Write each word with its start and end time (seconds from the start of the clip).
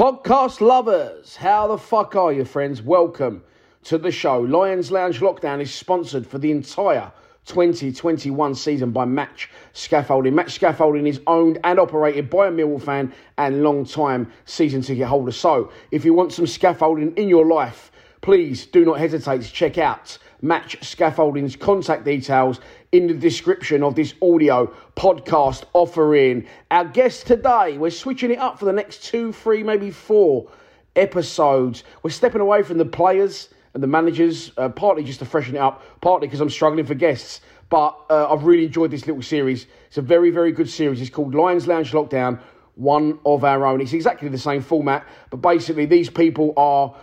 Podcast 0.00 0.62
lovers, 0.62 1.36
how 1.36 1.66
the 1.66 1.76
fuck 1.76 2.16
are 2.16 2.32
you, 2.32 2.46
friends? 2.46 2.80
Welcome 2.80 3.42
to 3.84 3.98
the 3.98 4.10
show. 4.10 4.40
Lions 4.40 4.90
Lounge 4.90 5.20
Lockdown 5.20 5.60
is 5.60 5.74
sponsored 5.74 6.26
for 6.26 6.38
the 6.38 6.50
entire 6.50 7.12
2021 7.44 8.54
season 8.54 8.92
by 8.92 9.04
Match 9.04 9.50
Scaffolding. 9.74 10.34
Match 10.34 10.52
Scaffolding 10.52 11.06
is 11.06 11.20
owned 11.26 11.58
and 11.64 11.78
operated 11.78 12.30
by 12.30 12.46
a 12.46 12.50
Millwall 12.50 12.80
fan 12.80 13.12
and 13.36 13.62
long-time 13.62 14.32
season 14.46 14.80
ticket 14.80 15.06
holder. 15.06 15.32
So, 15.32 15.70
if 15.90 16.02
you 16.06 16.14
want 16.14 16.32
some 16.32 16.46
scaffolding 16.46 17.14
in 17.16 17.28
your 17.28 17.44
life, 17.44 17.92
please 18.22 18.64
do 18.64 18.86
not 18.86 18.98
hesitate 18.98 19.42
to 19.42 19.52
check 19.52 19.76
out 19.76 20.16
Match 20.42 20.78
Scaffolding's 20.82 21.56
contact 21.56 22.04
details 22.04 22.60
in 22.92 23.06
the 23.06 23.14
description 23.14 23.82
of 23.82 23.94
this 23.94 24.14
audio 24.22 24.72
podcast 24.96 25.64
offering. 25.72 26.46
Our 26.70 26.86
guest 26.86 27.26
today, 27.26 27.76
we're 27.78 27.90
switching 27.90 28.30
it 28.30 28.38
up 28.38 28.58
for 28.58 28.64
the 28.64 28.72
next 28.72 29.04
two, 29.04 29.32
three, 29.32 29.62
maybe 29.62 29.90
four 29.90 30.50
episodes. 30.96 31.84
We're 32.02 32.10
stepping 32.10 32.40
away 32.40 32.62
from 32.62 32.78
the 32.78 32.84
players 32.84 33.48
and 33.74 33.82
the 33.82 33.86
managers, 33.86 34.50
uh, 34.56 34.68
partly 34.68 35.04
just 35.04 35.20
to 35.20 35.24
freshen 35.24 35.56
it 35.56 35.60
up, 35.60 35.82
partly 36.00 36.26
because 36.26 36.40
I'm 36.40 36.50
struggling 36.50 36.86
for 36.86 36.94
guests. 36.94 37.40
But 37.68 37.96
uh, 38.10 38.32
I've 38.32 38.44
really 38.44 38.64
enjoyed 38.64 38.90
this 38.90 39.06
little 39.06 39.22
series. 39.22 39.66
It's 39.86 39.98
a 39.98 40.02
very, 40.02 40.30
very 40.30 40.50
good 40.50 40.68
series. 40.68 41.00
It's 41.00 41.10
called 41.10 41.34
Lions 41.34 41.68
Lounge 41.68 41.92
Lockdown, 41.92 42.40
one 42.74 43.20
of 43.24 43.44
our 43.44 43.64
own. 43.64 43.80
It's 43.80 43.92
exactly 43.92 44.28
the 44.28 44.38
same 44.38 44.60
format, 44.60 45.06
but 45.30 45.36
basically, 45.36 45.86
these 45.86 46.10
people 46.10 46.52
are 46.56 46.96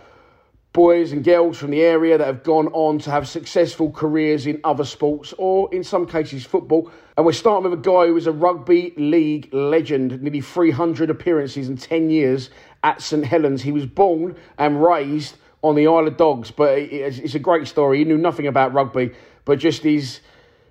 boys 0.72 1.12
and 1.12 1.24
girls 1.24 1.58
from 1.58 1.70
the 1.70 1.80
area 1.80 2.18
that 2.18 2.26
have 2.26 2.42
gone 2.42 2.68
on 2.68 2.98
to 2.98 3.10
have 3.10 3.26
successful 3.26 3.90
careers 3.90 4.46
in 4.46 4.60
other 4.64 4.84
sports 4.84 5.34
or 5.38 5.72
in 5.74 5.82
some 5.82 6.06
cases 6.06 6.44
football. 6.44 6.90
And 7.16 7.24
we're 7.24 7.32
starting 7.32 7.70
with 7.70 7.78
a 7.78 7.82
guy 7.82 8.06
who 8.06 8.16
is 8.16 8.26
a 8.26 8.32
rugby 8.32 8.92
league 8.96 9.52
legend, 9.52 10.22
nearly 10.22 10.40
300 10.40 11.10
appearances 11.10 11.68
in 11.68 11.76
10 11.76 12.10
years 12.10 12.50
at 12.84 13.00
St 13.00 13.24
Helens. 13.24 13.62
He 13.62 13.72
was 13.72 13.86
born 13.86 14.36
and 14.58 14.82
raised 14.82 15.36
on 15.62 15.74
the 15.74 15.86
Isle 15.86 16.06
of 16.06 16.16
Dogs, 16.16 16.50
but 16.50 16.78
it's 16.78 17.34
a 17.34 17.40
great 17.40 17.66
story. 17.66 17.98
He 17.98 18.04
knew 18.04 18.18
nothing 18.18 18.46
about 18.46 18.72
rugby, 18.72 19.12
but 19.44 19.58
just 19.58 19.82
his, 19.82 20.20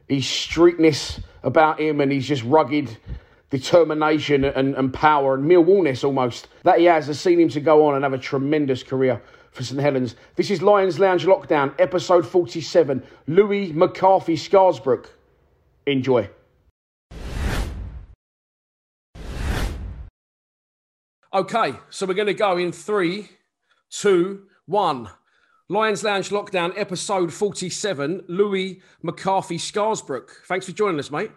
his 0.07 0.24
streetness 0.24 1.22
about 1.44 1.81
him 1.81 2.00
and 2.00 2.12
his 2.12 2.25
just 2.25 2.44
rugged 2.44 2.96
determination 3.50 4.46
and, 4.46 4.75
and 4.75 4.94
power 4.94 5.36
and 5.36 5.50
Millwallness 5.50 6.03
almost 6.03 6.50
that 6.63 6.80
he 6.80 6.86
has 6.86 7.07
has 7.07 7.19
seen 7.19 7.40
him 7.40 7.50
to 7.50 7.62
go 7.62 7.88
on 7.88 7.96
and 7.96 8.03
have 8.03 8.13
a 8.13 8.18
tremendous 8.18 8.84
career 8.84 9.22
for 9.57 9.63
St 9.63 9.81
Helens. 9.81 10.16
This 10.35 10.51
is 10.51 10.62
Lions 10.62 11.00
Lounge 11.00 11.25
Lockdown, 11.25 11.73
episode 11.79 12.25
47. 12.28 13.03
Louie 13.25 13.73
McCarthy 13.73 14.35
Scarsbrook. 14.35 15.07
Enjoy. 15.88 16.29
Okay, 21.34 21.73
so 21.90 22.06
we're 22.06 22.13
going 22.13 22.28
to 22.28 22.34
go 22.34 22.57
in 22.57 22.72
three, 22.72 23.29
two, 23.90 24.44
one. 24.68 25.09
Lions 25.69 26.03
Lounge 26.03 26.29
Lockdown, 26.29 26.74
episode 26.78 27.34
47. 27.34 28.25
Louie 28.28 28.81
McCarthy 29.01 29.57
Scarsbrook. 29.57 30.29
Thanks 30.47 30.68
for 30.68 30.72
joining 30.72 31.00
us, 31.00 31.12
mate. 31.12 31.31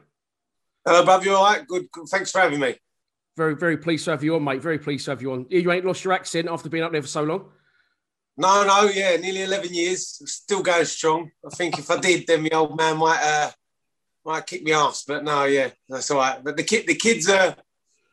Hello, 0.86 1.04
Bob. 1.04 1.24
You 1.24 1.34
all 1.34 1.44
right? 1.44 1.66
Good. 1.66 1.90
good. 1.90 2.06
Thanks 2.08 2.30
for 2.30 2.40
having 2.40 2.60
me. 2.60 2.76
Very, 3.36 3.56
very 3.56 3.78
pleased 3.78 4.04
to 4.04 4.10
have 4.10 4.22
you 4.22 4.34
on, 4.36 4.44
mate. 4.44 4.62
Very 4.62 4.78
pleased 4.78 5.06
to 5.06 5.12
have 5.12 5.22
you 5.22 5.32
on. 5.32 5.46
You 5.48 5.72
ain't 5.72 5.86
lost 5.86 6.04
your 6.04 6.12
accent 6.12 6.48
after 6.48 6.68
being 6.68 6.84
up 6.84 6.92
there 6.92 7.02
for 7.02 7.08
so 7.08 7.22
long. 7.22 7.50
No, 8.36 8.64
no, 8.64 8.84
yeah, 8.84 9.16
nearly 9.16 9.42
eleven 9.42 9.74
years, 9.74 10.22
still 10.30 10.62
going 10.62 10.86
strong. 10.86 11.30
I 11.44 11.54
think 11.54 11.78
if 11.78 11.90
I 11.90 11.98
did, 11.98 12.26
then 12.26 12.42
the 12.42 12.54
old 12.54 12.76
man 12.76 12.96
might 12.96 13.20
uh, 13.22 13.50
might 14.24 14.46
kick 14.46 14.62
me 14.62 14.72
ass. 14.72 15.04
But 15.06 15.24
no, 15.24 15.44
yeah, 15.44 15.70
that's 15.88 16.10
all 16.10 16.18
right. 16.18 16.42
But 16.42 16.56
the 16.56 16.62
kid, 16.62 16.86
the 16.86 16.94
kids 16.94 17.28
are, 17.28 17.54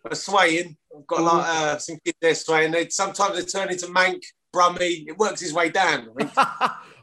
are 0.05 0.15
swaying. 0.15 0.75
I've 0.95 1.07
got 1.07 1.21
like 1.21 1.47
uh, 1.47 1.77
some 1.77 1.97
kids 2.03 2.17
there 2.21 2.35
swaying. 2.35 2.71
They 2.71 2.89
sometimes 2.89 3.37
they 3.37 3.45
turn 3.45 3.71
into 3.71 3.87
Mank, 3.87 4.21
Brummy. 4.51 5.05
It 5.07 5.17
works 5.17 5.41
his 5.41 5.53
way 5.53 5.69
down. 5.69 6.09
I, 6.19 6.31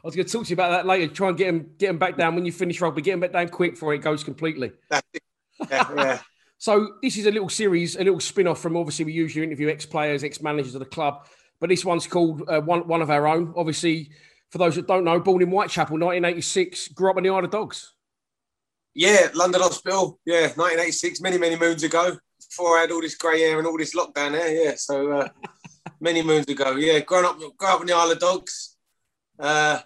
I 0.05 0.07
was 0.07 0.15
going 0.15 0.27
to 0.27 0.31
talk 0.31 0.43
to 0.45 0.49
you 0.49 0.55
about 0.55 0.71
that 0.71 0.85
later. 0.85 1.11
Try 1.11 1.29
and 1.29 1.37
get 1.37 1.47
him 1.47 1.71
get 1.77 1.89
him 1.89 1.97
back 1.97 2.17
down 2.17 2.35
when 2.35 2.45
you 2.45 2.51
finish 2.51 2.79
rugby. 2.81 3.01
Get 3.01 3.13
him 3.13 3.21
back 3.21 3.33
down 3.33 3.49
quick 3.49 3.73
before 3.73 3.93
it 3.93 3.99
goes 3.99 4.23
completely. 4.23 4.71
yeah, 4.91 5.01
yeah. 5.69 6.19
so 6.57 6.89
this 7.01 7.17
is 7.17 7.25
a 7.25 7.31
little 7.31 7.49
series, 7.49 7.95
a 7.95 8.03
little 8.03 8.19
spin-off 8.19 8.59
from 8.59 8.77
obviously 8.77 9.05
we 9.05 9.13
usually 9.13 9.45
interview 9.45 9.69
ex-players, 9.69 10.23
ex-managers 10.23 10.75
of 10.75 10.79
the 10.79 10.85
club. 10.85 11.25
But 11.59 11.69
this 11.69 11.85
one's 11.85 12.07
called 12.07 12.43
uh, 12.47 12.61
one, 12.61 12.87
one 12.87 13.01
of 13.01 13.09
our 13.09 13.27
own. 13.27 13.53
Obviously, 13.55 14.11
for 14.49 14.57
those 14.57 14.75
that 14.75 14.87
don't 14.87 15.03
know, 15.03 15.19
born 15.19 15.41
in 15.41 15.49
Whitechapel, 15.49 15.97
1986, 15.97 16.89
grew 16.89 17.11
up 17.11 17.17
in 17.17 17.23
the 17.23 17.29
Isle 17.29 17.45
of 17.45 17.51
Dogs. 17.51 17.93
Yeah, 18.93 19.27
London 19.33 19.61
Hospital. 19.61 20.19
Yeah, 20.25 20.47
1986, 20.55 21.21
many, 21.21 21.37
many 21.37 21.55
moons 21.55 21.83
ago. 21.83 22.17
Before 22.49 22.77
I 22.77 22.81
had 22.81 22.91
all 22.91 23.01
this 23.01 23.15
grey 23.15 23.41
hair 23.41 23.57
and 23.57 23.67
all 23.67 23.77
this 23.77 23.95
lockdown 23.95 24.31
there. 24.31 24.65
Yeah, 24.65 24.73
so 24.75 25.11
uh, 25.11 25.27
many 25.99 26.21
moons 26.21 26.47
ago. 26.47 26.75
Yeah, 26.75 26.99
grown 26.99 27.25
up, 27.25 27.37
grew 27.37 27.67
up 27.67 27.81
in 27.81 27.87
the 27.87 27.93
Isle 27.93 28.11
of 28.11 28.19
Dogs. 28.19 28.77
Uh, 29.37 29.79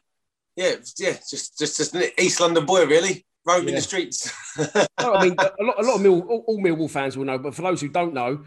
yeah, 0.55 0.75
yeah, 0.97 1.13
just, 1.29 1.57
just, 1.57 1.77
just 1.77 1.95
an 1.95 2.03
East 2.19 2.39
London 2.39 2.65
boy, 2.65 2.85
really 2.85 3.25
roaming 3.45 3.69
yeah. 3.69 3.75
the 3.75 3.81
streets. 3.81 4.31
no, 4.75 5.13
I 5.13 5.23
mean, 5.23 5.35
a 5.39 5.63
lot, 5.63 5.79
a 5.79 5.83
lot 5.83 5.95
of 5.95 6.01
Mill, 6.01 6.21
all, 6.21 6.43
all 6.47 6.59
Millwall 6.59 6.89
fans 6.89 7.17
will 7.17 7.25
know, 7.25 7.37
but 7.37 7.55
for 7.55 7.61
those 7.61 7.81
who 7.81 7.89
don't 7.89 8.13
know, 8.13 8.43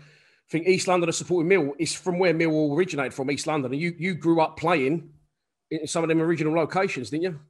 think 0.53 0.69
East 0.69 0.87
London 0.87 1.09
are 1.09 1.13
supporting 1.13 1.49
Mill 1.49 1.75
is 1.79 1.95
from 1.95 2.19
where 2.19 2.35
Mill 2.35 2.75
originated 2.75 3.15
from, 3.15 3.31
East 3.31 3.47
London. 3.47 3.73
And 3.73 3.81
you 3.81 3.95
you 3.99 4.15
grew 4.15 4.41
up 4.41 4.57
playing 4.57 5.11
in 5.71 5.87
some 5.87 6.05
of 6.05 6.09
them 6.09 6.21
original 6.21 6.55
locations, 6.55 7.11
didn't 7.11 7.25
you? 7.25 7.41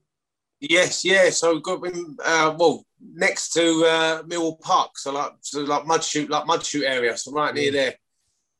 Yes, 0.60 1.04
yeah. 1.04 1.28
So 1.30 1.58
got 1.58 1.84
in, 1.84 2.16
uh, 2.24 2.54
well 2.56 2.86
next 3.14 3.52
to 3.54 3.84
uh, 3.84 4.22
Millwall 4.22 4.60
Park, 4.60 4.96
so 4.96 5.12
like 5.12 5.32
so 5.40 5.62
like 5.62 5.82
Mudchute, 5.82 6.30
like 6.30 6.44
Mudchute 6.44 6.88
area, 6.88 7.16
so 7.16 7.32
right 7.32 7.52
near 7.52 7.72
there. 7.72 7.94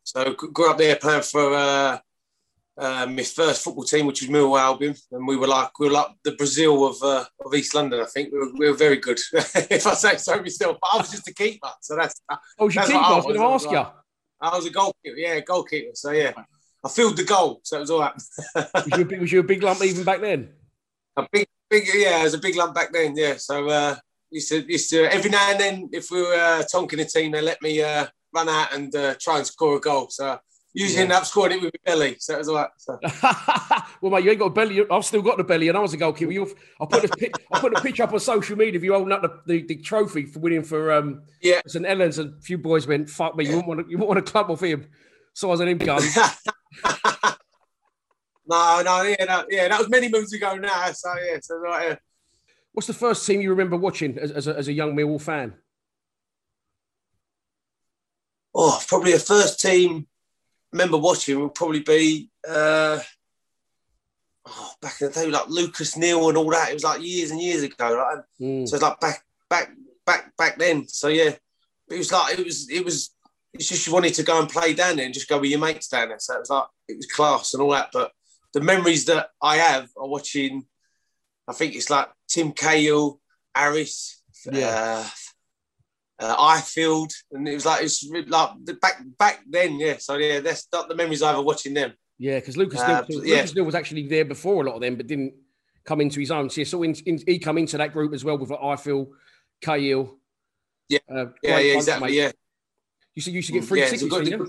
So 0.03 0.33
grew 0.35 0.69
up 0.69 0.79
there 0.79 0.97
playing 0.97 1.23
for 1.23 1.55
uh, 1.55 1.99
uh, 2.77 3.07
my 3.07 3.23
first 3.23 3.63
football 3.63 3.85
team, 3.85 4.07
which 4.07 4.21
was 4.21 4.31
Millwall 4.31 4.59
Albion, 4.59 4.97
and 5.13 5.29
we 5.29 5.37
were 5.37 5.47
like 5.47 5.79
we 5.79 5.87
were 5.87 5.93
like 5.93 6.09
the 6.25 6.33
Brazil 6.33 6.85
of 6.85 7.01
uh, 7.05 7.25
of 7.45 7.55
East 7.55 7.77
London. 7.77 8.01
I 8.01 8.07
think 8.07 8.33
we 8.33 8.39
were, 8.41 8.53
we 8.59 8.69
were 8.69 8.77
very 8.77 8.97
good, 8.97 9.21
if 9.33 9.87
I 9.87 9.95
say 9.95 10.17
so 10.17 10.41
myself. 10.41 10.79
But 10.81 10.91
I 10.93 10.97
was 10.99 11.11
just 11.13 11.29
a 11.29 11.35
keeper, 11.35 11.71
so 11.81 11.95
that's. 11.95 12.21
Oh, 12.59 12.69
you 12.69 12.81
keeper? 12.81 12.97
I 12.97 13.15
was 13.15 13.25
going 13.25 13.37
to 13.37 13.45
ask 13.45 13.71
you. 13.71 14.02
I 14.43 14.57
was 14.57 14.67
a 14.67 14.71
goalkeeper. 14.71 15.17
Yeah, 15.17 15.41
goalkeeper. 15.41 15.93
So 15.95 16.11
yeah, 16.11 16.33
I 16.85 16.89
filled 16.89 17.17
the 17.17 17.25
goal, 17.25 17.61
so 17.63 17.77
it 17.77 17.81
was 17.81 17.91
all 17.91 18.01
right. 18.01 18.15
was, 18.55 18.87
you 18.97 19.03
a 19.03 19.05
big, 19.05 19.21
was 19.21 19.33
you 19.33 19.41
a 19.41 19.45
big 19.45 19.63
lump 19.63 19.83
even 19.83 20.05
back 20.05 20.21
then? 20.21 20.51
A 21.17 21.27
big, 21.31 21.47
big. 21.71 21.85
Yeah, 21.95 22.25
was 22.25 22.35
a 22.35 22.39
big 22.39 22.57
lump 22.57 22.75
back 22.75 22.93
then. 22.93 23.17
Yeah. 23.17 23.37
So 23.37 23.69
uh, 23.69 23.97
used 24.31 24.49
to 24.49 24.61
used 24.71 24.91
to 24.91 25.05
every 25.13 25.31
now 25.31 25.51
and 25.51 25.61
then, 25.61 25.89
if 25.93 26.11
we 26.11 26.23
were 26.23 26.35
uh, 26.35 26.65
tonking 26.73 27.01
a 27.01 27.05
team, 27.05 27.33
they 27.33 27.41
let 27.41 27.63
me 27.63 27.81
uh, 27.83 28.07
run 28.35 28.49
out 28.49 28.75
and 28.75 28.95
uh, 28.97 29.15
try 29.21 29.39
and 29.39 29.47
score 29.47 29.77
a 29.77 29.81
goal. 29.81 30.09
So 30.11 30.39
Usually 30.75 31.07
yeah. 31.07 31.23
scoring 31.23 31.59
it 31.59 31.63
with 31.63 31.75
belly, 31.85 32.17
so 32.19 32.35
it 32.35 32.39
was 32.39 32.49
all 32.49 32.57
right. 32.57 32.71
So. 32.79 32.99
well, 34.01 34.11
mate, 34.11 34.25
you 34.25 34.31
ain't 34.31 34.39
got 34.39 34.47
a 34.47 34.51
belly. 34.51 34.83
I've 34.91 35.05
still 35.05 35.21
got 35.21 35.37
the 35.37 35.45
belly, 35.45 35.69
and 35.69 35.77
I 35.77 35.81
was 35.83 35.93
a 35.93 35.99
goalkeeper. 35.99 36.33
You, 36.33 36.51
I 36.81 36.87
put 36.87 37.05
a 37.05 37.31
I 37.53 37.61
put 37.61 37.77
a 37.77 37.81
picture 37.83 38.05
up 38.05 38.13
on 38.15 38.21
social 38.21 38.57
media 38.57 38.79
of 38.79 38.85
you 38.85 38.95
holding 38.95 39.13
up 39.13 39.21
the, 39.21 39.41
the, 39.47 39.63
the 39.67 39.77
trophy 39.77 40.25
for 40.25 40.39
winning 40.39 40.63
for 40.63 40.91
um 40.93 41.25
yeah 41.43 41.61
St 41.67 41.85
Helens, 41.85 42.19
and 42.19 42.39
a 42.39 42.41
few 42.41 42.57
boys 42.57 42.87
went, 42.87 43.11
"Fuck 43.11 43.37
me, 43.37 43.45
you 43.45 43.51
wouldn't 43.51 43.69
want 43.69 43.81
to, 43.81 43.91
you 43.91 43.99
wouldn't 43.99 44.09
want 44.09 44.25
to 44.25 44.33
club 44.33 44.51
off 44.51 44.63
him." 44.63 44.87
Size 45.35 45.61
of 45.61 45.69
him 45.69 45.79
guns. 45.79 46.17
no, 48.47 48.83
no, 48.83 49.03
yeah, 49.03 49.25
no, 49.25 49.45
yeah, 49.51 49.69
that 49.69 49.79
was 49.79 49.89
many 49.91 50.09
moons 50.09 50.33
ago 50.33 50.57
now. 50.57 50.91
So 50.93 51.13
yeah, 51.23 51.39
so 51.43 51.57
right. 51.57 51.89
Yeah. 51.91 51.97
What's 52.73 52.87
the 52.87 52.95
first 52.95 53.27
team 53.27 53.43
you 53.43 53.51
remember 53.51 53.77
watching 53.77 54.19
as, 54.19 54.31
as, 54.31 54.47
a, 54.47 54.57
as 54.57 54.69
a 54.69 54.73
young 54.73 54.97
Millwall 54.97 55.21
fan? 55.21 55.55
Oh, 58.55 58.81
probably 58.87 59.13
a 59.13 59.19
first 59.19 59.61
team 59.61 60.07
remember 60.73 60.99
watching 60.99 61.41
would 61.41 61.55
probably 61.55 61.81
be 61.81 62.31
uh, 62.49 62.99
oh, 64.47 64.73
back 64.81 65.01
in 65.01 65.09
the 65.09 65.13
day, 65.13 65.27
like 65.27 65.49
Lucas 65.49 65.97
Neill 65.97 66.29
and 66.29 66.39
all 66.39 66.51
that. 66.51 66.71
It 66.71 66.75
was 66.75 66.85
like 66.85 67.03
years 67.03 67.31
and 67.31 67.41
years 67.41 67.63
ago. 67.63 67.75
Like, 68.11 68.25
mm. 68.41 68.69
So 68.69 68.77
it's 68.77 68.83
like 68.83 69.01
back, 69.01 69.23
back, 69.51 69.71
back, 70.07 70.37
back 70.37 70.59
then. 70.59 70.89
So 70.89 71.09
yeah, 71.09 71.35
it 71.91 71.99
was 71.99 72.13
like 72.13 72.39
it 72.39 72.45
was, 72.45 72.71
it 72.71 72.85
was. 72.85 73.11
It's 73.55 73.69
just 73.69 73.87
you 73.87 73.93
wanted 73.93 74.15
to 74.15 74.23
go 74.23 74.41
and 74.41 74.49
play 74.49 74.73
down 74.73 74.97
there 74.97 75.05
and 75.05 75.13
just 75.13 75.29
go 75.29 75.39
with 75.39 75.51
your 75.51 75.61
mates 75.61 75.89
down 75.89 76.09
there. 76.09 76.19
So 76.19 76.37
it 76.37 76.41
was 76.41 76.51
like 76.51 76.65
it 76.89 76.97
was 76.97 77.07
class 77.07 77.53
and 77.53 77.63
all 77.63 77.73
that. 77.73 77.91
But 77.93 78.13
the 78.55 78.63
memories 78.63 79.05
that 79.07 79.29
I 79.43 79.57
have 79.57 79.91
are 79.97 80.09
watching. 80.09 80.65
I 81.47 81.53
think 81.53 81.75
it's 81.75 81.91
like 81.91 82.09
Tim 82.29 82.53
Cahill, 82.53 83.21
Harris, 83.55 84.23
yeah. 84.51 85.03
uh, 85.05 85.09
uh, 86.23 86.37
Ifill, 86.37 87.13
and 87.33 87.49
it 87.49 87.55
was 87.55 87.67
like 87.67 87.83
it's 87.83 88.09
like 88.09 88.81
back 88.81 89.03
back 89.19 89.41
then, 89.49 89.79
yeah. 89.79 89.97
So 89.99 90.17
yeah, 90.17 90.41
that's 90.41 90.69
not 90.73 90.89
the 90.89 90.95
memories 90.95 91.23
I 91.23 91.31
have 91.31 91.41
of 91.41 91.45
watching 91.45 91.75
them. 91.75 91.93
Yeah, 92.19 92.39
because 92.39 92.57
Lucas, 92.57 92.81
uh, 92.81 93.05
Neill, 93.09 93.27
yeah. 93.27 93.37
Lucas 93.37 93.55
Neill 93.55 93.65
was 93.65 93.75
actually 93.75 94.07
there 94.07 94.25
before 94.25 94.63
a 94.63 94.69
lot 94.69 94.77
of 94.77 94.81
them, 94.81 94.97
but 94.97 95.09
didn't 95.09 95.35
come 95.85 96.01
into 96.01 96.21
his 96.21 96.31
own. 96.31 96.49
So, 96.49 96.61
yeah, 96.61 96.67
so 96.67 96.83
in, 96.85 96.95
in, 97.05 97.19
he 97.27 97.39
come 97.41 97.59
into 97.59 97.77
that 97.79 97.93
group 97.93 98.15
as 98.15 98.25
well 98.25 98.39
with 98.39 98.51
like, 98.51 98.61
Ifill, 98.61 99.09
Cahill. 99.61 100.19
Yeah, 100.89 101.01
uh, 101.11 101.27
yeah, 101.43 101.59
yeah, 101.59 101.75
exactly. 101.75 102.11
Mate. 102.11 102.17
Yeah, 102.17 102.33
you 103.15 103.23
should 103.23 103.35
you 103.35 103.43
should 103.43 103.55
get 103.55 103.65
free 103.65 103.81
yeah, 103.81 103.87
tickets. 103.87 104.05
Good, 104.05 104.39
good, 104.39 104.49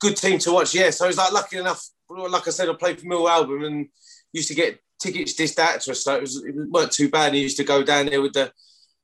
good 0.00 0.16
team 0.16 0.38
to 0.40 0.52
watch. 0.52 0.74
Yeah, 0.74 0.90
so 0.90 1.04
I 1.04 1.08
was 1.08 1.16
like 1.16 1.32
lucky 1.32 1.58
enough. 1.58 1.86
Like 2.10 2.48
I 2.48 2.50
said, 2.50 2.68
I 2.68 2.72
played 2.72 3.00
for 3.00 3.06
Mill 3.06 3.28
Albion 3.28 3.64
and 3.64 3.88
used 4.32 4.48
to 4.48 4.54
get 4.54 4.80
tickets 4.98 5.34
dished 5.34 5.58
out 5.58 5.80
to 5.82 5.92
us, 5.92 6.02
so 6.02 6.16
it 6.16 6.22
was 6.22 6.44
it 6.44 6.54
weren't 6.56 6.90
too 6.90 7.08
bad. 7.08 7.34
He 7.34 7.40
used 7.40 7.58
to 7.58 7.64
go 7.64 7.84
down 7.84 8.06
there 8.06 8.22
with 8.22 8.32
the 8.32 8.50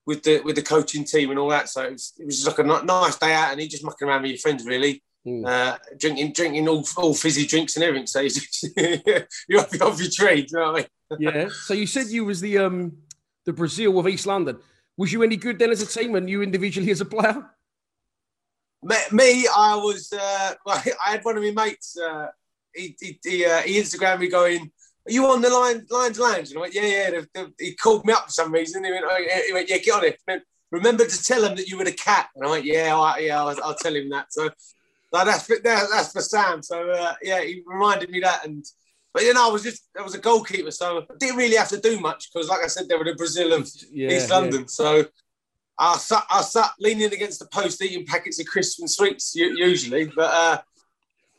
with 0.06 0.22
the 0.22 0.40
with 0.40 0.56
the 0.56 0.62
coaching 0.62 1.04
team 1.04 1.30
and 1.30 1.38
all 1.38 1.48
that. 1.48 1.68
So 1.68 1.82
it 1.82 1.92
was, 1.92 2.12
it 2.18 2.26
was 2.26 2.46
like 2.46 2.58
a 2.58 2.62
nice 2.62 3.18
day 3.18 3.32
out, 3.34 3.52
and 3.52 3.60
he 3.60 3.68
just 3.68 3.84
mucking 3.84 4.08
around 4.08 4.22
with 4.22 4.32
your 4.32 4.38
friends, 4.38 4.64
really, 4.66 5.02
mm. 5.26 5.46
uh, 5.46 5.78
drinking 5.98 6.32
drinking 6.32 6.68
all, 6.68 6.84
all 6.96 7.14
fizzy 7.14 7.46
drinks 7.46 7.76
and 7.76 7.84
everything. 7.84 8.06
So 8.06 8.20
you're 9.48 9.60
off, 9.60 9.82
off 9.82 10.00
your 10.00 10.10
trade, 10.10 10.50
you 10.50 10.58
know 10.58 10.72
what 10.72 10.88
I 11.10 11.16
mean? 11.16 11.20
yeah. 11.20 11.48
So 11.48 11.74
you 11.74 11.86
said 11.86 12.08
you 12.08 12.24
was 12.24 12.40
the 12.40 12.58
um 12.58 12.96
the 13.44 13.52
Brazil 13.52 13.98
of 13.98 14.08
East 14.08 14.26
London. 14.26 14.58
Was 14.96 15.12
you 15.12 15.22
any 15.22 15.36
good 15.36 15.58
then 15.58 15.70
as 15.70 15.82
a 15.82 15.86
team, 15.86 16.14
and 16.14 16.28
you 16.28 16.42
individually 16.42 16.90
as 16.90 17.00
a 17.00 17.04
player? 17.04 17.50
Me, 19.12 19.46
I 19.56 19.76
was. 19.76 20.12
Uh, 20.12 20.54
I 20.66 20.94
had 21.04 21.24
one 21.24 21.36
of 21.36 21.42
my 21.42 21.50
mates. 21.50 21.98
Uh, 21.98 22.28
he 22.74 22.96
he, 23.00 23.18
he, 23.24 23.44
uh, 23.44 23.60
he 23.62 23.80
Instagrammed 23.80 24.20
me 24.20 24.28
going 24.28 24.70
are 25.06 25.12
you 25.12 25.26
on 25.26 25.42
the 25.42 25.50
line, 25.50 25.86
Lions 25.90 26.18
Lounge? 26.18 26.48
And 26.48 26.58
I 26.58 26.60
went, 26.62 26.74
yeah, 26.74 27.20
yeah. 27.34 27.46
He 27.58 27.74
called 27.74 28.06
me 28.06 28.12
up 28.12 28.24
for 28.24 28.30
some 28.30 28.52
reason. 28.52 28.84
He 28.84 28.90
went, 28.90 29.04
oh, 29.06 29.26
he 29.46 29.52
went 29.52 29.68
yeah, 29.68 29.78
get 29.78 29.94
on 29.94 30.04
it. 30.04 30.42
Remember 30.70 31.04
to 31.04 31.22
tell 31.22 31.44
him 31.44 31.56
that 31.56 31.68
you 31.68 31.76
were 31.76 31.84
the 31.84 31.92
cat. 31.92 32.30
And 32.34 32.44
I 32.44 32.50
went, 32.50 32.64
yeah, 32.64 33.16
yeah, 33.18 33.40
I'll, 33.40 33.54
I'll, 33.62 33.74
tell 33.74 33.94
him 33.94 34.08
that. 34.10 34.32
So, 34.32 34.48
so 34.48 35.24
that's 35.24 35.46
that, 35.46 35.62
that's 35.62 36.12
for 36.12 36.22
Sam. 36.22 36.62
So 36.62 36.90
uh, 36.90 37.14
yeah, 37.22 37.42
he 37.42 37.62
reminded 37.66 38.10
me 38.10 38.20
that. 38.20 38.46
And 38.46 38.64
but 39.12 39.22
you 39.24 39.34
know, 39.34 39.48
I 39.48 39.52
was 39.52 39.62
just 39.62 39.88
I 39.98 40.02
was 40.02 40.14
a 40.14 40.18
goalkeeper, 40.18 40.70
so 40.70 40.98
I 40.98 41.14
didn't 41.18 41.36
really 41.36 41.56
have 41.56 41.68
to 41.68 41.80
do 41.80 42.00
much 42.00 42.32
because, 42.32 42.48
like 42.48 42.64
I 42.64 42.68
said, 42.68 42.88
they 42.88 42.96
were 42.96 43.04
the 43.04 43.14
Brazil 43.14 43.52
of 43.52 43.70
yeah, 43.92 44.10
East 44.10 44.30
London. 44.30 44.62
Yeah. 44.62 44.66
So 44.68 45.04
I 45.78 45.96
sat 45.98 46.24
I 46.30 46.40
sat 46.40 46.70
leaning 46.80 47.12
against 47.12 47.40
the 47.40 47.46
post 47.46 47.82
eating 47.82 48.06
packets 48.06 48.40
of 48.40 48.46
crisps 48.46 48.80
and 48.80 48.90
sweets 48.90 49.34
usually, 49.36 50.06
but. 50.06 50.32
uh 50.32 50.62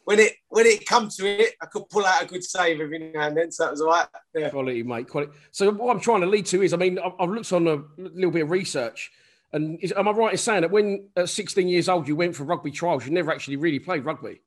when 0.05 0.19
it 0.19 0.33
when 0.49 0.65
it 0.67 0.85
come 0.85 1.09
to 1.09 1.27
it, 1.27 1.55
I 1.61 1.65
could 1.65 1.89
pull 1.89 2.05
out 2.05 2.23
a 2.23 2.25
good 2.25 2.43
save 2.43 2.79
every 2.79 3.11
now 3.11 3.27
and 3.27 3.35
then, 3.35 3.51
so 3.51 3.65
that 3.65 3.71
was 3.71 3.81
all 3.81 3.89
right. 3.89 4.07
Yeah. 4.35 4.49
Quality, 4.49 4.83
mate. 4.83 5.09
Quality. 5.09 5.33
So 5.51 5.71
what 5.71 5.93
I'm 5.93 5.99
trying 5.99 6.21
to 6.21 6.27
lead 6.27 6.45
to 6.47 6.61
is, 6.61 6.73
I 6.73 6.77
mean, 6.77 6.99
I've 6.99 7.29
looked 7.29 7.51
on 7.51 7.67
a 7.67 7.83
little 7.97 8.31
bit 8.31 8.43
of 8.43 8.51
research, 8.51 9.11
and 9.51 9.79
is, 9.81 9.91
am 9.97 10.07
I 10.07 10.11
right 10.11 10.31
in 10.31 10.37
saying 10.37 10.61
that 10.61 10.71
when 10.71 11.09
at 11.17 11.27
16 11.29 11.67
years 11.67 11.89
old 11.89 12.07
you 12.07 12.15
went 12.15 12.35
for 12.35 12.43
rugby 12.43 12.71
trials, 12.71 13.05
you 13.05 13.11
never 13.11 13.31
actually 13.31 13.57
really 13.57 13.79
played 13.79 14.05
rugby? 14.05 14.41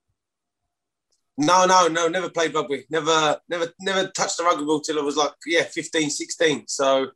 No, 1.36 1.66
no, 1.66 1.88
no, 1.88 2.08
never 2.08 2.30
played 2.30 2.54
rugby. 2.54 2.84
Never, 2.88 3.38
never, 3.48 3.66
never 3.80 4.08
touched 4.08 4.38
the 4.38 4.44
rugby 4.44 4.64
ball 4.64 4.80
till 4.80 4.98
I 4.98 5.02
was 5.02 5.16
like, 5.16 5.32
yeah, 5.46 5.62
15, 5.62 6.10
16. 6.10 6.64
So 6.68 7.08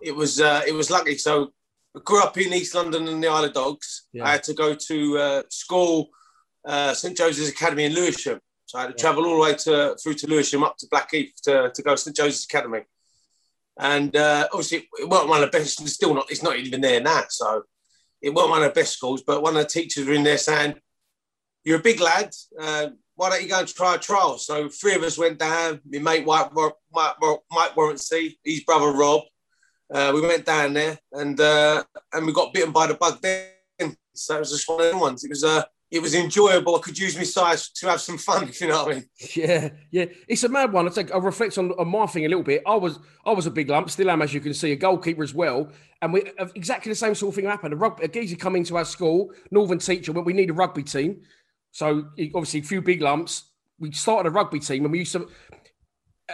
it 0.00 0.14
was, 0.14 0.40
uh, 0.40 0.62
it 0.66 0.72
was 0.72 0.90
lucky. 0.90 1.16
So 1.16 1.52
I 1.96 2.00
grew 2.04 2.22
up 2.22 2.36
in 2.38 2.52
East 2.52 2.74
London 2.74 3.06
and 3.08 3.22
the 3.22 3.28
Isle 3.28 3.44
of 3.44 3.52
Dogs. 3.52 4.08
Yeah. 4.12 4.24
I 4.24 4.32
had 4.32 4.42
to 4.44 4.54
go 4.54 4.74
to 4.74 5.18
uh, 5.18 5.42
school 5.48 6.10
uh, 6.64 6.94
St 6.94 7.16
Joseph's 7.16 7.50
Academy 7.50 7.84
in 7.84 7.94
Lewisham. 7.94 8.40
So 8.66 8.78
I 8.78 8.82
had 8.82 8.96
to 8.96 9.00
travel 9.00 9.26
all 9.26 9.36
the 9.36 9.42
way 9.42 9.54
to 9.54 9.96
through 10.02 10.14
to 10.14 10.26
Lewisham 10.26 10.62
up 10.62 10.76
to 10.78 10.86
Blackheath 10.90 11.32
to, 11.44 11.70
to 11.74 11.82
go 11.82 11.92
to 11.92 11.96
St 11.96 12.16
Joseph's 12.16 12.44
Academy. 12.44 12.80
And 13.78 14.14
uh, 14.16 14.48
obviously, 14.52 14.88
it 14.98 15.08
wasn't 15.08 15.30
one 15.30 15.42
of 15.42 15.50
the 15.50 15.58
best. 15.58 15.80
It's 15.80 15.92
still 15.92 16.14
not. 16.14 16.30
It's 16.30 16.42
not 16.42 16.56
even 16.56 16.80
there 16.80 17.00
now. 17.00 17.24
So 17.28 17.62
it 18.20 18.30
wasn't 18.30 18.50
one 18.50 18.62
of 18.62 18.74
the 18.74 18.80
best 18.80 18.94
schools. 18.94 19.22
But 19.26 19.42
one 19.42 19.56
of 19.56 19.62
the 19.62 19.68
teachers 19.68 20.06
were 20.06 20.14
in 20.14 20.22
there 20.22 20.38
saying, 20.38 20.74
"You're 21.64 21.80
a 21.80 21.82
big 21.82 22.00
lad. 22.00 22.34
Uh, 22.58 22.88
why 23.14 23.30
don't 23.30 23.42
you 23.42 23.48
go 23.48 23.60
and 23.60 23.68
try 23.68 23.94
a 23.94 23.98
trial?" 23.98 24.38
So 24.38 24.68
three 24.68 24.94
of 24.94 25.02
us 25.02 25.18
went 25.18 25.38
down. 25.38 25.80
My 25.90 25.98
mate 25.98 26.26
Mike, 26.26 26.52
Mike, 26.92 27.16
Mike 27.50 27.76
Warranty, 27.76 28.38
his 28.44 28.64
brother 28.64 28.92
Rob. 28.92 29.22
Uh, 29.92 30.12
we 30.14 30.22
went 30.22 30.46
down 30.46 30.72
there 30.72 30.98
and 31.12 31.38
uh, 31.38 31.82
and 32.12 32.26
we 32.26 32.32
got 32.32 32.54
bitten 32.54 32.72
by 32.72 32.86
the 32.86 32.94
bug 32.94 33.20
then. 33.20 33.48
So 34.14 34.36
it 34.36 34.40
was 34.40 34.50
just 34.50 34.68
one 34.68 34.80
of 34.80 34.90
them 34.90 35.00
ones. 35.00 35.24
It 35.24 35.30
was 35.30 35.44
uh, 35.44 35.64
it 35.92 36.00
was 36.00 36.14
enjoyable. 36.14 36.74
I 36.74 36.80
could 36.80 36.98
use 36.98 37.16
my 37.16 37.22
size 37.22 37.68
to 37.68 37.88
have 37.88 38.00
some 38.00 38.16
fun, 38.16 38.44
if 38.48 38.60
you 38.62 38.68
know 38.68 38.84
what 38.84 38.92
I 38.92 38.94
mean. 38.96 39.08
Yeah, 39.36 39.68
yeah. 39.90 40.06
It's 40.26 40.42
a 40.42 40.48
mad 40.48 40.72
one. 40.72 40.88
I 40.88 40.90
think 40.90 41.14
I 41.14 41.18
reflect 41.18 41.58
on, 41.58 41.70
on 41.72 41.86
my 41.86 42.06
thing 42.06 42.24
a 42.24 42.28
little 42.28 42.42
bit. 42.42 42.62
I 42.66 42.74
was 42.74 42.98
I 43.26 43.32
was 43.32 43.46
a 43.46 43.50
big 43.50 43.68
lump, 43.68 43.90
still 43.90 44.10
am, 44.10 44.22
as 44.22 44.32
you 44.32 44.40
can 44.40 44.54
see, 44.54 44.72
a 44.72 44.76
goalkeeper 44.76 45.22
as 45.22 45.34
well. 45.34 45.70
And 46.00 46.14
we 46.14 46.22
uh, 46.38 46.48
exactly 46.54 46.90
the 46.90 46.96
same 46.96 47.14
sort 47.14 47.32
of 47.32 47.36
thing 47.36 47.44
happened. 47.44 47.74
A, 47.74 47.76
rugby, 47.76 48.04
a 48.04 48.08
geezer 48.08 48.36
come 48.36 48.56
into 48.56 48.76
our 48.76 48.86
school, 48.86 49.32
Northern 49.50 49.78
teacher, 49.78 50.12
went, 50.12 50.26
we 50.26 50.32
need 50.32 50.50
a 50.50 50.54
rugby 50.54 50.82
team. 50.82 51.20
So 51.72 52.06
obviously 52.34 52.60
a 52.60 52.64
few 52.64 52.80
big 52.80 53.02
lumps. 53.02 53.50
We 53.78 53.92
started 53.92 54.28
a 54.28 54.32
rugby 54.32 54.60
team 54.60 54.84
and 54.84 54.92
we 54.92 55.00
used 55.00 55.12
to 55.12 55.28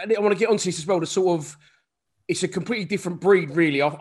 and 0.01 0.13
I 0.15 0.19
want 0.21 0.33
to 0.33 0.39
get 0.39 0.49
onto 0.49 0.65
this 0.65 0.79
as 0.79 0.85
well, 0.85 0.99
the 0.99 1.05
sort 1.05 1.39
of 1.39 1.57
it's 2.27 2.43
a 2.43 2.47
completely 2.47 2.85
different 2.85 3.19
breed, 3.19 3.51
really. 3.51 3.81
I, 3.81 3.93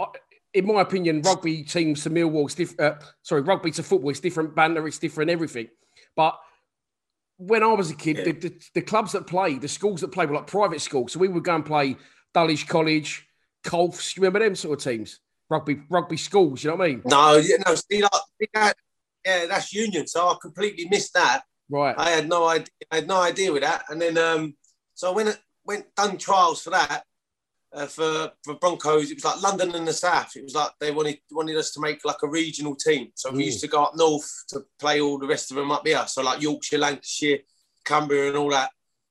in 0.54 0.66
my 0.66 0.80
opinion, 0.80 1.22
rugby 1.22 1.62
teams 1.62 2.02
to 2.02 2.10
Millwall, 2.10 2.54
diff- 2.54 2.78
uh, 2.80 2.94
sorry, 3.22 3.42
rugby 3.42 3.70
to 3.72 3.82
football, 3.82 4.10
it's 4.10 4.20
different 4.20 4.54
banner, 4.54 4.86
it's 4.86 4.98
different 4.98 5.30
everything. 5.30 5.68
But 6.16 6.38
when 7.36 7.62
I 7.62 7.72
was 7.72 7.90
a 7.90 7.94
kid, 7.94 8.18
yeah. 8.18 8.24
the, 8.24 8.32
the, 8.32 8.62
the, 8.74 8.82
clubs 8.82 9.12
that 9.12 9.26
played, 9.26 9.60
the 9.60 9.68
schools 9.68 10.00
that 10.00 10.08
played 10.08 10.28
were 10.28 10.36
like 10.36 10.46
private 10.46 10.80
schools. 10.80 11.12
So 11.12 11.20
we 11.20 11.28
would 11.28 11.44
go 11.44 11.54
and 11.54 11.64
play 11.64 11.96
Dulwich 12.34 12.66
College, 12.66 13.26
Colfe's. 13.64 14.16
You 14.16 14.22
remember 14.22 14.40
them 14.40 14.56
sort 14.56 14.78
of 14.78 14.84
teams? 14.84 15.20
Rugby, 15.50 15.80
rugby 15.88 16.16
schools. 16.16 16.64
You 16.64 16.70
know 16.70 16.76
what 16.76 16.84
I 16.84 16.88
mean? 16.88 17.02
No, 17.04 17.36
yeah, 17.36 17.56
no. 17.66 17.74
See, 17.74 18.02
like, 18.02 18.74
yeah, 19.24 19.46
that's 19.46 19.72
Union. 19.72 20.06
So 20.06 20.28
I 20.28 20.36
completely 20.40 20.88
missed 20.88 21.14
that. 21.14 21.42
Right. 21.70 21.94
I 21.96 22.10
had 22.10 22.28
no 22.28 22.46
idea. 22.48 22.66
I 22.90 22.96
had 22.96 23.08
no 23.08 23.20
idea 23.20 23.52
with 23.52 23.62
that. 23.62 23.84
And 23.88 24.00
then, 24.00 24.18
um, 24.18 24.56
so 24.94 25.12
I 25.12 25.14
went 25.14 25.38
went 25.64 25.94
done 25.94 26.16
trials 26.18 26.62
for 26.62 26.70
that, 26.70 27.04
uh, 27.72 27.86
for 27.86 28.30
for 28.44 28.54
Broncos. 28.54 29.10
It 29.10 29.16
was 29.16 29.24
like 29.24 29.42
London 29.42 29.74
and 29.74 29.86
the 29.86 29.92
South. 29.92 30.36
It 30.36 30.44
was 30.44 30.54
like 30.54 30.70
they 30.80 30.90
wanted 30.90 31.18
wanted 31.30 31.56
us 31.56 31.70
to 31.72 31.80
make 31.80 32.04
like 32.04 32.22
a 32.22 32.28
regional 32.28 32.74
team. 32.74 33.08
So 33.14 33.30
we 33.30 33.44
used 33.44 33.60
to 33.60 33.68
go 33.68 33.84
up 33.84 33.96
north 33.96 34.30
to 34.48 34.64
play 34.78 35.00
all 35.00 35.18
the 35.18 35.26
rest 35.26 35.50
of 35.50 35.56
them 35.56 35.70
up 35.70 35.86
here. 35.86 36.04
So 36.06 36.22
like 36.22 36.42
Yorkshire, 36.42 36.78
Lancashire, 36.78 37.38
Cumbria, 37.84 38.28
and 38.28 38.36
all 38.36 38.50
that. 38.50 38.70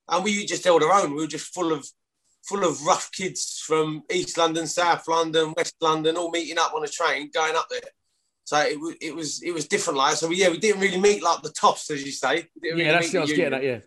And 0.09 0.23
we 0.23 0.45
just 0.45 0.63
held 0.63 0.83
our 0.83 0.93
own. 0.93 1.11
We 1.11 1.21
were 1.21 1.27
just 1.27 1.53
full 1.53 1.71
of 1.71 1.87
full 2.43 2.63
of 2.63 2.81
rough 2.83 3.11
kids 3.11 3.61
from 3.65 4.03
East 4.11 4.37
London, 4.37 4.67
South 4.67 5.07
London, 5.07 5.53
West 5.55 5.75
London, 5.81 6.15
all 6.15 6.31
meeting 6.31 6.57
up 6.57 6.73
on 6.73 6.83
a 6.83 6.87
train, 6.87 7.29
going 7.33 7.55
up 7.55 7.67
there. 7.69 7.81
So 8.45 8.57
it, 8.59 8.97
it 9.01 9.15
was 9.15 9.43
it 9.43 9.51
was 9.51 9.67
different, 9.67 9.97
like 9.97 10.15
so. 10.15 10.27
We, 10.29 10.37
yeah, 10.37 10.49
we 10.49 10.57
didn't 10.57 10.81
really 10.81 10.99
meet 10.99 11.21
like 11.21 11.41
the 11.41 11.51
tops, 11.51 11.91
as 11.91 12.03
you 12.03 12.11
say. 12.11 12.47
yeah, 12.61 12.71
really 12.71 12.83
that's 12.85 13.13
what 13.13 13.19
I 13.19 13.21
was 13.21 13.33
getting 13.33 13.53
at. 13.53 13.63
Yeah. 13.63 13.79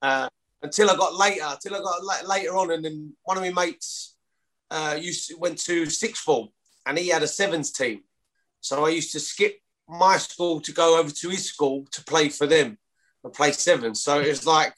Uh, 0.00 0.28
until 0.62 0.88
I 0.88 0.96
got 0.96 1.14
later, 1.14 1.44
until 1.44 1.74
I 1.74 1.80
got 1.80 2.26
later 2.28 2.56
on, 2.56 2.70
and 2.70 2.84
then 2.84 3.12
one 3.24 3.36
of 3.36 3.42
my 3.42 3.50
mates 3.50 4.13
uh, 4.76 4.94
used 5.10 5.28
to, 5.28 5.36
went 5.44 5.58
to 5.58 5.86
sixth 5.86 6.22
form 6.22 6.48
and 6.84 6.98
he 6.98 7.08
had 7.08 7.22
a 7.22 7.28
sevens 7.28 7.70
team. 7.70 7.98
So 8.60 8.84
I 8.86 8.90
used 8.90 9.12
to 9.12 9.20
skip 9.20 9.54
my 9.88 10.16
school 10.18 10.60
to 10.60 10.72
go 10.72 10.98
over 10.98 11.10
to 11.10 11.28
his 11.28 11.44
school 11.54 11.86
to 11.92 12.00
play 12.04 12.28
for 12.28 12.46
them 12.46 12.78
and 13.22 13.32
play 13.32 13.52
sevens. 13.52 14.02
So 14.02 14.20
it 14.20 14.28
was 14.28 14.46
like 14.46 14.76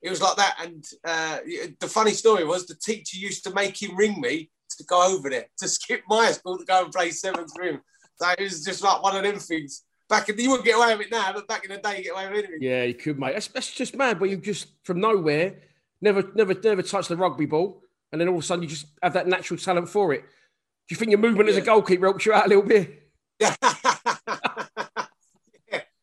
it 0.00 0.10
was 0.10 0.22
like 0.22 0.36
that. 0.36 0.54
And 0.62 0.84
uh, 1.04 1.38
the 1.82 1.88
funny 1.88 2.12
story 2.12 2.44
was 2.44 2.66
the 2.66 2.74
teacher 2.74 3.16
used 3.16 3.44
to 3.44 3.52
make 3.52 3.76
him 3.82 3.96
ring 3.96 4.20
me 4.20 4.50
to 4.76 4.84
go 4.84 5.14
over 5.14 5.28
there 5.28 5.46
to 5.58 5.68
skip 5.68 6.02
my 6.08 6.30
school 6.32 6.56
to 6.58 6.64
go 6.64 6.84
and 6.84 6.92
play 6.92 7.10
sevens 7.10 7.52
for 7.54 7.64
him. 7.64 7.80
So 8.20 8.30
it 8.30 8.42
was 8.42 8.64
just 8.64 8.82
like 8.82 9.02
one 9.02 9.16
of 9.16 9.22
them 9.24 9.38
things. 9.38 9.84
back 10.08 10.28
in 10.28 10.38
you 10.38 10.50
wouldn't 10.50 10.66
get 10.66 10.76
away 10.76 10.96
with 10.96 11.06
it 11.06 11.12
now, 11.12 11.32
but 11.32 11.46
back 11.46 11.64
in 11.64 11.70
the 11.70 11.78
day, 11.78 11.98
you 11.98 12.04
get 12.04 12.12
away 12.14 12.28
with 12.28 12.38
anything. 12.38 12.58
Yeah, 12.60 12.84
you 12.84 12.94
could, 12.94 13.18
mate. 13.18 13.34
That's, 13.34 13.48
that's 13.48 13.72
just 13.72 13.96
mad. 13.96 14.18
But 14.18 14.30
you 14.30 14.36
just 14.36 14.68
from 14.84 15.00
nowhere, 15.00 15.56
never, 16.00 16.22
never, 16.34 16.54
never 16.54 16.82
touched 16.82 17.08
the 17.08 17.16
rugby 17.16 17.46
ball, 17.46 17.82
and 18.12 18.20
then 18.20 18.28
all 18.28 18.36
of 18.36 18.42
a 18.42 18.46
sudden 18.46 18.62
you 18.62 18.68
just 18.68 18.86
have 19.02 19.14
that 19.14 19.26
natural 19.26 19.58
talent 19.58 19.88
for 19.88 20.12
it. 20.12 20.20
Do 20.20 20.94
you 20.94 20.96
think 20.96 21.10
your 21.10 21.20
movement 21.20 21.48
as 21.48 21.56
a 21.56 21.60
goalkeeper 21.60 22.06
helps 22.06 22.24
you 22.24 22.32
out 22.32 22.46
a 22.46 22.48
little 22.48 22.64
bit? 22.64 23.10
yeah, 23.40 23.54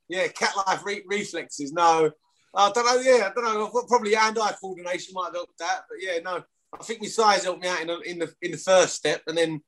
yeah, 0.07 0.27
cat 0.27 0.53
life 0.67 0.85
re- 0.85 1.03
reflexes. 1.07 1.73
No, 1.73 2.11
I 2.53 2.71
don't 2.71 2.85
know. 2.85 3.01
Yeah, 3.01 3.29
I 3.29 3.31
don't 3.33 3.43
know. 3.43 3.83
Probably 3.87 4.13
hand-eye 4.13 4.53
coordination 4.61 5.13
might 5.13 5.25
have 5.25 5.35
helped 5.35 5.57
that, 5.59 5.81
but 5.89 5.97
yeah, 5.99 6.19
no. 6.23 6.43
I 6.79 6.83
think 6.83 7.01
my 7.01 7.07
size 7.07 7.43
helped 7.43 7.61
me 7.61 7.67
out 7.67 7.81
in 7.81 7.87
the 7.87 7.99
in 8.01 8.19
the, 8.19 8.33
in 8.41 8.51
the 8.51 8.57
first 8.57 8.95
step, 8.95 9.23
and 9.27 9.37
then 9.37 9.61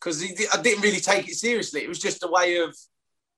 because 0.00 0.22
I 0.22 0.60
didn't 0.60 0.82
really 0.82 1.00
take 1.00 1.28
it 1.28 1.34
seriously. 1.34 1.82
It 1.82 1.88
was 1.88 1.98
just 1.98 2.24
a 2.24 2.28
way 2.28 2.58
of 2.58 2.76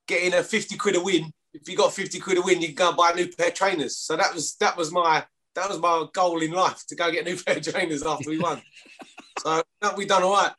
getting 0.07 0.35
a 0.35 0.43
fifty 0.43 0.77
quid 0.77 0.97
a 0.97 1.01
win. 1.01 1.31
If 1.53 1.69
you 1.69 1.77
got 1.77 1.93
fifty 1.93 2.19
quid 2.19 2.39
a 2.39 2.43
win, 2.43 2.61
you 2.61 2.69
can 2.69 2.77
go 2.77 2.89
and 2.89 2.97
buy 2.97 3.11
a 3.11 3.15
new 3.15 3.29
pair 3.29 3.49
of 3.49 3.55
trainers. 3.55 3.97
So 3.97 4.17
that 4.17 4.35
was 4.35 4.57
that 4.57 4.77
was 4.77 4.93
my 4.93 5.25
that 5.57 5.69
was 5.69 5.81
my 5.81 6.07
goal 6.13 6.41
in 6.43 6.53
life 6.53 6.87
to 6.87 6.95
go 6.95 7.11
get 7.11 7.27
a 7.27 7.31
new 7.31 7.43
pair 7.43 7.57
of 7.57 7.63
trainers 7.63 8.03
after 8.05 8.31
we 8.31 8.39
won. 8.39 8.63
so 9.39 9.63
that 9.81 9.97
we 9.97 10.07
done 10.07 10.23
all 10.23 10.35
right. 10.35 10.53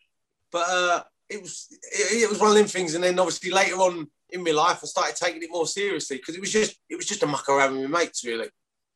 But 0.51 0.66
uh, 0.68 1.04
it 1.30 1.42
was 1.42 1.68
it, 1.72 2.24
it 2.24 2.30
was 2.30 2.39
one 2.39 2.50
of 2.50 2.56
them 2.56 2.68
things, 2.68 2.96
and 2.96 3.04
then 3.04 3.18
obviously 3.20 3.51
later 3.51 3.75
on 3.75 4.08
in 4.30 4.44
my 4.44 4.51
life, 4.51 4.80
I 4.84 4.88
started 4.88 5.16
taking 5.16 5.42
it 5.42 5.50
more 5.51 5.68
seriously 5.68 6.18
because 6.18 6.36
it 6.36 6.42
was 6.42 6.51
just 6.51 6.77
it 6.89 6.96
was 6.96 7.06
just 7.06 7.24
a 7.24 7.27
muck 7.27 7.48
around 7.48 7.77
with 7.77 7.89
my 7.89 8.00
mates, 8.00 8.25
really. 8.25 8.50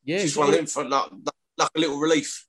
Yeah. 0.03 0.19
just 0.19 0.35
one 0.35 0.49
of 0.49 0.55
them 0.55 0.65
for 0.65 0.83
like, 0.83 1.11
like, 1.57 1.69
a 1.75 1.79
little 1.79 1.99
relief. 1.99 2.47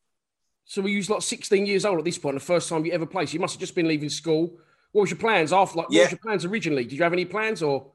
So 0.65 0.81
we 0.81 0.97
was 0.97 1.11
like 1.11 1.21
16 1.21 1.67
years 1.67 1.85
old 1.85 1.99
at 1.99 2.05
this 2.07 2.17
point, 2.17 2.35
the 2.35 2.41
first 2.41 2.67
time 2.69 2.87
you 2.87 2.93
ever 2.93 3.05
played. 3.05 3.29
So 3.29 3.35
you 3.35 3.41
must 3.41 3.55
have 3.55 3.61
just 3.61 3.75
been 3.75 3.87
leaving 3.87 4.09
school. 4.09 4.59
What 4.93 5.03
was 5.03 5.11
your 5.11 5.19
plans 5.19 5.53
after? 5.53 5.79
Like, 5.79 5.91
what 5.91 6.01
was 6.01 6.11
your 6.11 6.19
plans 6.19 6.47
originally? 6.47 6.85
Did 6.85 6.95
you 6.95 7.03
have 7.03 7.13
any 7.13 7.27
plans 7.27 7.63
or? 7.63 7.93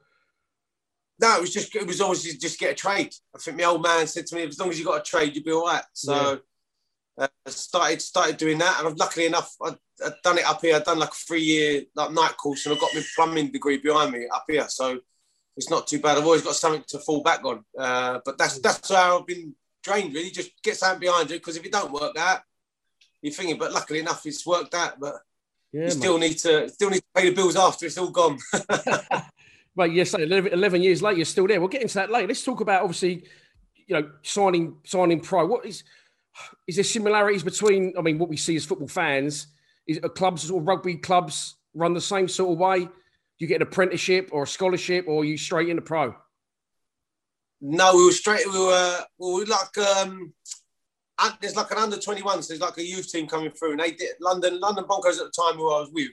No, 1.20 1.36
it 1.38 1.42
was 1.42 1.54
just 1.54 1.76
it 1.76 1.88
was 1.88 2.02
always 2.02 2.24
just 2.38 2.60
get 2.60 2.72
a 2.72 2.76
trade. 2.76 3.14
I 3.36 3.40
think 3.40 3.58
my 3.58 3.64
old 3.64 3.82
man 3.82 4.06
said 4.06 4.28
to 4.28 4.36
me, 4.36 4.44
as 4.44 4.60
long 4.60 4.70
as 4.70 4.78
you 4.78 4.86
got 4.86 5.02
a 5.02 5.04
trade, 5.04 5.36
you'll 5.36 5.44
be 5.44 5.52
all 5.52 5.66
right. 5.66 5.84
So 5.94 6.40
uh, 7.18 7.28
I 7.46 7.50
started 7.50 8.02
started 8.02 8.38
doing 8.38 8.60
that, 8.60 8.80
and 8.80 8.88
I've 8.88 8.98
luckily 8.98 9.26
enough, 9.26 9.56
I, 9.62 9.76
I've 10.06 10.22
done 10.22 10.38
it 10.38 10.46
up 10.46 10.62
here. 10.62 10.76
I've 10.76 10.86
done 10.86 11.00
like 11.00 11.10
a 11.10 11.16
three 11.16 11.42
year 11.42 11.84
like 11.96 12.12
night 12.12 12.38
course, 12.38 12.66
and 12.66 12.76
I've 12.76 12.82
got 12.82 12.94
my 12.94 13.02
plumbing 13.16 13.52
degree 13.52 13.78
behind 13.78 14.12
me 14.12 14.28
up 14.34 14.46
here. 14.48 14.68
So 14.70 15.00
it's 15.56 15.72
not 15.72 15.88
too 15.88 16.00
bad. 16.00 16.18
I've 16.18 16.26
always 16.26 16.44
got 16.44 16.56
something 16.56 16.84
to 16.90 17.00
fall 17.00 17.24
back 17.24 17.44
on. 17.44 17.66
Uh, 17.78 18.20
but 18.24 18.38
that's 18.38 18.60
that's 18.60 18.92
how 18.92 19.20
I've 19.20 19.28
been 19.28 19.56
trained. 19.84 20.14
Really, 20.14 20.30
just 20.30 20.52
get 20.62 20.78
something 20.78 21.00
behind 21.00 21.32
you 21.32 21.38
because 21.38 21.58
if 21.58 21.66
it 21.66 21.72
don't 21.72 21.92
work 21.92 22.16
out, 22.18 22.42
you're 23.24 23.34
thinking. 23.34 23.58
But 23.58 23.74
luckily 23.74 24.00
enough, 24.00 24.24
it's 24.28 24.46
worked 24.46 24.76
out. 24.76 25.00
But 25.00 25.16
Yeah, 25.72 25.86
you 25.86 25.92
still 25.92 26.20
need 26.20 26.38
to 26.40 26.70
still 26.70 26.92
need 26.92 27.00
to 27.00 27.06
pay 27.16 27.30
the 27.30 27.36
bills 27.36 27.56
after 27.56 27.88
it's 27.88 27.98
all 27.98 28.12
gone. 28.12 28.38
Right, 29.77 29.93
yes, 29.93 30.15
11, 30.15 30.53
11 30.53 30.81
years 30.81 31.03
later, 31.03 31.17
you're 31.17 31.25
still 31.25 31.46
there. 31.46 31.60
We'll 31.60 31.69
get 31.69 31.84
into 31.84 31.93
that 31.96 32.10
later. 32.10 32.27
Let's 32.27 32.43
talk 32.43 32.62
about 32.62 32.81
obviously, 32.81 33.25
you 33.86 33.96
know, 33.96 34.10
signing 34.24 34.77
signing 34.84 35.19
pro. 35.19 35.46
What 35.46 35.67
is 35.67 35.84
is 36.67 36.75
there 36.75 36.84
similarities 36.84 37.43
between? 37.43 37.93
I 37.96 38.01
mean, 38.01 38.17
what 38.17 38.27
we 38.27 38.38
see 38.38 38.55
as 38.55 38.65
football 38.65 38.88
fans 38.88 39.48
is 39.88 40.00
clubs 40.15 40.50
or 40.50 40.62
rugby 40.62 40.96
clubs 40.96 41.57
run 41.75 41.93
the 41.93 42.01
same 42.01 42.27
sort 42.27 42.53
of 42.53 42.57
way. 42.57 42.89
You 43.38 43.46
get 43.46 43.57
an 43.57 43.67
apprenticeship 43.67 44.29
or 44.31 44.43
a 44.43 44.48
scholarship, 44.48 45.05
or 45.07 45.24
you 45.24 45.38
straight 45.38 45.69
into 45.69 45.84
pro? 45.84 46.15
No, 47.62 47.96
we 47.96 48.05
were 48.05 48.12
straight. 48.12 48.51
We 48.51 48.57
were, 48.57 49.00
we 49.19 49.46
like 49.46 49.77
um, 49.77 50.34
there's 51.39 51.55
like 51.55 51.69
an 51.69 51.77
under 51.77 52.00
21, 52.00 52.41
so 52.41 52.48
there's 52.48 52.62
like 52.62 52.77
a 52.79 52.84
youth 52.84 53.12
team 53.12 53.27
coming 53.27 53.51
through, 53.51 53.72
and 53.72 53.79
they 53.79 53.91
did 53.91 54.15
London 54.22 54.60
London 54.60 54.86
Broncos 54.88 55.19
at 55.19 55.27
the 55.27 55.43
time 55.43 55.57
who 55.57 55.72
I 55.72 55.81
was 55.81 55.91
with 55.93 56.12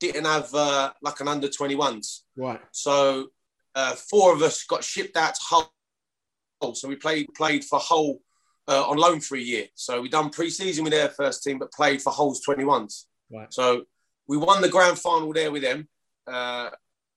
didn't 0.00 0.24
have 0.24 0.52
uh, 0.54 0.92
like 1.02 1.20
an 1.20 1.28
under 1.28 1.48
21s, 1.48 2.20
Right. 2.36 2.60
so 2.72 3.28
uh, 3.74 3.94
four 3.94 4.32
of 4.34 4.42
us 4.42 4.64
got 4.64 4.82
shipped 4.84 5.16
out 5.16 5.34
to 5.34 5.40
Hull. 5.42 6.74
So 6.74 6.88
we 6.88 6.96
played 6.96 7.28
played 7.34 7.64
for 7.64 7.78
Hull 7.80 8.18
uh, 8.66 8.84
on 8.88 8.96
loan 8.96 9.20
for 9.20 9.36
a 9.36 9.40
year. 9.40 9.66
So 9.74 10.00
we 10.00 10.08
done 10.08 10.30
pre-season 10.30 10.84
with 10.84 10.92
their 10.92 11.08
first 11.08 11.42
team, 11.44 11.58
but 11.58 11.72
played 11.72 12.02
for 12.02 12.12
Hull's 12.12 12.44
21s. 12.44 13.04
Right. 13.32 13.52
So 13.52 13.84
we 14.26 14.36
won 14.36 14.60
the 14.62 14.68
grand 14.68 14.98
final 14.98 15.32
there 15.32 15.50
with 15.50 15.62
them. 15.62 15.88
Uh, 16.26 16.70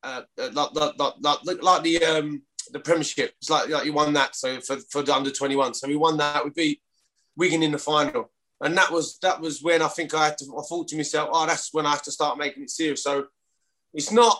uh, 0.03 0.21
like, 0.38 0.73
like, 0.73 0.93
like, 0.97 1.15
like, 1.43 1.63
like 1.63 1.83
the 1.83 2.03
um, 2.05 2.41
the 2.71 2.79
Premiership. 2.79 3.33
It's 3.39 3.50
like, 3.50 3.69
like 3.69 3.85
you 3.85 3.93
won 3.93 4.13
that. 4.13 4.35
So 4.35 4.59
for, 4.61 4.77
for 4.89 5.01
the 5.03 5.13
under 5.13 5.31
21. 5.31 5.73
So 5.73 5.88
we 5.88 5.95
won 5.95 6.17
that. 6.17 6.43
We 6.43 6.51
beat 6.51 6.81
Wigan 7.35 7.63
in 7.63 7.71
the 7.71 7.77
final. 7.77 8.31
And 8.62 8.77
that 8.77 8.91
was 8.91 9.18
that 9.22 9.41
was 9.41 9.62
when 9.62 9.82
I 9.82 9.88
think 9.88 10.13
I 10.13 10.25
had 10.25 10.38
to 10.39 10.46
I 10.58 10.62
thought 10.68 10.88
to 10.89 10.98
myself, 10.98 11.30
oh, 11.34 11.46
that's 11.48 11.74
when 11.74 11.86
I 11.86 11.91
have 11.91 12.03
to 12.03 12.12
start 12.12 12.38
making 12.38 12.63
it 12.63 12.70
serious. 12.70 13.03
So 13.03 13.25
it's 13.94 14.12
not 14.12 14.39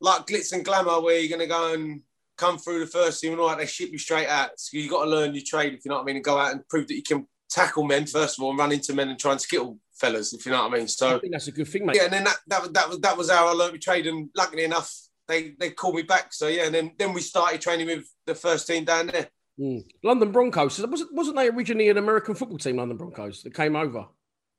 like 0.00 0.26
glitz 0.26 0.52
and 0.52 0.64
glamour 0.64 1.00
where 1.00 1.18
you're 1.18 1.30
gonna 1.36 1.48
go 1.48 1.74
and 1.74 2.02
come 2.36 2.58
through 2.58 2.80
the 2.80 2.86
first 2.86 3.20
team 3.20 3.32
and 3.32 3.40
all 3.40 3.48
that, 3.48 3.58
they 3.58 3.66
ship 3.66 3.90
you 3.92 3.98
straight 3.98 4.26
out. 4.28 4.50
So 4.56 4.76
you 4.76 4.88
got 4.88 5.04
to 5.04 5.10
learn 5.10 5.34
your 5.34 5.44
trade, 5.46 5.74
if 5.74 5.84
you 5.84 5.90
know 5.90 5.96
what 5.96 6.02
I 6.02 6.06
mean, 6.06 6.16
and 6.16 6.24
go 6.24 6.38
out 6.38 6.52
and 6.52 6.66
prove 6.68 6.88
that 6.88 6.94
you 6.94 7.02
can 7.02 7.26
tackle 7.50 7.84
men 7.84 8.06
first 8.06 8.38
of 8.38 8.42
all 8.42 8.50
and 8.50 8.58
run 8.58 8.72
into 8.72 8.94
men 8.94 9.10
and 9.10 9.18
try 9.18 9.32
and 9.32 9.40
skittle 9.40 9.78
fellas, 9.94 10.32
if 10.32 10.46
you 10.46 10.52
know 10.52 10.62
what 10.62 10.72
I 10.72 10.78
mean. 10.78 10.88
So 10.88 11.16
I 11.16 11.18
think 11.20 11.32
that's 11.32 11.48
a 11.48 11.52
good 11.52 11.68
thing, 11.68 11.86
mate. 11.86 11.96
yeah, 11.96 12.04
and 12.04 12.12
then 12.12 12.24
that 12.24 12.38
that, 12.48 12.62
was- 12.62 12.72
that 12.72 12.88
was 12.88 12.98
that 13.00 13.16
was 13.16 13.30
how 13.30 13.48
I 13.48 13.52
learned 13.52 13.72
my 13.74 13.78
trade, 13.78 14.06
and 14.06 14.30
luckily 14.36 14.64
enough, 14.64 14.92
they 15.28 15.54
they 15.60 15.70
called 15.70 15.94
me 15.94 16.02
back. 16.02 16.32
So 16.32 16.48
yeah, 16.48 16.64
and 16.64 16.74
then 16.74 16.92
then 16.98 17.12
we 17.12 17.20
started 17.20 17.60
training 17.60 17.86
with 17.86 18.06
the 18.26 18.34
first 18.34 18.66
team 18.66 18.84
down 18.84 19.08
there. 19.08 19.28
Mm. 19.60 19.84
London 20.02 20.32
Broncos. 20.32 20.80
Wasn't 20.80 21.12
wasn't 21.12 21.36
they 21.36 21.48
originally 21.48 21.88
an 21.90 21.98
American 21.98 22.34
football 22.34 22.58
team? 22.58 22.76
London 22.76 22.96
Broncos 22.96 23.42
that 23.42 23.54
came 23.54 23.76
over. 23.76 24.06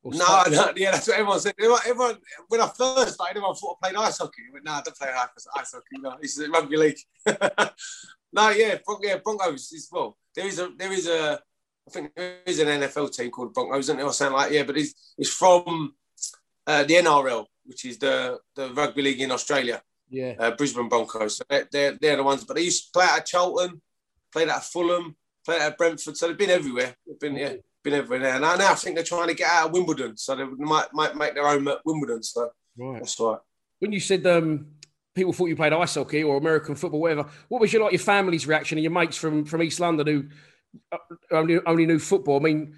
No, 0.06 0.44
no, 0.50 0.74
yeah, 0.76 0.92
that's 0.92 1.08
what 1.08 1.18
everyone 1.18 1.40
said. 1.40 1.54
Everyone, 1.58 1.80
everyone 1.88 2.18
when 2.50 2.62
I 2.62 2.68
first 2.68 3.14
started, 3.14 3.38
everyone 3.38 3.56
thought 3.56 3.78
I 3.82 3.88
played 3.88 3.98
ice 3.98 4.18
hockey. 4.18 4.44
I 4.50 4.52
went, 4.54 4.66
no, 4.66 4.74
I 4.74 4.82
don't 4.82 4.98
play 4.98 5.10
ice 5.10 5.48
ice 5.56 5.72
hockey. 5.72 6.02
No, 6.02 6.18
this 6.22 6.38
is 6.38 6.50
rugby 6.50 6.78
league. 6.78 6.98
no, 8.34 8.50
yeah, 8.50 8.78
Bron- 8.86 9.00
yeah, 9.02 9.18
Broncos 9.24 9.72
is 9.72 9.88
well. 9.92 10.18
There 10.36 10.46
is 10.46 10.60
a 10.60 10.72
there 10.78 10.92
is 10.92 11.08
a 11.08 11.40
I 11.88 11.92
think 11.92 12.12
there 12.16 12.36
is 12.46 12.60
an 12.60 12.68
NFL 12.68 13.16
team 13.16 13.32
called 13.32 13.54
Broncos, 13.54 13.86
isn't 13.86 13.98
there? 13.98 14.06
Or 14.06 14.14
something 14.14 14.36
like 14.36 14.52
yeah, 14.52 14.64
but 14.64 14.78
it's 14.78 15.14
it's 15.18 15.30
from 15.30 15.96
uh, 16.68 16.84
the 16.84 16.96
NRL, 16.96 17.46
which 17.66 17.86
is 17.86 17.98
the 17.98 18.40
the 18.56 18.74
rugby 18.74 19.02
league 19.02 19.22
in 19.22 19.32
Australia. 19.32 19.82
Yeah. 20.10 20.36
uh, 20.38 20.52
Brisbane 20.52 20.90
Broncos. 20.90 21.38
So 21.38 21.44
they're, 21.50 21.68
they're, 21.72 21.98
they're 22.00 22.18
the 22.18 22.24
ones. 22.24 22.44
But 22.44 22.56
they 22.56 22.64
used 22.64 22.86
to 22.86 22.92
play 22.92 23.06
out 23.10 23.20
of 23.20 23.26
Charlton, 23.26 23.82
played 24.34 24.50
at 24.50 24.64
Fulham, 24.64 25.16
played 25.46 25.62
at 25.62 25.78
Brentford. 25.78 26.18
So 26.18 26.28
they've 26.28 26.38
been 26.38 26.50
everywhere. 26.50 26.96
They've 27.08 27.20
been 27.20 27.36
yeah, 27.38 27.54
been 27.84 27.94
everywhere 27.94 28.20
now. 28.20 28.52
And 28.52 28.60
now 28.60 28.72
I 28.72 28.76
think 28.76 28.96
they're 28.96 29.04
trying 29.06 29.30
to 29.30 29.34
get 29.34 29.50
out 29.50 29.68
of 29.68 29.74
Wimbledon, 29.74 30.18
so 30.18 30.36
they 30.36 30.44
might 30.44 30.88
might 30.94 31.16
make 31.16 31.36
their 31.36 31.48
own 31.48 31.68
at 31.68 31.80
Wimbledon. 31.86 32.22
So 32.24 32.50
Right. 32.78 33.00
that's 33.00 33.20
right. 33.20 33.38
when 33.80 33.92
you 33.94 34.00
said 34.00 34.26
um, 34.26 34.68
people 35.16 35.32
thought 35.32 35.46
you 35.46 35.56
played 35.56 35.74
ice 35.74 35.94
hockey 35.96 36.24
or 36.24 36.38
American 36.38 36.74
football, 36.76 37.02
whatever, 37.02 37.30
what 37.48 37.62
was 37.62 37.72
your 37.72 37.84
like 37.84 37.92
your 37.94 38.00
family's 38.00 38.48
reaction 38.48 38.78
and 38.80 38.84
your 38.84 38.92
mates 38.92 39.16
from 39.18 39.46
from 39.46 39.62
East 39.62 39.80
London 39.80 40.08
who 40.08 40.26
uh, 40.92 40.98
only 41.32 41.60
only 41.66 41.86
knew 41.86 42.00
football? 42.00 42.38
I 42.38 42.44
mean, 42.44 42.76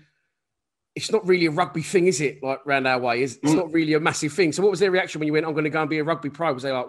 it's 0.95 1.11
not 1.11 1.25
really 1.27 1.45
a 1.45 1.51
rugby 1.51 1.81
thing, 1.81 2.07
is 2.07 2.19
it? 2.21 2.41
Like 2.43 2.65
round 2.65 2.87
our 2.87 2.99
way, 2.99 3.21
is 3.21 3.37
it's 3.41 3.53
Mm. 3.53 3.57
not 3.57 3.73
really 3.73 3.93
a 3.93 3.99
massive 3.99 4.33
thing. 4.33 4.51
So, 4.51 4.61
what 4.63 4.71
was 4.71 4.79
their 4.81 4.91
reaction 4.91 5.19
when 5.19 5.27
you 5.27 5.33
went? 5.33 5.45
I'm 5.45 5.53
going 5.53 5.63
to 5.65 5.69
go 5.69 5.81
and 5.81 5.89
be 5.89 5.99
a 5.99 6.03
rugby 6.03 6.29
pro. 6.29 6.53
Was 6.53 6.63
they 6.63 6.71
like, 6.71 6.87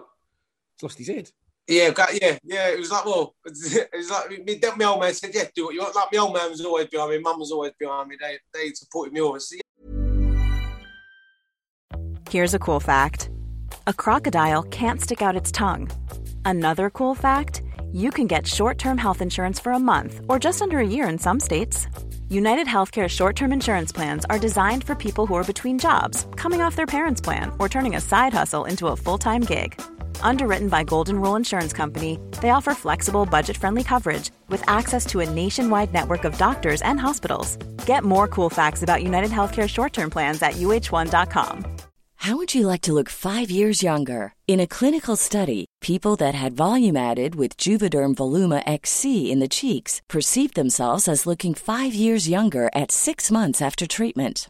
he's 0.75 0.83
lost 0.83 0.97
his 0.97 1.07
head? 1.07 1.29
Yeah, 1.67 1.91
yeah, 2.21 2.37
yeah. 2.43 2.69
It 2.69 2.79
was 2.79 2.91
like, 2.91 3.05
well, 3.05 3.35
it 3.45 3.89
was 3.93 4.09
like 4.09 4.29
me, 4.45 4.59
my 4.77 4.85
old 4.85 5.01
man 5.01 5.13
said, 5.13 5.31
yeah, 5.33 5.43
do 5.53 5.65
what 5.65 5.73
you 5.73 5.81
want. 5.81 5.95
Like 5.95 6.07
my 6.13 6.19
old 6.19 6.33
man 6.33 6.49
was 6.49 6.63
always 6.63 6.87
behind 6.87 7.11
me, 7.11 7.19
mum 7.19 7.39
was 7.39 7.51
always 7.51 7.73
behind 7.77 8.07
me. 8.07 8.17
They 8.19 8.39
they 8.53 8.73
supported 8.73 9.13
me 9.13 9.21
always. 9.21 9.53
Here's 12.29 12.53
a 12.53 12.59
cool 12.59 12.79
fact 12.79 13.29
a 13.85 13.93
crocodile 13.93 14.63
can't 14.63 15.01
stick 15.01 15.21
out 15.21 15.35
its 15.35 15.51
tongue. 15.51 15.89
Another 16.45 16.89
cool 16.89 17.15
fact 17.15 17.61
you 17.91 18.11
can 18.11 18.27
get 18.27 18.47
short 18.47 18.77
term 18.77 18.97
health 18.97 19.21
insurance 19.21 19.59
for 19.59 19.73
a 19.73 19.79
month 19.79 20.21
or 20.29 20.39
just 20.39 20.61
under 20.61 20.79
a 20.79 20.87
year 20.87 21.07
in 21.09 21.17
some 21.17 21.39
states. 21.39 21.87
United 22.29 22.67
Healthcare 22.67 23.09
short 23.09 23.35
term 23.35 23.51
insurance 23.51 23.91
plans 23.91 24.25
are 24.29 24.39
designed 24.39 24.83
for 24.83 24.95
people 24.95 25.25
who 25.25 25.35
are 25.35 25.43
between 25.43 25.79
jobs, 25.79 26.27
coming 26.37 26.61
off 26.61 26.75
their 26.75 26.85
parents' 26.85 27.21
plan, 27.21 27.51
or 27.59 27.67
turning 27.69 27.95
a 27.95 28.01
side 28.01 28.33
hustle 28.33 28.65
into 28.65 28.87
a 28.87 28.95
full 28.95 29.17
time 29.17 29.41
gig. 29.41 29.81
Underwritten 30.21 30.69
by 30.69 30.83
Golden 30.83 31.19
Rule 31.19 31.35
Insurance 31.35 31.73
Company, 31.73 32.19
they 32.41 32.49
offer 32.49 32.73
flexible, 32.73 33.25
budget 33.25 33.57
friendly 33.57 33.83
coverage 33.83 34.29
with 34.49 34.63
access 34.67 35.05
to 35.07 35.21
a 35.21 35.29
nationwide 35.29 35.93
network 35.93 36.23
of 36.25 36.37
doctors 36.37 36.81
and 36.81 36.99
hospitals. 36.99 37.55
Get 37.85 38.03
more 38.03 38.27
cool 38.27 38.49
facts 38.49 38.83
about 38.83 39.03
United 39.03 39.31
Healthcare 39.31 39.67
short 39.69 39.93
term 39.93 40.09
plans 40.09 40.41
at 40.41 40.55
uh1.com. 40.55 41.77
How 42.21 42.35
would 42.35 42.53
you 42.55 42.65
like 42.67 42.81
to 42.81 42.93
look 42.93 43.09
five 43.09 43.49
years 43.51 43.83
younger? 43.83 44.33
In 44.47 44.59
a 44.59 44.67
clinical 44.67 45.15
study, 45.15 45.65
people 45.81 46.15
that 46.17 46.33
had 46.33 46.57
volume 46.57 46.97
added 46.97 47.35
with 47.35 47.55
Juvederm 47.57 48.15
Voluma 48.15 48.63
XC 48.65 49.31
in 49.31 49.39
the 49.39 49.47
cheeks 49.47 50.01
perceived 50.09 50.55
themselves 50.55 51.07
as 51.07 51.27
looking 51.27 51.53
five 51.53 51.93
years 51.93 52.27
younger 52.27 52.69
at 52.73 52.91
six 52.91 53.29
months 53.31 53.61
after 53.61 53.85
treatment. 53.85 54.49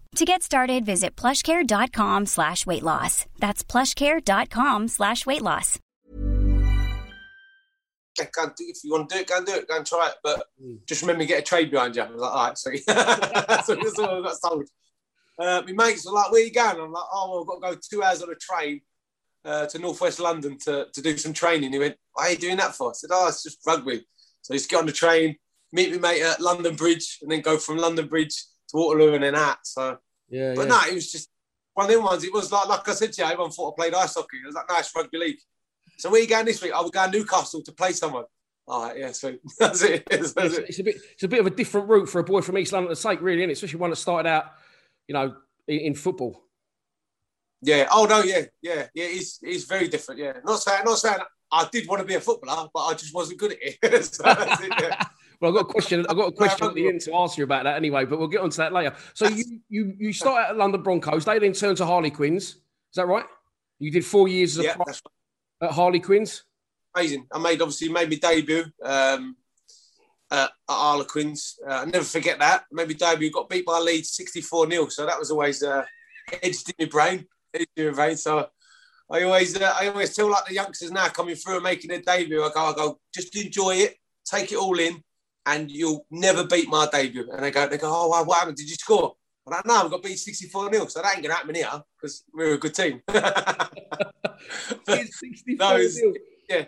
To 0.17 0.25
get 0.25 0.43
started, 0.43 0.85
visit 0.85 1.15
plushcare.com 1.15 2.25
slash 2.25 2.65
weight 2.65 2.83
loss. 2.83 3.25
That's 3.39 3.63
plushcare.com 3.63 4.89
slash 4.89 5.25
weight 5.25 5.41
loss. 5.41 5.79
Yeah, 8.19 8.25
go 8.33 8.43
and 8.43 8.51
do, 8.57 8.65
if 8.67 8.83
you 8.83 8.91
want 8.91 9.09
to 9.09 9.15
do 9.15 9.21
it, 9.21 9.27
go 9.27 9.37
and 9.37 9.45
do 9.45 9.53
it, 9.53 9.69
go 9.69 9.77
and 9.77 9.85
try 9.85 10.09
it. 10.09 10.15
But 10.21 10.43
just 10.85 11.01
remember, 11.01 11.23
get 11.23 11.39
a 11.39 11.43
trade 11.43 11.71
behind 11.71 11.95
you. 11.95 12.01
I 12.01 12.11
was 12.11 12.19
like, 12.19 12.31
all 12.31 12.47
right, 12.47 12.57
so 13.65 13.75
that's 13.75 13.99
all 13.99 14.17
I 14.17 14.21
got 14.21 14.35
told. 14.45 14.67
Uh, 15.39 15.61
my 15.65 15.85
mates 15.85 16.05
were 16.05 16.11
like, 16.11 16.29
where 16.29 16.43
you 16.43 16.51
going? 16.51 16.81
I'm 16.81 16.91
like, 16.91 17.03
oh, 17.13 17.31
well, 17.31 17.41
I've 17.41 17.61
got 17.61 17.69
to 17.69 17.75
go 17.75 17.81
two 17.89 18.03
hours 18.03 18.21
on 18.21 18.31
a 18.31 18.35
train 18.35 18.81
uh, 19.45 19.65
to 19.67 19.79
northwest 19.79 20.19
London 20.19 20.57
to, 20.65 20.87
to 20.93 21.01
do 21.01 21.17
some 21.17 21.31
training. 21.31 21.71
He 21.71 21.79
went, 21.79 21.95
why 22.11 22.25
are 22.25 22.31
you 22.31 22.37
doing 22.37 22.57
that 22.57 22.75
for? 22.75 22.89
I 22.89 22.93
said, 22.95 23.11
oh, 23.13 23.29
it's 23.29 23.43
just 23.43 23.59
rugby. 23.65 24.05
So 24.41 24.53
just 24.53 24.69
get 24.69 24.81
on 24.81 24.85
the 24.87 24.91
train, 24.91 25.37
meet 25.71 25.93
my 25.93 26.11
mate 26.11 26.21
at 26.21 26.41
London 26.41 26.75
Bridge, 26.75 27.19
and 27.21 27.31
then 27.31 27.39
go 27.39 27.57
from 27.57 27.77
London 27.77 28.07
Bridge 28.07 28.35
to 28.35 28.43
Waterloo 28.73 29.13
and 29.13 29.23
then 29.23 29.33
that. 29.33 29.59
So, 29.63 29.97
Yeah, 30.29 30.53
but 30.55 30.63
yeah. 30.63 30.67
no, 30.67 30.81
it 30.89 30.93
was 30.95 31.11
just 31.11 31.29
one 31.73 31.85
of 31.87 31.91
them 31.91 32.03
ones. 32.03 32.23
It 32.23 32.33
was 32.33 32.51
like, 32.51 32.67
like 32.67 32.87
I 32.87 32.93
said 32.93 33.13
to 33.13 33.21
you, 33.21 33.27
everyone 33.27 33.51
thought 33.51 33.73
I 33.73 33.81
played 33.81 33.93
ice 33.93 34.15
hockey. 34.15 34.37
It 34.43 34.45
was 34.45 34.55
like 34.55 34.69
nice 34.69 34.93
rugby 34.95 35.17
league. 35.17 35.39
So 35.97 36.09
where 36.09 36.19
are 36.19 36.23
you 36.23 36.29
going 36.29 36.45
this 36.45 36.61
week? 36.61 36.73
I 36.73 36.81
would 36.81 36.91
go 36.91 37.05
to 37.05 37.11
Newcastle 37.11 37.61
to 37.63 37.71
play 37.71 37.91
someone. 37.91 38.25
All 38.67 38.83
right, 38.85 38.97
yeah, 38.97 39.11
sweet. 39.11 39.39
That's 39.59 39.81
it. 39.81 40.05
That's 40.09 40.35
it's, 40.35 40.57
it. 40.57 40.65
it's 40.69 40.79
a 40.79 40.83
bit 40.83 40.95
it's 41.13 41.23
a 41.23 41.27
bit 41.27 41.39
of 41.39 41.47
a 41.47 41.51
different 41.51 41.89
route 41.89 42.09
for 42.09 42.19
a 42.19 42.23
boy 42.23 42.41
from 42.41 42.57
East 42.57 42.73
London 42.73 42.95
to 42.95 43.01
take, 43.01 43.21
really, 43.21 43.41
isn't 43.41 43.49
it? 43.49 43.53
Especially 43.53 43.79
one 43.79 43.89
that 43.89 43.97
started 43.97 44.29
out, 44.29 44.45
you 45.07 45.13
know, 45.13 45.35
in, 45.67 45.79
in 45.79 45.95
football. 45.95 46.41
Yeah. 47.61 47.87
Oh 47.91 48.05
no. 48.05 48.23
Yeah. 48.23 48.43
Yeah. 48.61 48.87
Yeah. 48.93 49.05
It's 49.05 49.39
it's 49.41 49.65
very 49.65 49.87
different. 49.87 50.19
Yeah. 50.19 50.33
Not 50.45 50.59
saying. 50.59 50.83
Not 50.85 50.97
saying. 50.97 51.19
I 51.51 51.67
did 51.71 51.87
want 51.87 51.99
to 51.99 52.07
be 52.07 52.15
a 52.15 52.21
footballer, 52.21 52.69
but 52.73 52.79
I 52.85 52.93
just 52.93 53.13
wasn't 53.13 53.39
good 53.39 53.51
at 53.51 53.57
it. 53.61 54.03
So 54.05 54.23
it, 54.25 54.73
yeah. 54.79 55.05
Well, 55.41 55.49
I've 55.49 55.55
got 55.55 55.69
a 55.69 55.73
question. 55.73 56.05
I've 56.07 56.15
got 56.15 56.27
a 56.27 56.31
question 56.31 56.67
at 56.67 56.75
the 56.75 56.87
end 56.87 57.01
to 57.01 57.15
ask 57.15 57.35
you 57.35 57.43
about 57.43 57.63
that 57.63 57.75
anyway, 57.75 58.05
but 58.05 58.19
we'll 58.19 58.27
get 58.27 58.41
onto 58.41 58.57
that 58.57 58.73
later. 58.73 58.95
So 59.15 59.27
you 59.27 59.43
you 59.69 59.95
you 59.97 60.13
start 60.13 60.43
out 60.43 60.49
at 60.51 60.57
London 60.57 60.83
Broncos. 60.83 61.25
They 61.25 61.39
then 61.39 61.53
turn 61.53 61.75
to 61.77 61.85
Harlequins. 61.85 62.43
Is 62.43 62.57
that 62.95 63.07
right? 63.07 63.25
You 63.79 63.89
did 63.89 64.05
four 64.05 64.27
years 64.27 64.59
as 64.59 64.65
a 64.65 64.67
Yeah, 64.67 64.75
that's 64.85 65.01
at 65.61 65.71
Harlequins. 65.71 66.43
amazing. 66.95 67.25
I 67.33 67.39
made 67.39 67.59
obviously 67.59 67.89
made 67.89 68.09
my 68.09 68.17
debut 68.17 68.65
um, 68.83 69.35
uh, 70.29 70.47
at 70.47 70.51
Harlequins. 70.69 71.57
Uh, 71.67 71.73
I 71.73 71.85
never 71.85 72.05
forget 72.05 72.37
that. 72.37 72.65
Made 72.71 72.89
my 72.89 72.93
debut. 72.93 73.31
Got 73.31 73.49
beat 73.49 73.65
by 73.65 73.79
Leeds 73.79 74.11
sixty 74.11 74.41
four 74.41 74.69
0 74.69 74.89
So 74.89 75.07
that 75.07 75.17
was 75.17 75.31
always 75.31 75.63
uh, 75.63 75.83
edged 76.43 76.69
in 76.69 76.85
my 76.85 76.85
brain. 76.85 77.25
Edged 77.51 77.67
in 77.77 77.87
my 77.87 77.93
brain. 77.93 78.17
So 78.17 78.47
I 79.09 79.23
always 79.23 79.59
uh, 79.59 79.73
I 79.75 79.87
always 79.87 80.15
tell 80.15 80.29
like 80.29 80.45
the 80.45 80.53
youngsters 80.53 80.91
now 80.91 81.07
coming 81.07 81.35
through 81.35 81.55
and 81.55 81.63
making 81.63 81.89
their 81.89 82.01
debut. 82.01 82.43
I 82.43 82.51
go 82.53 82.61
I 82.61 82.73
go 82.75 82.99
just 83.11 83.35
enjoy 83.35 83.77
it, 83.77 83.95
take 84.23 84.51
it 84.51 84.57
all 84.59 84.77
in, 84.77 85.03
and 85.45 85.71
you'll 85.71 86.05
never 86.11 86.45
beat 86.45 86.69
my 86.69 86.87
debut. 86.91 87.29
And 87.31 87.43
they 87.43 87.51
go 87.51 87.67
they 87.67 87.77
go 87.77 87.89
oh 87.91 88.07
wow, 88.09 88.23
what 88.23 88.39
happened? 88.39 88.57
Did 88.57 88.69
you 88.69 88.75
score? 88.75 89.15
I'm 89.47 89.53
like, 89.53 89.65
no, 89.65 89.83
we 89.83 89.89
got 89.89 90.03
beat 90.03 90.19
64 90.19 90.71
0. 90.71 90.85
So 90.87 91.01
that 91.01 91.15
ain't 91.15 91.23
going 91.23 91.31
to 91.31 91.35
happen 91.35 91.55
here 91.55 91.67
because 91.97 92.23
we're 92.31 92.53
a 92.53 92.59
good 92.59 92.75
team. 92.75 93.01
It's 94.87 95.19
64 95.19 95.55
No, 95.57 95.77
nil. 95.77 96.13
yeah, 96.49 96.65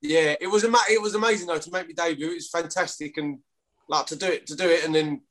Yeah, 0.00 0.34
it 0.40 0.48
was 0.48 0.64
ama- 0.64 0.90
it 0.90 1.00
was 1.00 1.14
amazing 1.14 1.46
though 1.46 1.58
to 1.58 1.70
make 1.70 1.86
my 1.86 1.92
debut. 1.92 2.30
It 2.30 2.34
was 2.34 2.48
fantastic 2.48 3.16
and 3.16 3.38
like 3.88 4.06
to 4.06 4.16
do 4.16 4.26
it 4.26 4.46
to 4.48 4.56
do 4.56 4.68
it 4.68 4.84
and 4.84 4.94
then 4.94 5.22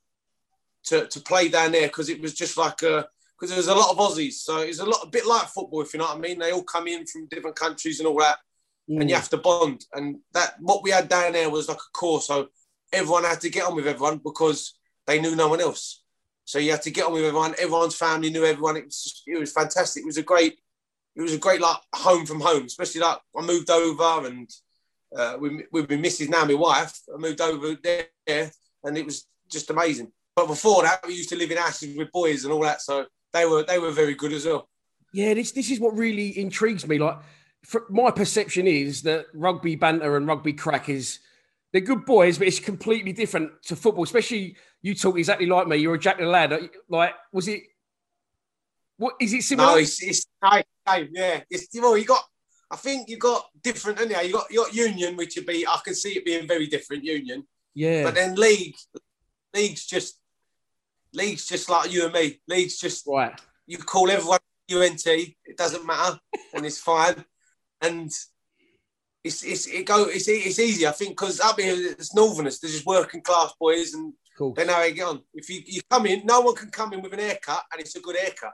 to, 0.85 1.07
to 1.07 1.19
play 1.19 1.49
down 1.49 1.71
there 1.73 1.87
because 1.87 2.09
it 2.09 2.21
was 2.21 2.33
just 2.33 2.57
like 2.57 2.81
a 2.83 3.07
because 3.37 3.49
there 3.49 3.57
was 3.57 3.67
a 3.67 3.75
lot 3.75 3.91
of 3.91 3.97
Aussies, 3.97 4.33
so 4.33 4.59
it's 4.59 4.79
a 4.79 4.85
lot 4.85 5.03
a 5.03 5.09
bit 5.09 5.25
like 5.25 5.47
football 5.47 5.81
if 5.81 5.93
you 5.93 5.99
know 5.99 6.05
what 6.05 6.15
I 6.15 6.19
mean. 6.19 6.39
They 6.39 6.51
all 6.51 6.63
come 6.63 6.87
in 6.87 7.05
from 7.05 7.27
different 7.27 7.57
countries 7.57 7.99
and 7.99 8.07
all 8.07 8.19
that, 8.19 8.37
and 8.87 9.09
you 9.09 9.15
mm. 9.15 9.19
have 9.19 9.29
to 9.29 9.37
bond. 9.37 9.85
And 9.93 10.19
that 10.33 10.55
what 10.59 10.83
we 10.83 10.91
had 10.91 11.09
down 11.09 11.33
there 11.33 11.49
was 11.49 11.67
like 11.67 11.77
a 11.77 11.91
core, 11.93 12.21
so 12.21 12.47
everyone 12.91 13.23
had 13.23 13.41
to 13.41 13.49
get 13.49 13.65
on 13.65 13.75
with 13.75 13.87
everyone 13.87 14.19
because 14.23 14.77
they 15.07 15.19
knew 15.19 15.35
no 15.35 15.47
one 15.47 15.61
else. 15.61 16.03
So 16.45 16.59
you 16.59 16.71
had 16.71 16.83
to 16.83 16.91
get 16.91 17.05
on 17.05 17.13
with 17.13 17.23
everyone. 17.23 17.55
Everyone's 17.59 17.95
family 17.95 18.29
knew 18.29 18.45
everyone. 18.45 18.77
It 18.77 18.85
was 18.85 19.23
it 19.25 19.39
was 19.39 19.51
fantastic. 19.51 20.03
It 20.03 20.05
was 20.05 20.17
a 20.17 20.23
great 20.23 20.59
it 21.15 21.21
was 21.21 21.33
a 21.33 21.39
great 21.39 21.61
like 21.61 21.77
home 21.93 22.25
from 22.25 22.41
home, 22.41 22.65
especially 22.65 23.01
like 23.01 23.17
I 23.37 23.41
moved 23.41 23.69
over 23.69 24.27
and 24.27 24.49
uh, 25.15 25.37
with, 25.39 25.61
with 25.71 25.89
my 25.89 25.95
missus 25.95 26.29
now, 26.29 26.45
my 26.45 26.53
wife, 26.53 26.99
I 27.13 27.17
moved 27.17 27.39
over 27.41 27.75
there 27.83 28.07
and 28.27 28.97
it 28.97 29.05
was 29.05 29.27
just 29.49 29.69
amazing. 29.69 30.11
But 30.35 30.47
before 30.47 30.83
that, 30.83 31.05
we 31.07 31.13
used 31.13 31.29
to 31.29 31.37
live 31.37 31.51
in 31.51 31.57
houses 31.57 31.95
with 31.95 32.11
boys 32.11 32.43
and 32.43 32.53
all 32.53 32.61
that, 32.61 32.81
so 32.81 33.05
they 33.31 33.45
were 33.45 33.63
they 33.63 33.79
were 33.79 33.91
very 33.91 34.15
good 34.15 34.33
as 34.33 34.45
well. 34.45 34.67
Yeah, 35.13 35.33
this 35.33 35.51
this 35.53 35.71
is 35.71 35.79
what 35.79 35.97
really 35.97 36.37
intrigues 36.37 36.85
me. 36.85 36.97
Like, 36.97 37.19
my 37.89 38.11
perception 38.11 38.67
is 38.67 39.01
that 39.03 39.27
rugby 39.33 39.75
banter 39.75 40.17
and 40.17 40.27
rugby 40.27 40.51
crack 40.51 40.89
is 40.89 41.19
they're 41.75 41.83
good 41.83 42.05
boys, 42.05 42.37
but 42.37 42.47
it's 42.47 42.61
completely 42.61 43.11
different 43.11 43.51
to 43.63 43.75
football. 43.75 44.05
Especially 44.05 44.55
you 44.81 44.95
talk 44.95 45.17
exactly 45.17 45.45
like 45.45 45.67
me. 45.67 45.75
You're 45.75 45.95
a 45.95 45.99
Jack 45.99 46.17
the 46.17 46.25
lad. 46.25 46.53
Uh, 46.53 46.59
like, 46.87 47.13
was 47.33 47.49
it? 47.49 47.63
What 48.95 49.15
is 49.19 49.33
it 49.33 49.43
similar? 49.43 49.73
No, 49.73 49.77
it's 49.77 50.01
it's 50.01 50.25
yeah. 50.41 51.41
It's 51.49 51.67
well, 51.73 51.97
you 51.97 52.05
got. 52.05 52.23
I 52.71 52.77
think 52.77 53.09
you 53.09 53.17
got 53.17 53.49
different, 53.61 53.99
and 53.99 54.09
yeah, 54.09 54.21
you 54.21 54.31
got 54.31 54.49
you 54.49 54.63
got 54.63 54.73
union, 54.73 55.17
which 55.17 55.35
would 55.35 55.45
be 55.45 55.67
I 55.67 55.77
can 55.83 55.95
see 55.95 56.11
it 56.11 56.23
being 56.23 56.47
very 56.47 56.67
different 56.67 57.03
union. 57.03 57.45
yeah, 57.73 58.03
But 58.03 58.15
then 58.15 58.35
league, 58.35 58.75
league's 59.53 59.85
just 59.85 60.17
league's 61.13 61.45
just 61.45 61.67
like 61.69 61.91
you 61.91 62.05
and 62.05 62.13
me. 62.13 62.39
League's 62.47 62.79
just 62.79 63.05
right. 63.05 63.37
you 63.67 63.79
call 63.79 64.09
everyone 64.09 64.39
UNT, 64.73 65.05
it 65.05 65.57
doesn't 65.57 65.85
matter, 65.85 66.17
and 66.53 66.65
it's 66.65 66.79
fine. 66.79 67.25
And 67.81 68.09
it's 69.25 69.43
it's 69.43 69.65
it 69.67 69.87
go 69.87 70.05
it's 70.05 70.27
it's 70.27 70.59
easy, 70.59 70.85
I 70.85 70.91
think, 70.91 71.11
because 71.11 71.39
up 71.39 71.59
here 71.59 71.75
it's 71.75 72.13
northerners, 72.13 72.59
they're 72.59 72.69
just 72.69 72.85
working 72.85 73.21
class 73.21 73.53
boys, 73.59 73.95
and 73.95 74.13
they 74.55 74.65
know 74.65 74.73
how 74.73 74.83
you 74.83 74.93
get 74.93 75.07
on. 75.07 75.21
If 75.33 75.49
you, 75.49 75.61
you 75.65 75.81
come 75.89 76.05
in, 76.05 76.21
no 76.25 76.41
one 76.41 76.55
can 76.55 76.69
come 76.69 76.93
in 76.93 77.01
with 77.01 77.13
an 77.13 77.19
haircut, 77.19 77.63
and 77.71 77.81
it's 77.81 77.95
a 77.95 78.01
good 78.01 78.17
haircut, 78.17 78.53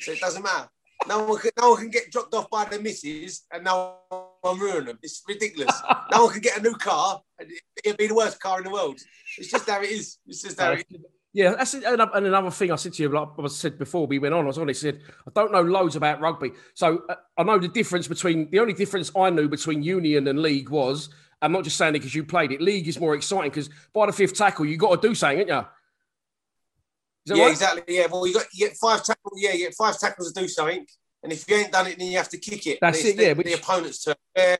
so 0.00 0.12
it 0.12 0.20
doesn't 0.20 0.42
matter. 0.42 0.68
No 1.06 1.24
one 1.24 1.38
can 1.38 1.50
no 1.60 1.70
one 1.70 1.80
can 1.80 1.90
get 1.90 2.10
dropped 2.10 2.32
off 2.32 2.48
by 2.48 2.64
the 2.64 2.80
missus, 2.80 3.44
and 3.52 3.64
no 3.64 3.96
one 4.40 4.58
ruin 4.58 4.86
them. 4.86 4.98
It's 5.02 5.22
ridiculous. 5.28 5.74
no 6.10 6.24
one 6.24 6.32
can 6.32 6.40
get 6.40 6.58
a 6.58 6.62
new 6.62 6.74
car, 6.76 7.20
and 7.38 7.50
it'll 7.84 7.98
be 7.98 8.06
the 8.06 8.14
worst 8.14 8.40
car 8.40 8.56
in 8.58 8.64
the 8.64 8.70
world. 8.70 8.98
It's 9.36 9.50
just 9.50 9.68
how 9.68 9.82
it 9.82 9.90
is. 9.90 10.16
It's 10.26 10.42
just 10.42 10.58
how 10.58 10.72
it 10.72 10.86
is. 10.90 11.00
Yeah, 11.36 11.50
that's 11.50 11.74
it. 11.74 11.84
and 11.84 12.00
another 12.00 12.50
thing 12.50 12.72
I 12.72 12.76
said 12.76 12.94
to 12.94 13.02
you, 13.02 13.10
like 13.10 13.28
I 13.38 13.46
said 13.48 13.78
before 13.78 14.06
we 14.06 14.18
went 14.18 14.32
on. 14.32 14.44
I 14.44 14.46
was 14.46 14.56
honest, 14.56 14.80
said 14.80 15.02
I 15.28 15.30
don't 15.34 15.52
know 15.52 15.60
loads 15.60 15.94
about 15.94 16.18
rugby, 16.18 16.52
so 16.72 17.02
uh, 17.10 17.16
I 17.36 17.42
know 17.42 17.58
the 17.58 17.68
difference 17.68 18.08
between 18.08 18.48
the 18.50 18.58
only 18.58 18.72
difference 18.72 19.12
I 19.14 19.28
knew 19.28 19.46
between 19.46 19.82
union 19.82 20.28
and 20.28 20.40
league 20.40 20.70
was. 20.70 21.10
I'm 21.42 21.52
not 21.52 21.64
just 21.64 21.76
saying 21.76 21.94
it 21.94 21.98
because 21.98 22.14
you 22.14 22.24
played 22.24 22.52
it. 22.52 22.62
League 22.62 22.88
is 22.88 22.98
more 22.98 23.14
exciting 23.14 23.50
because 23.50 23.68
by 23.92 24.06
the 24.06 24.14
fifth 24.14 24.32
tackle, 24.32 24.64
you 24.64 24.78
got 24.78 25.02
to 25.02 25.08
do 25.08 25.14
something, 25.14 25.40
ain't 25.40 25.48
you? 25.50 25.66
Yeah, 27.26 27.42
right? 27.42 27.50
exactly. 27.50 27.82
Yeah, 27.86 28.06
well, 28.10 28.26
you 28.26 28.32
got 28.32 28.46
you 28.54 28.68
get 28.68 28.78
five 28.78 29.04
tackles. 29.04 29.34
Yeah, 29.36 29.52
you 29.52 29.66
get 29.66 29.74
five 29.74 29.98
tackles 29.98 30.32
to 30.32 30.40
do 30.40 30.48
something, 30.48 30.86
and 31.22 31.32
if 31.34 31.46
you 31.46 31.56
ain't 31.56 31.70
done 31.70 31.86
it, 31.86 31.98
then 31.98 32.08
you 32.08 32.16
have 32.16 32.30
to 32.30 32.38
kick 32.38 32.66
it. 32.66 32.78
That's 32.80 33.04
it, 33.04 33.16
yeah, 33.16 33.28
The, 33.28 33.34
which- 33.34 33.46
the 33.48 33.52
opponent's 33.52 34.02
turn. 34.02 34.14
Yeah, 34.34 34.56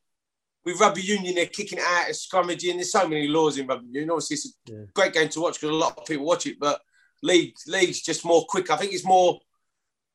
with 0.66 0.80
rugby 0.80 1.00
union, 1.00 1.36
they're 1.36 1.46
kicking 1.46 1.78
it 1.78 1.84
out, 1.84 2.08
it's 2.08 2.26
scrummaging. 2.26 2.74
There's 2.74 2.90
so 2.90 3.08
many 3.08 3.28
laws 3.28 3.56
in 3.56 3.68
rugby 3.68 3.86
union. 3.86 4.10
Obviously, 4.10 4.34
it's 4.34 4.46
a 4.46 4.72
yeah. 4.72 4.84
great 4.92 5.12
game 5.12 5.28
to 5.28 5.40
watch 5.40 5.54
because 5.54 5.70
a 5.70 5.78
lot 5.78 5.96
of 5.96 6.04
people 6.04 6.26
watch 6.26 6.46
it, 6.46 6.58
but 6.58 6.80
league 7.22 7.54
league's 7.68 8.02
just 8.02 8.24
more 8.24 8.44
quick. 8.48 8.68
I 8.68 8.76
think 8.76 8.92
it's 8.92 9.04
more 9.04 9.38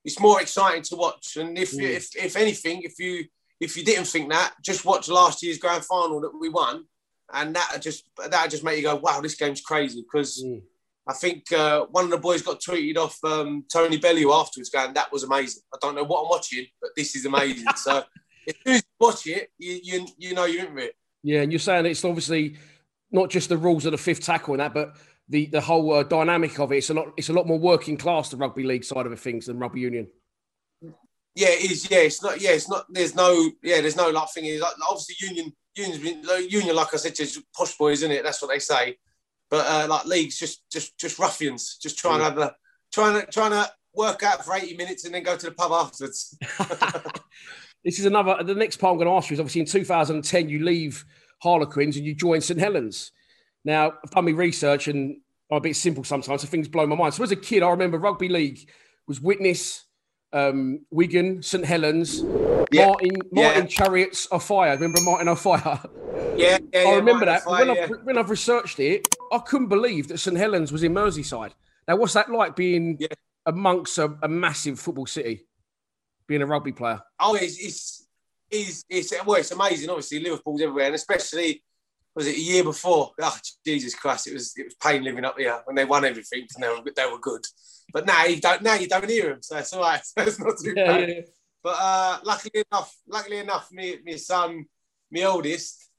it's 0.03 0.19
more 0.19 0.41
exciting 0.41 0.83
to 0.83 0.97
watch. 0.97 1.37
And 1.37 1.57
if 1.57 1.71
mm. 1.71 1.83
if 1.83 2.13
if 2.17 2.35
anything, 2.35 2.81
if 2.83 2.99
you 2.99 3.25
if 3.61 3.77
you 3.77 3.85
didn't 3.85 4.07
think 4.07 4.29
that, 4.29 4.53
just 4.63 4.83
watch 4.83 5.07
last 5.07 5.41
year's 5.41 5.57
grand 5.57 5.85
final 5.85 6.19
that 6.19 6.37
we 6.37 6.49
won, 6.49 6.83
and 7.33 7.55
that 7.55 7.77
just 7.79 8.03
that 8.29 8.49
just 8.51 8.65
make 8.65 8.75
you 8.75 8.83
go, 8.83 8.97
wow, 8.97 9.21
this 9.21 9.35
game's 9.35 9.61
crazy. 9.61 10.01
Because 10.01 10.43
mm. 10.45 10.61
I 11.07 11.13
think 11.13 11.49
uh, 11.53 11.85
one 11.91 12.03
of 12.03 12.11
the 12.11 12.17
boys 12.17 12.41
got 12.41 12.59
tweeted 12.59 12.97
off 12.97 13.17
um, 13.23 13.63
Tony 13.71 13.97
Bellew 13.97 14.33
afterwards, 14.33 14.69
going, 14.69 14.93
that 14.95 15.13
was 15.13 15.23
amazing. 15.23 15.63
I 15.73 15.77
don't 15.81 15.95
know 15.95 16.03
what 16.03 16.23
I'm 16.23 16.29
watching, 16.29 16.65
but 16.81 16.91
this 16.97 17.15
is 17.15 17.25
amazing. 17.25 17.67
so 17.77 18.03
as 18.47 18.55
soon 18.65 18.73
as 18.75 18.81
you 18.81 19.05
watch 19.05 19.27
it, 19.27 19.51
you 19.57 19.79
you, 19.83 20.07
you 20.17 20.33
know 20.33 20.45
you're 20.45 20.65
into 20.65 20.77
it. 20.83 20.95
Yeah, 21.23 21.41
and 21.41 21.51
you're 21.51 21.59
saying 21.59 21.85
it's 21.85 22.05
obviously 22.05 22.57
not 23.11 23.29
just 23.29 23.49
the 23.49 23.57
rules 23.57 23.85
of 23.85 23.91
the 23.91 23.97
fifth 23.97 24.21
tackle 24.21 24.53
and 24.53 24.61
that, 24.61 24.73
but 24.73 24.95
the 25.29 25.47
the 25.47 25.61
whole 25.61 25.93
uh, 25.93 26.03
dynamic 26.03 26.59
of 26.59 26.71
it. 26.71 26.77
It's 26.77 26.89
a 26.89 26.93
lot. 26.93 27.13
It's 27.17 27.29
a 27.29 27.33
lot 27.33 27.47
more 27.47 27.59
working 27.59 27.97
class 27.97 28.29
the 28.29 28.37
rugby 28.37 28.63
league 28.63 28.83
side 28.83 29.05
of 29.05 29.19
things 29.19 29.45
than 29.45 29.59
rugby 29.59 29.81
union. 29.81 30.07
Yeah, 31.35 31.49
it 31.49 31.71
is. 31.71 31.89
Yeah, 31.89 31.99
it's 31.99 32.21
not. 32.21 32.41
Yeah, 32.41 32.51
it's 32.51 32.69
not. 32.69 32.85
There's 32.89 33.15
no. 33.15 33.51
Yeah, 33.63 33.81
there's 33.81 33.95
no 33.95 34.09
like 34.09 34.29
thing. 34.29 34.59
Like, 34.59 34.73
obviously, 34.89 35.15
union. 35.27 35.53
Union's 35.73 36.51
union, 36.51 36.75
like 36.75 36.93
I 36.93 36.97
said, 36.97 37.17
is 37.17 37.41
posh 37.55 37.77
boys, 37.77 37.99
isn't 37.99 38.11
it? 38.11 38.25
That's 38.25 38.41
what 38.41 38.51
they 38.51 38.59
say. 38.59 38.97
But 39.49 39.65
uh, 39.65 39.87
like 39.87 40.05
leagues, 40.05 40.37
just 40.37 40.69
just 40.69 40.97
just 40.97 41.17
ruffians, 41.17 41.77
just 41.81 41.97
trying 41.97 42.19
yeah. 42.19 42.29
to 42.29 42.35
have 42.35 42.37
a 42.37 42.55
trying 42.91 43.21
to 43.21 43.31
trying 43.31 43.51
to 43.51 43.71
work 43.93 44.23
out 44.23 44.43
for 44.43 44.53
80 44.53 44.75
minutes 44.77 45.05
and 45.05 45.13
then 45.13 45.23
go 45.23 45.37
to 45.37 45.45
the 45.45 45.51
pub 45.51 45.71
afterwards. 45.71 46.37
this 47.83 47.99
is 47.99 48.05
another. 48.05 48.43
The 48.43 48.55
next 48.55 48.77
part 48.77 48.91
I'm 48.91 48.97
going 48.97 49.07
to 49.07 49.15
ask 49.15 49.29
you 49.29 49.35
is 49.35 49.39
obviously 49.39 49.61
in 49.61 49.67
2010 49.67 50.49
you 50.49 50.63
leave 50.63 51.05
Harlequins 51.41 51.97
and 51.97 52.05
you 52.05 52.13
join 52.13 52.41
St 52.41 52.59
Helens. 52.59 53.11
Now, 53.63 53.93
I've 54.03 54.11
done 54.11 54.25
my 54.25 54.31
research 54.31 54.87
and 54.87 55.17
I'm 55.51 55.57
a 55.57 55.61
bit 55.61 55.75
simple 55.75 56.03
sometimes, 56.03 56.41
so 56.41 56.47
things 56.47 56.67
blow 56.67 56.85
my 56.87 56.95
mind. 56.95 57.13
So 57.13 57.23
as 57.23 57.31
a 57.31 57.35
kid, 57.35 57.63
I 57.63 57.69
remember 57.69 57.97
rugby 57.97 58.29
league 58.29 58.69
was 59.07 59.19
Widnes, 59.19 59.85
um, 60.33 60.85
Wigan, 60.91 61.43
St 61.43 61.65
Helens, 61.65 62.23
yeah. 62.71 62.87
Martin, 62.87 63.11
Martin 63.31 63.63
yeah. 63.63 63.67
Chariots 63.67 64.25
of 64.27 64.43
Fire. 64.43 64.73
Remember 64.73 65.01
Martin 65.01 65.27
Offiah? 65.27 65.79
Yeah, 66.37 66.57
yeah 66.73 66.79
I 66.87 66.95
remember 66.95 67.25
that. 67.25 67.43
Fire, 67.43 67.65
when, 67.65 67.77
I've, 67.77 67.89
when 68.03 68.17
I've 68.17 68.29
researched 68.29 68.79
it, 68.79 69.07
I 69.31 69.39
couldn't 69.39 69.67
believe 69.67 70.07
that 70.07 70.19
St 70.19 70.37
Helens 70.37 70.71
was 70.71 70.83
in 70.83 70.93
Merseyside. 70.93 71.51
Now, 71.87 71.97
what's 71.97 72.13
that 72.13 72.29
like 72.31 72.55
being 72.55 72.99
amongst 73.45 73.97
a, 73.97 74.15
a, 74.21 74.27
massive 74.27 74.79
football 74.79 75.05
city, 75.05 75.45
being 76.31 76.41
a 76.41 76.45
rugby 76.45 76.71
player? 76.71 77.01
Oh, 77.19 77.35
it's, 77.35 77.59
it's, 77.59 78.07
it's, 78.49 78.85
it's, 78.89 79.25
well, 79.25 79.39
it's 79.39 79.51
amazing. 79.51 79.89
Obviously, 79.89 80.21
Liverpool's 80.21 80.61
everywhere, 80.61 80.85
and 80.85 80.95
especially 80.95 81.61
was 82.15 82.27
it 82.27 82.35
a 82.35 82.39
year 82.39 82.63
before? 82.63 83.11
Oh, 83.21 83.37
Jesus 83.65 83.95
Christ! 83.95 84.27
It 84.27 84.33
was 84.33 84.53
it 84.57 84.65
was 84.65 84.75
pain 84.75 85.03
living 85.03 85.25
up 85.25 85.37
here 85.37 85.61
when 85.65 85.75
they 85.75 85.85
won 85.85 86.05
everything 86.05 86.47
and 86.55 86.63
they 86.63 86.69
were 86.69 86.81
they 86.95 87.05
were 87.05 87.19
good. 87.19 87.41
But 87.93 88.05
now 88.05 88.25
you 88.25 88.39
don't 88.41 88.61
now 88.61 88.75
you 88.75 88.87
don't 88.87 89.09
hear 89.09 89.29
them, 89.29 89.41
so 89.41 89.57
it's 89.57 89.73
all 89.73 89.81
right. 89.81 90.01
So 90.05 90.23
it's 90.23 90.39
not 90.39 90.57
too 90.57 90.73
yeah, 90.75 90.87
bad. 90.87 91.09
Yeah. 91.09 91.21
But 91.63 91.75
uh, 91.79 92.19
luckily 92.23 92.63
enough, 92.71 92.95
luckily 93.07 93.37
enough, 93.37 93.71
me 93.71 93.97
my 94.05 94.15
son, 94.15 94.65
my 95.11 95.23
oldest, 95.23 95.89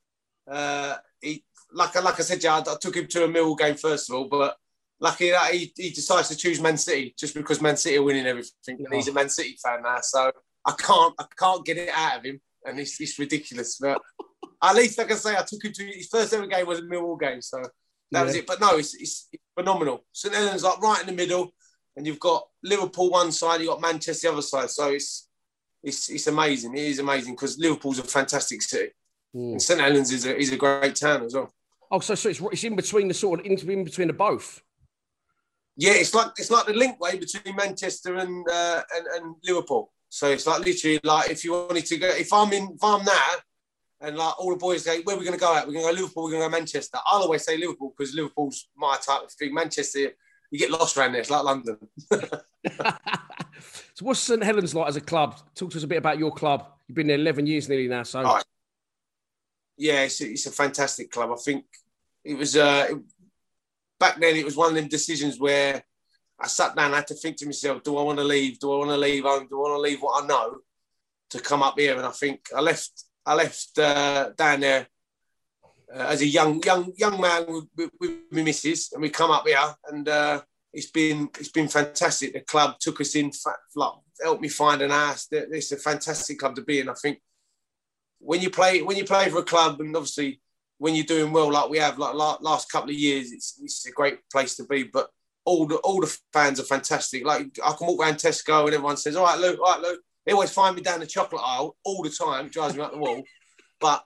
uh, 0.50 0.96
he 1.20 1.44
like 1.72 1.94
like 2.02 2.20
I 2.20 2.22
said, 2.22 2.42
yeah, 2.42 2.56
I, 2.56 2.72
I 2.72 2.76
took 2.80 2.96
him 2.96 3.06
to 3.08 3.24
a 3.24 3.28
Mill 3.28 3.54
game 3.54 3.76
first 3.76 4.10
of 4.10 4.16
all, 4.16 4.28
but 4.28 4.56
lucky 5.02 5.30
that 5.30 5.52
he, 5.52 5.72
he 5.76 5.90
decides 5.90 6.28
to 6.28 6.36
choose 6.36 6.60
Man 6.60 6.78
City 6.78 7.14
just 7.18 7.34
because 7.34 7.60
Man 7.60 7.76
City 7.76 7.98
are 7.98 8.02
winning 8.02 8.26
everything, 8.26 8.78
and 8.78 8.94
he's 8.94 9.08
a 9.08 9.12
Man 9.12 9.28
City 9.28 9.58
fan 9.62 9.82
now. 9.82 9.98
So 10.00 10.30
I 10.64 10.72
can't 10.78 11.12
I 11.18 11.24
can't 11.36 11.66
get 11.66 11.76
it 11.76 11.90
out 11.94 12.18
of 12.18 12.24
him, 12.24 12.40
and 12.64 12.78
it's, 12.78 12.98
it's 13.00 13.18
ridiculous. 13.18 13.78
But 13.78 14.00
at 14.62 14.76
least 14.76 14.98
I 15.00 15.04
can 15.04 15.16
say 15.16 15.36
I 15.36 15.44
took 15.46 15.64
him 15.64 15.72
to 15.72 15.84
his 15.84 16.06
first 16.06 16.32
ever 16.32 16.46
game 16.46 16.66
was 16.66 16.78
a 16.78 16.82
Millwall 16.82 17.20
game, 17.20 17.42
so 17.42 17.58
that 17.58 17.70
yeah. 18.20 18.22
was 18.22 18.34
it. 18.36 18.46
But 18.46 18.60
no, 18.60 18.76
it's, 18.78 18.94
it's, 18.94 19.28
phenomenal. 19.58 20.04
St 20.12 20.34
Helens 20.34 20.62
like 20.62 20.80
right 20.80 21.00
in 21.00 21.06
the 21.06 21.12
middle, 21.12 21.52
and 21.96 22.06
you've 22.06 22.20
got 22.20 22.46
Liverpool 22.62 23.10
one 23.10 23.32
side, 23.32 23.60
you've 23.60 23.70
got 23.70 23.80
Manchester 23.80 24.28
the 24.28 24.32
other 24.32 24.42
side. 24.42 24.70
So 24.70 24.90
it's 24.90 25.28
it's 25.82 26.08
it's 26.10 26.28
amazing. 26.28 26.74
It 26.74 26.84
is 26.84 27.00
amazing 27.00 27.34
because 27.34 27.58
Liverpool's 27.58 27.98
a 27.98 28.04
fantastic 28.04 28.62
city, 28.62 28.92
mm. 29.34 29.52
and 29.52 29.60
St 29.60 29.80
Helens 29.80 30.12
is 30.12 30.26
a 30.26 30.38
is 30.38 30.52
a 30.52 30.56
great 30.56 30.94
town 30.94 31.24
as 31.24 31.34
well. 31.34 31.52
Oh, 31.90 32.00
so, 32.00 32.14
so 32.14 32.30
it's, 32.30 32.40
it's 32.40 32.64
in 32.64 32.74
between 32.74 33.08
the 33.08 33.14
sort 33.14 33.40
of 33.40 33.46
in, 33.46 33.58
in 33.68 33.84
between 33.84 34.06
the 34.06 34.14
both. 34.14 34.62
Yeah, 35.76 35.92
it's 35.92 36.14
like 36.14 36.28
it's 36.38 36.50
like 36.50 36.66
the 36.66 36.72
linkway 36.72 37.18
between 37.18 37.56
Manchester 37.56 38.16
and, 38.16 38.46
uh, 38.48 38.82
and 38.94 39.06
and 39.06 39.34
Liverpool. 39.44 39.90
So 40.08 40.28
it's 40.28 40.46
like 40.46 40.64
literally 40.64 41.00
like 41.04 41.30
if 41.30 41.44
you 41.44 41.52
wanted 41.52 41.86
to 41.86 41.96
go, 41.96 42.08
if 42.08 42.32
I'm 42.32 42.52
in, 42.52 42.64
if 42.74 42.84
I'm 42.84 43.04
there, 43.04 43.42
and 44.02 44.16
like 44.16 44.38
all 44.38 44.50
the 44.50 44.56
boys 44.56 44.84
go, 44.84 44.94
where 45.04 45.16
are 45.16 45.18
we 45.18 45.24
going 45.24 45.38
to 45.38 45.40
go 45.40 45.56
at? 45.56 45.66
We're 45.66 45.74
going 45.74 45.86
to 45.86 45.92
go 45.92 46.00
Liverpool. 46.02 46.24
We're 46.24 46.32
going 46.32 46.42
to 46.42 46.48
go 46.48 46.58
Manchester. 46.58 46.98
I'll 47.06 47.22
always 47.22 47.44
say 47.44 47.56
Liverpool 47.56 47.94
because 47.96 48.14
Liverpool's 48.14 48.68
my 48.76 48.96
type 48.96 49.22
of 49.22 49.32
thing. 49.32 49.54
Manchester, 49.54 50.10
you 50.50 50.58
get 50.58 50.70
lost 50.70 50.96
around 50.96 51.12
there. 51.12 51.20
It's 51.20 51.30
like 51.30 51.44
London. 51.44 51.78
so, 52.10 52.34
what's 54.00 54.20
St 54.20 54.42
Helens 54.42 54.74
like 54.74 54.88
as 54.88 54.96
a 54.96 55.00
club? 55.00 55.38
Talk 55.54 55.70
to 55.70 55.78
us 55.78 55.84
a 55.84 55.86
bit 55.86 55.98
about 55.98 56.18
your 56.18 56.32
club. 56.32 56.66
You've 56.88 56.96
been 56.96 57.06
there 57.06 57.16
11 57.16 57.46
years 57.46 57.68
nearly 57.68 57.88
now. 57.88 58.02
So, 58.02 58.22
right. 58.22 58.44
yeah, 59.78 60.02
it's 60.02 60.20
a, 60.20 60.30
it's 60.30 60.46
a 60.46 60.52
fantastic 60.52 61.10
club. 61.10 61.30
I 61.32 61.36
think 61.36 61.64
it 62.24 62.36
was 62.36 62.56
uh, 62.56 62.88
back 64.02 64.18
then. 64.20 64.36
It 64.36 64.44
was 64.44 64.56
one 64.56 64.70
of 64.70 64.74
them 64.74 64.88
decisions 64.88 65.38
where 65.38 65.82
I 66.38 66.46
sat 66.48 66.74
down. 66.74 66.92
I 66.92 66.96
had 66.96 67.06
to 67.12 67.14
think 67.14 67.36
to 67.38 67.46
myself: 67.46 67.82
Do 67.82 67.96
I 67.96 68.02
want 68.02 68.18
to 68.18 68.24
leave? 68.24 68.58
Do 68.58 68.72
I 68.72 68.78
want 68.78 68.90
to 68.90 68.96
leave 68.96 69.24
home? 69.24 69.46
Do 69.48 69.56
I 69.58 69.62
want 69.62 69.78
to 69.78 69.86
leave 69.88 70.00
what 70.02 70.24
I 70.24 70.26
know 70.26 70.58
to 71.30 71.38
come 71.40 71.62
up 71.62 71.78
here? 71.78 71.96
And 71.96 72.06
I 72.12 72.14
think 72.22 72.40
I 72.54 72.60
left 72.60 73.04
I 73.24 73.34
left 73.34 73.78
uh, 73.78 74.30
down 74.36 74.60
there 74.60 74.88
uh, 75.94 76.06
as 76.14 76.20
a 76.22 76.26
young 76.26 76.62
young 76.62 76.92
young 76.96 77.20
man 77.20 77.44
with, 77.48 77.68
with, 77.76 77.90
with 78.00 78.12
my 78.32 78.42
missus, 78.42 78.92
and 78.92 79.02
we 79.02 79.10
come 79.10 79.30
up 79.30 79.46
here, 79.46 79.74
and 79.90 80.08
uh, 80.08 80.42
it's 80.72 80.90
been 80.90 81.28
it's 81.38 81.54
been 81.58 81.68
fantastic. 81.68 82.32
The 82.32 82.40
club 82.40 82.78
took 82.80 83.00
us 83.00 83.14
in, 83.14 83.30
like, 83.76 83.92
helped 84.22 84.42
me 84.42 84.48
find 84.48 84.82
an 84.82 84.90
house. 84.90 85.28
It's 85.30 85.72
a 85.72 85.76
fantastic 85.76 86.38
club 86.40 86.56
to 86.56 86.62
be 86.62 86.80
in. 86.80 86.88
I 86.88 86.94
think 86.94 87.20
when 88.18 88.40
you 88.40 88.50
play 88.50 88.82
when 88.82 88.96
you 88.96 89.04
play 89.04 89.28
for 89.30 89.40
a 89.40 89.44
club, 89.44 89.80
and 89.80 89.94
obviously 89.96 90.40
when 90.82 90.96
you're 90.96 91.04
doing 91.04 91.32
well, 91.32 91.52
like 91.52 91.70
we 91.70 91.78
have, 91.78 91.96
like 91.96 92.14
last 92.14 92.68
couple 92.72 92.90
of 92.90 92.96
years, 92.96 93.30
it's 93.30 93.56
it's 93.62 93.86
a 93.86 93.92
great 93.92 94.18
place 94.32 94.56
to 94.56 94.64
be. 94.64 94.82
But 94.82 95.10
all 95.44 95.64
the 95.64 95.76
all 95.76 96.00
the 96.00 96.12
fans 96.32 96.58
are 96.58 96.64
fantastic. 96.64 97.24
Like 97.24 97.56
I 97.64 97.72
can 97.72 97.86
walk 97.86 98.02
around 98.02 98.16
Tesco 98.16 98.64
and 98.64 98.74
everyone 98.74 98.96
says, 98.96 99.14
"All 99.14 99.24
right, 99.24 99.38
Luke, 99.38 99.60
all 99.62 99.74
right, 99.74 99.80
Luke." 99.80 100.00
They 100.26 100.32
always 100.32 100.50
find 100.50 100.74
me 100.74 100.82
down 100.82 100.98
the 100.98 101.06
chocolate 101.06 101.42
aisle 101.44 101.76
all 101.84 102.02
the 102.02 102.10
time, 102.10 102.48
drives 102.48 102.74
me 102.74 102.82
up 102.82 102.90
the 102.90 102.98
wall. 102.98 103.22
But 103.80 104.04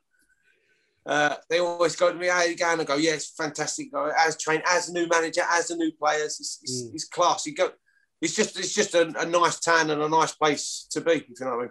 uh, 1.06 1.36
they 1.48 1.60
always 1.60 1.96
go 1.96 2.12
to 2.12 2.18
me, 2.18 2.26
how 2.26 2.42
you 2.42 2.56
going? 2.56 2.80
I 2.80 2.84
go, 2.84 2.96
yeah, 2.96 3.12
it's 3.12 3.30
fantastic. 3.30 3.92
Go, 3.92 4.10
as 4.14 4.36
train, 4.36 4.60
as 4.66 4.90
a 4.90 4.92
new 4.92 5.06
manager, 5.08 5.42
as 5.50 5.68
the 5.68 5.76
new 5.76 5.92
players, 5.92 6.38
it's, 6.40 6.58
it's, 6.62 6.82
mm. 6.82 6.94
it's 6.94 7.08
class. 7.08 7.46
You 7.46 7.54
go, 7.54 7.70
it's 8.20 8.36
just 8.36 8.58
it's 8.58 8.74
just 8.74 8.94
a, 8.94 9.18
a, 9.18 9.24
nice 9.24 9.60
town 9.60 9.90
and 9.90 10.02
a 10.02 10.08
nice 10.10 10.32
place 10.32 10.86
to 10.90 11.00
be. 11.00 11.12
If 11.12 11.40
you 11.40 11.46
know 11.46 11.52
what 11.52 11.58
I 11.58 11.62
mean. 11.62 11.70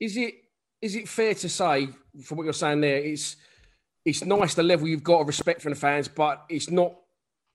Is 0.00 0.16
it 0.16 0.34
is 0.80 0.94
it 0.94 1.08
fair 1.08 1.34
to 1.34 1.48
say, 1.48 1.88
from 2.24 2.38
what 2.38 2.44
you're 2.44 2.54
saying 2.54 2.80
there, 2.80 2.98
it's 2.98 3.36
it's 4.06 4.24
nice 4.24 4.54
the 4.54 4.62
level 4.62 4.86
you've 4.86 5.02
got 5.02 5.20
of 5.20 5.26
respect 5.26 5.60
from 5.60 5.72
the 5.72 5.78
fans, 5.78 6.08
but 6.08 6.44
it's 6.48 6.70
not 6.70 6.94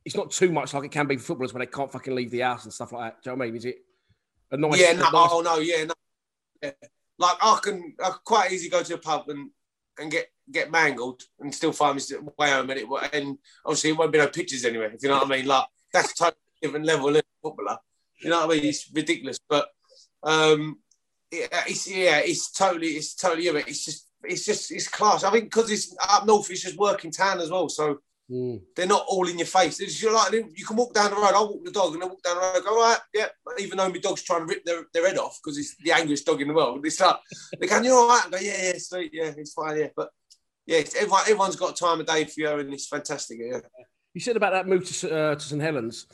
it's 0.04 0.16
not 0.16 0.32
too 0.32 0.52
much 0.52 0.74
like 0.74 0.84
it 0.84 0.92
can 0.92 1.08
be 1.08 1.16
for 1.16 1.24
footballers 1.24 1.54
when 1.54 1.62
they 1.62 1.66
can't 1.66 1.92
fucking 1.92 2.14
leave 2.14 2.30
the 2.30 2.42
house 2.42 2.66
and 2.66 2.74
stuff 2.74 2.92
like 2.92 3.14
that. 3.14 3.24
Do 3.24 3.30
you 3.30 3.36
know 3.36 3.40
what 3.40 3.46
I 3.46 3.48
mean? 3.48 3.58
Is 3.58 3.66
it 3.66 3.78
a 4.52 4.58
nice? 4.58 4.82
Yeah, 4.82 4.94
no, 4.94 5.04
nice... 5.04 5.30
oh 5.32 5.42
no, 5.42 5.60
yeah, 5.60 5.86
no, 5.86 6.72
like 7.18 7.38
I 7.42 7.60
can, 7.64 7.96
I 8.04 8.10
can 8.10 8.20
quite 8.26 8.52
easily 8.52 8.70
go 8.70 8.84
to 8.84 8.96
a 8.96 8.98
pub 8.98 9.30
and 9.30 9.50
and 9.98 10.12
get 10.12 10.28
get 10.52 10.72
mangled 10.72 11.22
and 11.40 11.56
still 11.56 11.72
find 11.72 12.02
my 12.22 12.32
way 12.38 12.52
home 12.52 12.70
and 12.70 12.80
it 12.80 12.88
and 13.14 13.38
obviously 13.66 13.92
it 13.92 13.98
won't 13.98 14.12
be 14.12 14.18
no 14.18 14.28
pictures 14.28 14.66
anyway. 14.66 14.92
If 14.94 15.02
you 15.02 15.10
know 15.10 15.20
what 15.20 15.32
I 15.32 15.38
mean, 15.38 15.46
like 15.46 15.66
that's 15.94 16.12
a 16.12 16.16
totally 16.16 16.42
different 16.62 16.86
level 16.86 17.16
of 17.16 17.22
footballer. 17.42 17.78
You 18.22 18.30
know 18.30 18.46
what 18.46 18.58
I 18.58 18.60
mean? 18.60 18.70
It's 18.70 18.90
ridiculous, 18.94 19.40
but 19.48 19.70
um, 20.24 20.80
yeah, 21.32 21.48
it's 21.68 21.90
yeah, 21.90 22.20
it's 22.20 22.52
totally, 22.52 22.90
it's 22.90 23.16
totally. 23.16 23.48
It's 23.48 23.86
just, 23.86 24.08
it's 24.24 24.46
just, 24.46 24.72
it's 24.72 24.88
class. 24.88 25.24
I 25.24 25.32
think 25.32 25.46
because 25.46 25.72
it's 25.72 25.96
up 26.08 26.26
north, 26.26 26.50
it's 26.50 26.62
just 26.62 26.78
working 26.78 27.12
town 27.12 27.40
as 27.40 27.50
well. 27.50 27.70
So 27.70 28.00
Mm. 28.32 28.62
They're 28.76 28.88
not 28.88 29.06
all 29.10 29.28
in 29.28 29.38
your 29.38 29.48
face. 29.48 29.82
It's 29.82 30.02
like 30.04 30.32
you 30.32 30.66
can 30.66 30.78
walk 30.78 30.94
down 30.94 31.12
the 31.12 31.18
road. 31.18 31.34
I'll 31.34 31.50
walk 31.50 31.66
the 31.66 31.72
dog 31.72 31.94
and 31.94 32.04
I 32.04 32.06
walk 32.06 32.24
down 32.24 32.36
the 32.36 32.42
road. 32.42 32.64
Go 32.64 32.78
right, 32.78 32.98
yeah. 33.14 33.28
Even 33.60 33.78
though 33.78 33.90
my 33.90 33.98
dog's 33.98 34.24
trying 34.24 34.42
to 34.42 34.46
rip 34.46 34.64
their, 34.64 34.86
their 34.94 35.08
head 35.08 35.18
off 35.18 35.38
because 35.44 35.58
it's 35.58 35.76
the 35.76 35.92
angriest 35.92 36.26
dog 36.26 36.42
in 36.42 36.48
the 36.48 36.54
world. 36.54 36.86
It's 36.86 37.00
like 37.02 37.18
they 37.60 37.68
can 37.68 37.84
you 37.84 37.94
all 37.94 38.08
right? 38.08 38.26
I 38.26 38.30
go 38.30 38.38
yeah, 38.38 38.64
yeah, 38.64 38.74
sweet, 38.78 39.12
yeah, 39.14 39.34
it's 39.36 39.52
fine, 39.52 39.78
yeah. 39.78 39.88
But 39.94 40.12
yeah, 40.66 40.78
everyone, 40.96 41.22
everyone's 41.22 41.58
got 41.58 41.76
time 41.76 42.00
of 42.00 42.06
day 42.06 42.24
for 42.24 42.40
you, 42.40 42.50
and 42.52 42.74
it's 42.74 42.88
fantastic. 42.88 43.40
Yeah. 43.42 43.60
You 44.14 44.22
said 44.22 44.38
about 44.38 44.54
that 44.54 44.68
move 44.68 44.86
to, 44.86 45.14
uh, 45.14 45.36
to 45.36 45.42
St 45.42 45.62
Helens. 45.62 46.06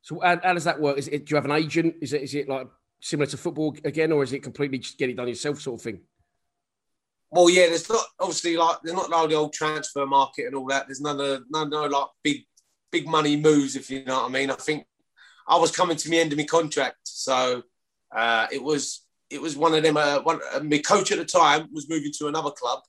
So 0.00 0.20
how, 0.20 0.40
how, 0.42 0.54
does 0.54 0.64
that 0.64 0.80
work? 0.80 0.96
Is 0.96 1.08
it 1.08 1.26
do 1.26 1.32
you 1.32 1.36
have 1.36 1.44
an 1.44 1.52
agent? 1.52 1.96
Is 2.00 2.14
it 2.14 2.22
is 2.22 2.34
it 2.34 2.48
like 2.48 2.68
similar 3.02 3.26
to 3.26 3.36
football 3.36 3.76
again, 3.84 4.12
or 4.12 4.22
is 4.22 4.32
it 4.32 4.42
completely 4.42 4.78
just 4.78 4.96
get 4.96 5.10
it 5.10 5.16
done 5.16 5.28
yourself 5.28 5.60
sort 5.60 5.80
of 5.80 5.84
thing? 5.84 6.00
Well, 7.30 7.50
yeah, 7.50 7.66
there's 7.66 7.88
not 7.88 8.04
obviously 8.20 8.56
like 8.56 8.78
there's 8.82 8.96
not 8.96 9.10
like 9.10 9.28
the 9.28 9.34
old 9.34 9.52
transfer 9.52 10.06
market 10.06 10.46
and 10.46 10.54
all 10.54 10.66
that. 10.68 10.86
There's 10.86 11.00
none 11.00 11.20
of 11.20 11.44
no 11.50 11.64
no 11.64 11.84
like 11.86 12.06
big 12.22 12.44
big 12.92 13.08
money 13.08 13.36
moves, 13.36 13.76
if 13.76 13.90
you 13.90 14.04
know 14.04 14.22
what 14.22 14.30
I 14.30 14.32
mean. 14.32 14.50
I 14.50 14.54
think 14.54 14.86
I 15.48 15.56
was 15.58 15.70
coming 15.70 15.96
to 15.96 16.08
the 16.08 16.18
end 16.18 16.32
of 16.32 16.38
my 16.38 16.44
contract, 16.44 16.98
so 17.04 17.62
uh, 18.14 18.46
it 18.52 18.62
was 18.62 19.04
it 19.30 19.40
was 19.40 19.56
one 19.56 19.74
of 19.74 19.82
them. 19.82 19.96
Uh, 19.96 20.20
one 20.20 20.40
uh, 20.54 20.60
my 20.60 20.78
coach 20.78 21.10
at 21.12 21.18
the 21.18 21.24
time 21.24 21.68
was 21.72 21.88
moving 21.88 22.12
to 22.18 22.28
another 22.28 22.50
club, 22.52 22.80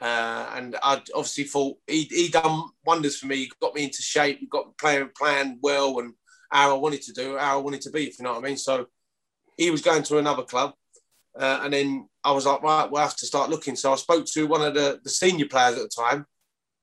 Uh, 0.00 0.50
and 0.54 0.76
I 0.82 1.02
obviously 1.14 1.44
thought 1.44 1.78
he 1.86 2.02
he 2.04 2.28
done 2.28 2.64
wonders 2.84 3.18
for 3.18 3.26
me. 3.26 3.36
He 3.36 3.52
got 3.60 3.74
me 3.74 3.84
into 3.84 4.02
shape. 4.02 4.38
He 4.40 4.46
got 4.46 4.76
playing 4.78 5.10
playing 5.16 5.58
well 5.62 5.98
and 6.00 6.12
how 6.50 6.74
I 6.74 6.78
wanted 6.78 7.02
to 7.02 7.12
do, 7.12 7.36
how 7.38 7.58
I 7.58 7.62
wanted 7.62 7.80
to 7.82 7.90
be. 7.90 8.06
If 8.06 8.18
you 8.18 8.24
know 8.24 8.34
what 8.34 8.44
I 8.44 8.48
mean. 8.48 8.58
So 8.58 8.86
he 9.56 9.70
was 9.70 9.80
going 9.82 10.02
to 10.04 10.18
another 10.18 10.42
club, 10.42 10.74
uh, 11.38 11.60
and 11.62 11.72
then 11.72 12.08
I 12.24 12.32
was 12.32 12.46
like, 12.46 12.62
right, 12.62 12.90
we'll 12.90 13.02
have 13.02 13.16
to 13.16 13.26
start 13.26 13.50
looking. 13.50 13.76
So 13.76 13.92
I 13.92 13.96
spoke 13.96 14.26
to 14.26 14.46
one 14.46 14.62
of 14.62 14.74
the, 14.74 15.00
the 15.02 15.10
senior 15.10 15.46
players 15.46 15.76
at 15.76 15.82
the 15.82 16.02
time. 16.02 16.26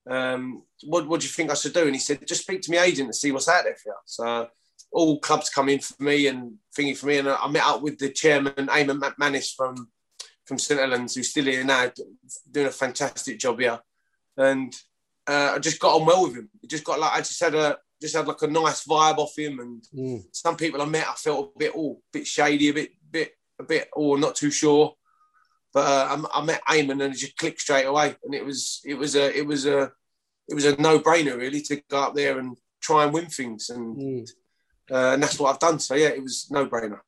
Um, 0.08 0.62
what 0.84 1.08
what 1.08 1.20
do 1.20 1.26
you 1.26 1.32
think 1.32 1.50
I 1.50 1.54
should 1.54 1.72
do? 1.72 1.84
And 1.84 1.94
he 1.94 1.98
said, 1.98 2.26
just 2.26 2.42
speak 2.42 2.62
to 2.62 2.70
my 2.70 2.78
agent 2.78 3.06
and 3.06 3.14
see 3.14 3.32
what's 3.32 3.48
out 3.48 3.64
there 3.64 3.76
for 3.76 3.90
you. 3.90 3.94
So 4.04 4.48
all 4.92 5.18
clubs 5.18 5.50
come 5.50 5.68
in 5.68 5.80
for 5.80 6.02
me 6.02 6.28
and 6.28 6.54
thingy 6.76 6.96
for 6.96 7.06
me, 7.06 7.18
and 7.18 7.28
I 7.28 7.48
met 7.48 7.64
up 7.64 7.82
with 7.82 7.98
the 7.98 8.10
chairman, 8.10 8.52
Eamonn 8.54 9.00
McManus 9.00 9.54
from 9.54 9.88
from 10.46 10.58
St 10.58 10.78
Helens, 10.78 11.14
who's 11.14 11.30
still 11.30 11.44
here 11.44 11.64
now, 11.64 11.90
doing 12.50 12.66
a 12.66 12.70
fantastic 12.70 13.38
job 13.38 13.60
here. 13.60 13.80
And 14.36 14.74
uh, 15.26 15.52
I 15.54 15.58
just 15.58 15.80
got 15.80 15.98
on 15.98 16.06
well 16.06 16.24
with 16.24 16.36
him. 16.36 16.50
It 16.62 16.70
just 16.70 16.84
got 16.84 17.00
like 17.00 17.12
I 17.12 17.18
just 17.18 17.42
had 17.42 17.54
a 17.54 17.78
just 18.00 18.14
had 18.14 18.28
like 18.28 18.42
a 18.42 18.46
nice 18.46 18.84
vibe 18.84 19.18
off 19.18 19.38
him. 19.38 19.58
And 19.58 19.84
mm. 19.94 20.24
some 20.32 20.56
people 20.56 20.82
I 20.82 20.84
met, 20.84 21.08
I 21.08 21.14
felt 21.14 21.52
a 21.54 21.58
bit 21.58 21.72
oh, 21.74 21.92
a 21.92 22.18
bit 22.18 22.26
shady, 22.26 22.68
a 22.68 22.74
bit 22.74 22.90
bit 23.10 23.32
a 23.58 23.62
bit 23.62 23.88
oh, 23.96 24.16
not 24.16 24.36
too 24.36 24.50
sure. 24.50 24.94
But 25.72 25.86
uh, 25.86 26.24
I, 26.34 26.40
I, 26.40 26.44
met 26.44 26.62
Eamonn 26.68 27.04
and 27.04 27.14
it 27.14 27.18
just 27.18 27.36
clicked 27.36 27.60
straight 27.60 27.86
away. 27.86 28.14
And 28.24 28.34
it 28.34 28.44
was 28.44 28.80
it 28.84 28.94
was 28.94 29.16
a 29.16 29.36
it 29.36 29.46
was 29.46 29.66
a 29.66 29.90
it 30.48 30.54
was 30.54 30.64
a 30.64 30.80
no 30.80 31.00
brainer 31.00 31.36
really 31.36 31.60
to 31.62 31.82
go 31.90 32.02
up 32.02 32.14
there 32.14 32.38
and 32.38 32.56
try 32.80 33.04
and 33.04 33.12
win 33.12 33.26
things. 33.26 33.70
And 33.70 33.96
mm. 33.96 34.30
uh, 34.90 35.14
and 35.14 35.22
that's 35.22 35.38
what 35.38 35.52
I've 35.52 35.58
done. 35.58 35.80
So 35.80 35.94
yeah, 35.94 36.08
it 36.08 36.22
was 36.22 36.48
no 36.50 36.66
brainer 36.66 37.00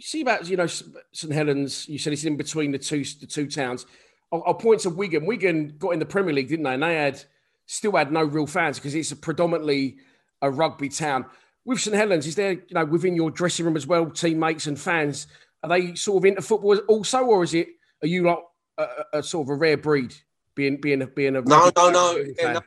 see 0.00 0.22
about 0.22 0.48
you 0.48 0.56
know 0.56 0.66
St 0.66 1.32
Helens. 1.32 1.88
You 1.88 1.98
said 1.98 2.12
it's 2.12 2.24
in 2.24 2.36
between 2.36 2.72
the 2.72 2.78
two 2.78 3.04
the 3.20 3.26
two 3.26 3.46
towns. 3.46 3.86
I'll, 4.32 4.42
I'll, 4.46 4.54
point 4.54 4.80
to 4.80 4.90
Wigan. 4.90 5.24
Wigan 5.24 5.74
got 5.78 5.90
in 5.90 5.98
the 5.98 6.06
Premier 6.06 6.34
League, 6.34 6.48
didn't 6.48 6.64
they? 6.64 6.74
And 6.74 6.82
they 6.82 6.96
had 6.96 7.22
still 7.66 7.92
had 7.92 8.12
no 8.12 8.24
real 8.24 8.46
fans 8.46 8.78
because 8.78 8.94
it's 8.94 9.12
a 9.12 9.16
predominantly 9.16 9.98
a 10.42 10.50
rugby 10.50 10.88
town. 10.88 11.26
With 11.68 11.80
St 11.80 11.94
Helens, 11.94 12.26
is 12.26 12.34
there 12.34 12.52
you 12.52 12.72
know 12.72 12.86
within 12.86 13.14
your 13.14 13.30
dressing 13.30 13.66
room 13.66 13.76
as 13.76 13.86
well, 13.86 14.08
teammates 14.08 14.66
and 14.68 14.80
fans? 14.80 15.26
Are 15.62 15.68
they 15.68 15.94
sort 15.96 16.22
of 16.22 16.24
into 16.24 16.40
football 16.40 16.78
also, 16.88 17.22
or 17.26 17.44
is 17.44 17.52
it 17.52 17.68
are 18.02 18.08
you 18.08 18.22
like 18.22 18.38
a, 18.78 18.82
a, 18.82 19.18
a 19.18 19.22
sort 19.22 19.46
of 19.46 19.50
a 19.50 19.54
rare 19.54 19.76
breed 19.76 20.14
being 20.54 20.80
being 20.80 21.06
being 21.14 21.36
a 21.36 21.42
no 21.42 21.70
no 21.76 21.90
no, 21.90 22.16
no 22.40 22.62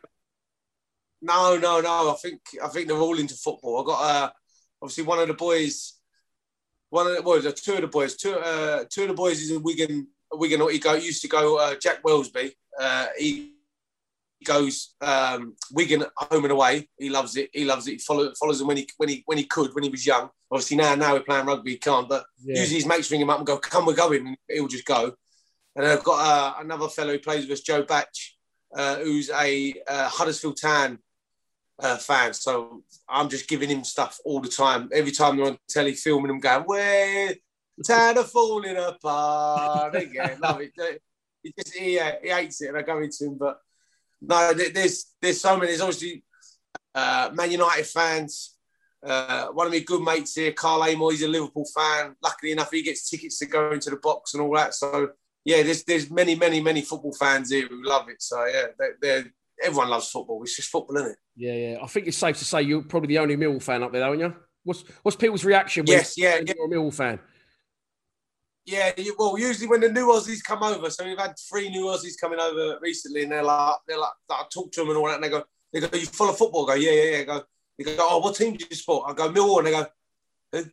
no 1.24 1.58
no 1.58 1.82
no 1.82 2.12
I 2.12 2.16
think 2.22 2.42
I 2.64 2.68
think 2.68 2.88
they're 2.88 2.96
all 2.96 3.18
into 3.18 3.34
football. 3.34 3.82
I 3.82 3.86
got 3.88 4.02
uh, 4.04 4.30
obviously 4.84 5.06
one 5.06 5.18
of 5.18 5.28
the 5.28 5.34
boys 5.34 5.94
one 6.92 7.08
of 7.08 7.16
the 7.16 7.24
boys, 7.24 7.46
uh, 7.46 7.54
two 7.56 7.74
of 7.74 7.82
the 7.82 7.88
boys, 7.88 8.16
two, 8.16 8.34
uh, 8.34 8.84
two 8.88 9.04
of 9.04 9.08
the 9.08 9.14
boys 9.16 9.42
is 9.42 9.50
in 9.50 9.64
Wigan. 9.64 10.08
Wigan, 10.32 10.70
he 10.70 10.78
go 10.78 10.94
used 10.94 11.24
to 11.24 11.28
go. 11.28 11.58
Uh, 11.58 11.74
Jack 11.76 12.04
Welsby, 12.04 12.52
uh, 12.80 13.08
he 13.18 13.56
goes 14.46 14.96
um, 15.02 15.56
Wigan 15.72 16.06
home 16.16 16.44
and 16.44 16.52
away. 16.52 16.88
He 16.98 17.10
loves 17.10 17.36
it. 17.38 17.50
He 17.54 17.66
loves 17.66 17.88
it. 17.88 17.92
He 17.94 17.98
follow, 17.98 18.32
follows 18.40 18.62
him 18.62 18.68
when 18.68 18.78
he 18.78 18.90
when 18.98 19.10
he 19.10 19.24
when 19.26 19.38
he 19.38 19.46
could 19.46 19.74
when 19.74 19.84
he 19.84 19.90
was 19.90 20.06
young. 20.06 20.30
Obviously 20.52 20.78
now 20.78 20.96
now 20.96 21.14
we're 21.14 21.22
playing 21.22 21.46
rugby, 21.46 21.72
he 21.72 21.78
can't. 21.78 22.10
But 22.10 22.26
yeah. 22.44 22.60
usually 22.60 22.76
his 22.76 22.86
mates 22.86 23.12
ring 23.12 23.22
him 23.22 23.30
up 23.30 23.38
and 23.38 23.48
go, 23.48 23.58
"Come, 23.58 23.86
we're 23.86 23.94
going," 23.94 24.28
and 24.28 24.38
he'll 24.50 24.68
just 24.68 24.86
go. 24.86 25.14
And 25.76 25.86
I've 25.86 26.04
got 26.04 26.20
uh, 26.20 26.62
another 26.62 26.90
fellow 26.90 27.14
who 27.14 27.20
plays 27.20 27.44
with 27.44 27.60
us, 27.60 27.62
Joe 27.62 27.84
Batch, 27.84 28.38
uh, 28.76 28.98
who's 28.98 29.30
a 29.30 29.74
uh, 29.88 30.10
Huddersfield 30.10 30.60
Town 30.62 31.00
uh, 31.80 31.98
fan. 31.98 32.34
So 32.34 32.84
I'm 33.08 33.30
just 33.30 33.48
giving 33.48 33.70
him 33.70 33.84
stuff 33.84 34.20
all 34.26 34.42
the 34.42 34.50
time. 34.50 34.90
Every 34.94 35.12
time 35.12 35.38
they're 35.38 35.48
on 35.48 35.58
telly 35.70 35.94
filming 35.94 36.28
them 36.28 36.40
going, 36.40 36.64
where 36.64 37.36
Town 37.86 38.18
are 38.18 38.24
falling 38.24 38.78
apart 38.78 39.96
again. 39.96 40.40
Love 40.42 40.62
it. 40.62 41.02
He 41.44 41.54
just 41.58 41.76
he, 41.76 42.00
uh, 42.00 42.12
he 42.22 42.30
hates 42.30 42.62
it, 42.62 42.68
and 42.68 42.78
I 42.78 42.82
go 42.82 43.00
into 43.00 43.26
him. 43.26 43.38
But 43.38 43.60
no, 44.22 44.54
there's 44.54 45.14
there's 45.22 45.42
so 45.42 45.56
many. 45.56 45.68
There's 45.68 45.82
obviously 45.82 46.24
uh, 46.94 47.32
Man 47.34 47.52
United 47.52 47.86
fans. 47.86 48.56
Uh, 49.04 49.48
one 49.48 49.66
of 49.66 49.74
my 49.74 49.80
good 49.80 50.04
mates 50.04 50.36
here, 50.36 50.52
Kyle 50.52 50.84
Amor, 50.84 51.12
he's 51.12 51.24
a 51.24 51.28
Liverpool 51.28 51.66
fan. 51.76 52.16
Luckily 52.24 52.52
enough, 52.52 52.70
he 52.70 52.84
gets 52.84 53.10
tickets 53.10 53.40
to 53.40 53.48
go 53.48 53.72
into 53.72 53.90
the 53.90 53.98
box 53.98 54.36
and 54.36 54.44
all 54.44 54.56
that. 54.56 54.76
So 54.76 55.10
yeah, 55.44 55.64
there's 55.64 55.84
there's 55.84 56.12
many 56.12 56.36
many 56.36 56.62
many 56.62 56.82
football 56.82 57.14
fans 57.14 57.52
here 57.52 57.68
who 57.68 57.84
love 57.84 58.10
it. 58.10 58.22
So 58.22 58.46
yeah, 58.46 58.68
they're, 58.78 58.98
they're 59.02 59.26
everyone 59.64 59.90
loves 59.90 60.10
football. 60.10 60.42
It's 60.44 60.56
just 60.56 60.70
football, 60.70 60.98
isn't 60.98 61.12
it? 61.12 61.18
Yeah, 61.36 61.54
yeah. 61.54 61.78
I 61.82 61.88
think 61.88 62.08
it's 62.08 62.18
safe 62.18 62.38
to 62.38 62.46
say 62.46 62.62
you're 62.62 62.84
probably 62.84 63.08
the 63.08 63.20
only 63.20 63.38
Millwall 63.38 63.62
fan 63.62 63.84
up 63.84 63.92
there, 63.92 64.04
aren't 64.04 64.20
you? 64.20 64.36
What's 64.64 64.84
what's 65.02 65.16
people's 65.16 65.46
reaction? 65.46 65.86
When 65.86 65.98
yes, 65.98 66.16
yeah, 66.18 66.36
you're 66.36 66.66
a 66.66 66.70
Millwall 66.70 66.94
fan. 66.94 67.20
Yeah, 68.66 68.92
well, 69.18 69.40
usually 69.40 69.68
when 69.68 69.82
the 69.82 69.90
new 69.90 70.08
Aussies 70.08 70.44
come 70.44 70.62
over, 70.62 70.90
so 70.90 71.04
we've 71.04 71.18
had 71.18 71.34
three 71.50 71.70
new 71.70 71.86
Aussies 71.86 72.20
coming 72.20 72.40
over 72.40 72.78
recently, 72.82 73.24
and 73.24 73.32
they're 73.32 73.44
like, 73.44 73.76
they're 73.88 73.98
like, 73.98 74.12
I 74.30 74.44
talk 74.54 74.72
to 74.72 74.82
them 74.82 74.90
and 74.90 74.98
all 74.98 75.08
that, 75.08 75.16
and 75.16 75.24
they 75.24 75.30
go, 75.30 75.44
they 75.74 75.80
go, 75.80 75.98
you 75.98 76.06
follow 76.06 76.34
football? 76.34 76.70
I 76.70 76.76
go, 76.76 76.82
yeah, 76.82 76.92
yeah, 76.92 77.12
yeah. 77.12 77.18
I 77.18 77.24
go, 77.24 77.44
they 77.78 77.84
go, 77.84 77.96
oh, 78.00 78.20
what 78.20 78.36
team 78.36 78.56
do 78.56 78.66
you 78.70 78.76
support? 78.76 79.10
I 79.10 79.14
go, 79.14 79.32
Millwall, 79.32 79.60
and 79.60 79.68
they 79.68 79.72
go, 79.72 79.88
who? 80.52 80.66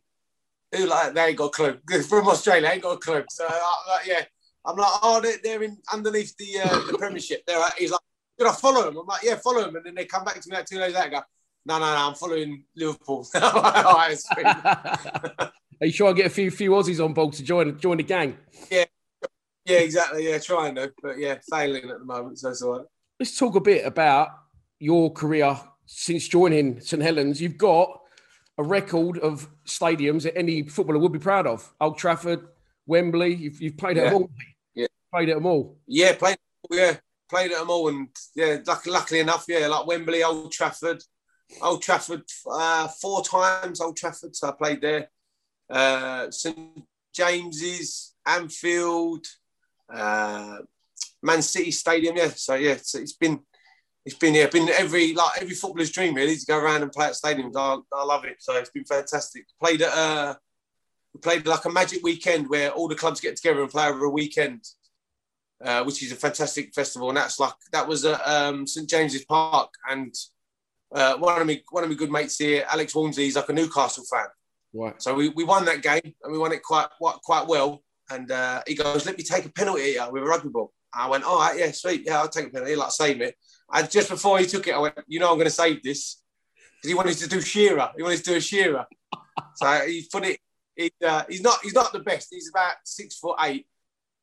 who 0.75 0.85
like 0.85 1.13
they 1.13 1.27
ain't 1.27 1.37
got 1.37 1.45
a 1.45 1.49
clue. 1.49 1.79
From 2.03 2.27
Australia, 2.27 2.69
ain't 2.69 2.83
got 2.83 2.93
a 2.93 2.97
clue. 2.97 3.23
So 3.29 3.45
uh, 3.47 3.71
like, 3.87 4.05
yeah, 4.05 4.23
I'm 4.65 4.77
like, 4.77 4.91
oh, 5.01 5.21
they're, 5.21 5.37
they're 5.43 5.63
in 5.63 5.77
underneath 5.91 6.35
the 6.37 6.61
uh, 6.63 6.91
the 6.91 6.97
Premiership. 6.97 7.45
They're 7.45 7.61
he's 7.77 7.91
like, 7.91 8.01
should 8.39 8.47
I 8.47 8.53
follow 8.53 8.83
them? 8.83 8.97
I'm 8.97 9.07
like, 9.07 9.23
yeah, 9.23 9.35
follow 9.35 9.63
them. 9.63 9.75
And 9.75 9.85
then 9.85 9.95
they 9.95 10.05
come 10.05 10.23
back 10.23 10.39
to 10.39 10.49
me 10.49 10.55
like 10.55 10.65
two 10.65 10.77
days 10.77 10.93
later 10.93 11.09
go, 11.09 11.21
no, 11.65 11.79
no, 11.79 11.85
no, 11.85 12.07
I'm 12.07 12.15
following 12.15 12.63
Liverpool. 12.75 13.27
Are 15.81 15.85
you 15.87 15.91
sure 15.91 16.09
I 16.09 16.13
get 16.13 16.25
a 16.25 16.29
few 16.29 16.51
few 16.51 16.71
Aussies 16.71 17.03
on 17.03 17.13
board 17.13 17.33
to 17.33 17.43
join 17.43 17.77
join 17.79 17.97
the 17.97 18.03
gang? 18.03 18.37
Yeah, 18.69 18.85
yeah, 19.65 19.79
exactly. 19.79 20.29
Yeah, 20.29 20.37
trying 20.39 20.75
to, 20.75 20.91
but 21.01 21.17
yeah, 21.17 21.37
failing 21.49 21.89
at 21.89 21.99
the 21.99 22.05
moment. 22.05 22.39
So 22.39 22.49
that's 22.49 22.61
all 22.61 22.77
right. 22.77 22.85
Let's 23.19 23.37
talk 23.37 23.55
a 23.55 23.61
bit 23.61 23.85
about 23.85 24.29
your 24.79 25.11
career 25.11 25.59
since 25.85 26.27
joining 26.27 26.79
St 26.81 27.01
Helens. 27.01 27.41
You've 27.41 27.57
got 27.57 28.01
a 28.57 28.63
record 28.63 29.19
of 29.19 29.47
stadiums 29.65 30.23
that 30.23 30.37
any 30.37 30.63
footballer 30.63 30.99
would 30.99 31.13
be 31.13 31.19
proud 31.19 31.47
of. 31.47 31.71
Old 31.79 31.97
Trafford, 31.97 32.45
Wembley. 32.85 33.35
You've, 33.35 33.61
you've 33.61 33.77
played 33.77 33.97
at 33.97 34.05
yeah. 34.05 34.09
them 34.09 34.21
all. 34.21 34.29
Yeah, 34.75 34.87
played 35.13 35.29
at 35.29 35.35
them 35.35 35.45
all. 35.45 35.77
Yeah, 35.87 36.15
played. 36.15 36.37
Yeah, 36.69 36.97
played 37.29 37.51
at 37.51 37.59
them 37.59 37.69
all, 37.69 37.87
and 37.87 38.09
yeah, 38.35 38.57
luckily, 38.65 38.93
luckily 38.93 39.19
enough, 39.21 39.45
yeah, 39.47 39.67
like 39.67 39.87
Wembley, 39.87 40.23
Old 40.23 40.51
Trafford, 40.51 41.01
Old 41.61 41.81
Trafford 41.81 42.23
uh, 42.51 42.87
four 42.87 43.23
times, 43.23 43.79
Old 43.79 43.95
Trafford, 43.95 44.35
so 44.35 44.49
I 44.49 44.51
played 44.51 44.81
there. 44.81 45.09
Uh, 45.69 46.31
St 46.31 46.83
James's, 47.13 48.13
Anfield, 48.25 49.25
uh, 49.93 50.57
Man 51.21 51.41
City 51.41 51.71
Stadium, 51.71 52.17
yeah. 52.17 52.29
So 52.29 52.55
yeah, 52.55 52.77
so 52.81 52.99
it's 52.99 53.13
been 53.13 53.39
it's 54.05 54.15
been 54.15 54.33
yeah, 54.33 54.47
been 54.47 54.69
every 54.69 55.13
like 55.13 55.41
every 55.41 55.55
footballer's 55.55 55.91
dream 55.91 56.15
really 56.15 56.35
to 56.35 56.45
go 56.45 56.57
around 56.57 56.81
and 56.81 56.91
play 56.91 57.07
at 57.07 57.13
stadiums. 57.13 57.55
I, 57.55 57.77
I 57.95 58.03
love 58.03 58.25
it. 58.25 58.37
So 58.39 58.55
it's 58.55 58.69
been 58.69 58.85
fantastic. 58.85 59.45
Played 59.61 59.81
at 59.81 59.93
uh, 59.93 60.35
we 61.13 61.19
played 61.19 61.45
like 61.45 61.65
a 61.65 61.69
magic 61.69 62.03
weekend 62.03 62.49
where 62.49 62.71
all 62.71 62.87
the 62.87 62.95
clubs 62.95 63.19
get 63.19 63.35
together 63.35 63.61
and 63.61 63.69
play 63.69 63.87
over 63.87 64.05
a 64.05 64.09
weekend. 64.09 64.63
Uh, 65.61 65.83
which 65.83 66.01
is 66.01 66.13
a 66.13 66.15
fantastic 66.15 66.73
festival, 66.73 67.09
and 67.09 67.17
that's 67.17 67.37
like 67.37 67.51
that 67.73 67.85
was 67.85 68.05
at 68.05 68.25
um, 68.25 68.65
St 68.65 68.89
James's 68.89 69.25
Park, 69.25 69.69
and 69.89 70.15
uh, 70.95 71.17
one 71.17 71.41
of 71.41 71.45
me 71.45 71.61
one 71.69 71.83
of 71.83 71.89
my 71.89 71.97
good 71.97 72.09
mates 72.09 72.37
here, 72.37 72.65
Alex 72.71 72.95
Walmsley, 72.95 73.25
he's 73.25 73.35
like 73.35 73.49
a 73.49 73.53
Newcastle 73.53 74.05
fan. 74.09 74.27
Right. 74.73 75.01
So 75.01 75.15
we, 75.15 75.29
we 75.29 75.43
won 75.43 75.65
that 75.65 75.81
game, 75.81 76.13
and 76.23 76.31
we 76.31 76.37
won 76.37 76.51
it 76.51 76.63
quite 76.63 76.87
quite, 76.99 77.47
well. 77.47 77.83
And 78.11 78.31
uh, 78.31 78.61
he 78.67 78.75
goes, 78.75 79.05
"Let 79.05 79.17
me 79.17 79.23
take 79.23 79.45
a 79.45 79.51
penalty 79.51 79.93
here 79.93 80.07
with 80.11 80.23
a 80.23 80.25
rugby 80.25 80.49
ball." 80.49 80.71
I 80.93 81.09
went, 81.09 81.23
"All 81.23 81.39
right, 81.39 81.57
yeah, 81.57 81.71
sweet, 81.71 82.03
yeah, 82.05 82.19
I'll 82.19 82.29
take 82.29 82.47
a 82.47 82.49
penalty, 82.49 82.75
like 82.75 82.91
save 82.91 83.21
it." 83.21 83.35
And 83.73 83.89
just 83.89 84.09
before 84.09 84.39
he 84.39 84.45
took 84.45 84.67
it, 84.67 84.75
I 84.75 84.79
went, 84.79 84.95
"You 85.07 85.19
know, 85.19 85.29
I'm 85.29 85.35
going 85.35 85.45
to 85.45 85.51
save 85.51 85.83
this," 85.83 86.21
because 86.55 86.89
he 86.89 86.95
wanted 86.95 87.17
to 87.17 87.29
do 87.29 87.41
Shearer. 87.41 87.91
He 87.97 88.03
wanted 88.03 88.17
to 88.17 88.23
do 88.23 88.35
a 88.35 88.41
Shearer. 88.41 88.85
so 89.55 89.67
he 89.87 90.07
put 90.11 90.25
it. 90.25 90.39
He, 90.75 90.91
uh, 91.05 91.23
he's 91.27 91.41
not. 91.41 91.59
He's 91.63 91.73
not 91.73 91.91
the 91.91 91.99
best. 91.99 92.27
He's 92.31 92.49
about 92.49 92.75
six 92.83 93.17
foot 93.17 93.37
eight, 93.41 93.65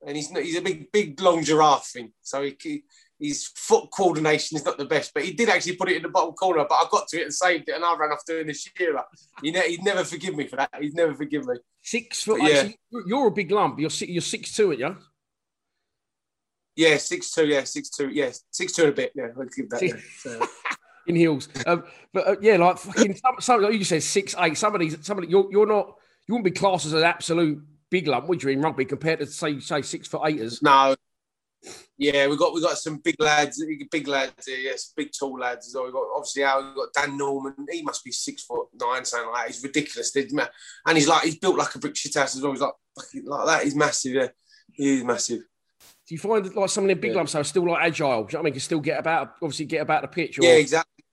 and 0.07 0.17
he's 0.17 0.31
he's 0.31 0.57
a 0.57 0.63
big, 0.63 0.91
big, 0.93 1.21
long 1.21 1.43
giraffe 1.43 1.87
thing. 1.87 2.13
So 2.23 2.43
he, 2.43 2.85
his 3.19 3.47
foot 3.55 3.89
coordination 3.91 4.57
is 4.57 4.65
not 4.65 4.79
the 4.79 4.85
best, 4.85 5.13
but 5.15 5.25
he 5.25 5.33
did 5.33 5.49
actually 5.49 5.77
put 5.77 5.91
it 5.91 5.97
in 5.97 6.03
the 6.03 6.09
bottom 6.09 6.35
corner. 6.35 6.65
But 6.69 6.75
I 6.75 6.85
got 6.91 7.09
to 7.09 7.21
it 7.21 7.25
and 7.25 7.35
saved 7.35 7.69
it, 7.69 7.75
and 7.75 7.85
I 7.85 7.97
ran 7.97 8.13
off 8.13 8.25
doing 8.27 8.47
the 8.47 8.55
shearer. 8.55 9.03
You 9.43 9.53
know, 9.53 9.63
he'd 9.63 9.83
never 9.83 10.05
forgive 10.05 10.37
me 10.37 10.47
for 10.47 10.57
that. 10.57 10.71
He'd 10.81 10.95
never 10.95 11.15
forgive 11.15 11.47
me. 11.47 11.57
Six 11.83 12.23
foot. 12.23 12.43
Yeah. 12.43 12.69
you're 13.07 13.29
a 13.29 13.31
big 13.31 13.51
lump. 13.51 13.79
You're 13.79 13.91
six, 13.91 14.11
you're 14.11 14.21
six 14.21 14.55
two, 14.55 14.69
aren't 14.69 14.81
you? 14.81 14.97
Yeah, 16.77 16.99
six 16.99 17.31
two. 17.33 17.47
Yeah, 17.47 17.65
six 17.65 17.89
two. 17.89 18.11
Yeah, 18.11 18.31
six 18.51 18.73
two 18.73 18.83
and 18.83 18.93
a 18.93 18.95
bit. 18.95 19.13
Yeah, 19.15 19.29
I'll 19.37 19.45
give 19.47 19.71
that. 19.71 19.83
Yeah, 19.83 19.95
so. 20.19 20.47
in 21.07 21.17
heels, 21.17 21.49
um, 21.67 21.85
but 22.13 22.27
uh, 22.27 22.37
yeah, 22.41 22.57
like 22.57 22.79
fucking 22.79 23.15
some, 23.17 23.37
some, 23.41 23.63
like 23.63 23.73
you 23.73 23.85
said 23.85 24.03
six 24.03 24.35
eight. 24.39 24.59
Some 24.59 24.75
of 24.75 24.81
these, 24.81 24.97
some 25.01 25.19
of 25.19 25.25
the, 25.25 25.31
you're 25.31 25.49
you're 25.51 25.67
not. 25.67 25.95
You 26.29 26.35
wouldn't 26.35 26.45
be 26.45 26.59
classed 26.59 26.87
as 26.87 26.93
an 26.93 27.05
absolute 27.05 27.63
big 27.89 28.09
lump, 28.09 28.29
would 28.29 28.43
you, 28.43 28.51
in 28.51 28.61
rugby 28.61 28.85
compared 28.85 29.21
to 29.21 29.27
say 29.27 29.61
say 29.61 29.81
six 29.83 30.07
foot 30.09 30.23
eighters? 30.27 30.61
No. 30.63 30.97
Yeah, 31.99 32.27
we 32.27 32.37
got 32.37 32.53
we 32.53 32.61
got 32.61 32.77
some 32.77 32.99
big 32.99 33.17
lads, 33.19 33.65
big 33.91 34.07
lads 34.07 34.47
here, 34.47 34.59
yes, 34.59 34.93
big 34.95 35.11
tall 35.19 35.39
lads. 35.39 35.75
We 35.75 35.91
got 35.91 36.05
obviously 36.15 36.45
our 36.45 36.61
we 36.61 36.75
got 36.75 36.93
Dan 36.93 37.17
Norman. 37.17 37.55
He 37.71 37.83
must 37.83 38.05
be 38.05 38.13
six 38.13 38.45
foot 38.45 38.69
nine, 38.79 39.05
something 39.05 39.31
like 39.33 39.47
that. 39.47 39.55
He's 39.55 39.63
ridiculous, 39.63 40.15
and 40.15 40.99
he's 40.99 41.09
like 41.09 41.25
he's 41.25 41.39
built 41.39 41.57
like 41.57 41.75
a 41.75 41.79
brick 41.79 41.97
shit 41.97 42.15
house 42.15 42.37
as 42.37 42.43
well. 42.43 42.53
He's 42.53 42.61
like 42.61 42.75
like 43.25 43.47
that. 43.47 43.65
He's 43.65 43.75
massive. 43.75 44.13
Yeah, 44.13 44.29
he's 44.73 45.05
massive. 45.05 45.41
Do 46.07 46.15
you 46.15 46.19
find 46.19 46.45
that 46.45 46.55
like 46.55 46.71
some 46.71 46.85
of 46.85 46.89
the 46.89 46.95
big 46.95 47.13
Yeah. 47.13 47.17
lumps 47.17 47.35
are 47.35 47.43
still 47.45 47.67
like 47.69 47.83
agile? 47.83 48.25
Do 48.25 48.33
you 48.33 48.39
know 48.39 48.39
what 48.39 48.41
I 48.41 48.43
mean? 48.45 48.53
Can 48.53 48.61
still 48.61 48.81
get 48.81 49.01
about, 49.01 49.35
obviously 49.43 49.65
get 49.65 49.81
about 49.83 50.03
the 50.03 50.09
pitch. 50.09 50.39
Or, 50.39 50.45
Yeah, 50.45 50.53
exactly. 50.53 51.05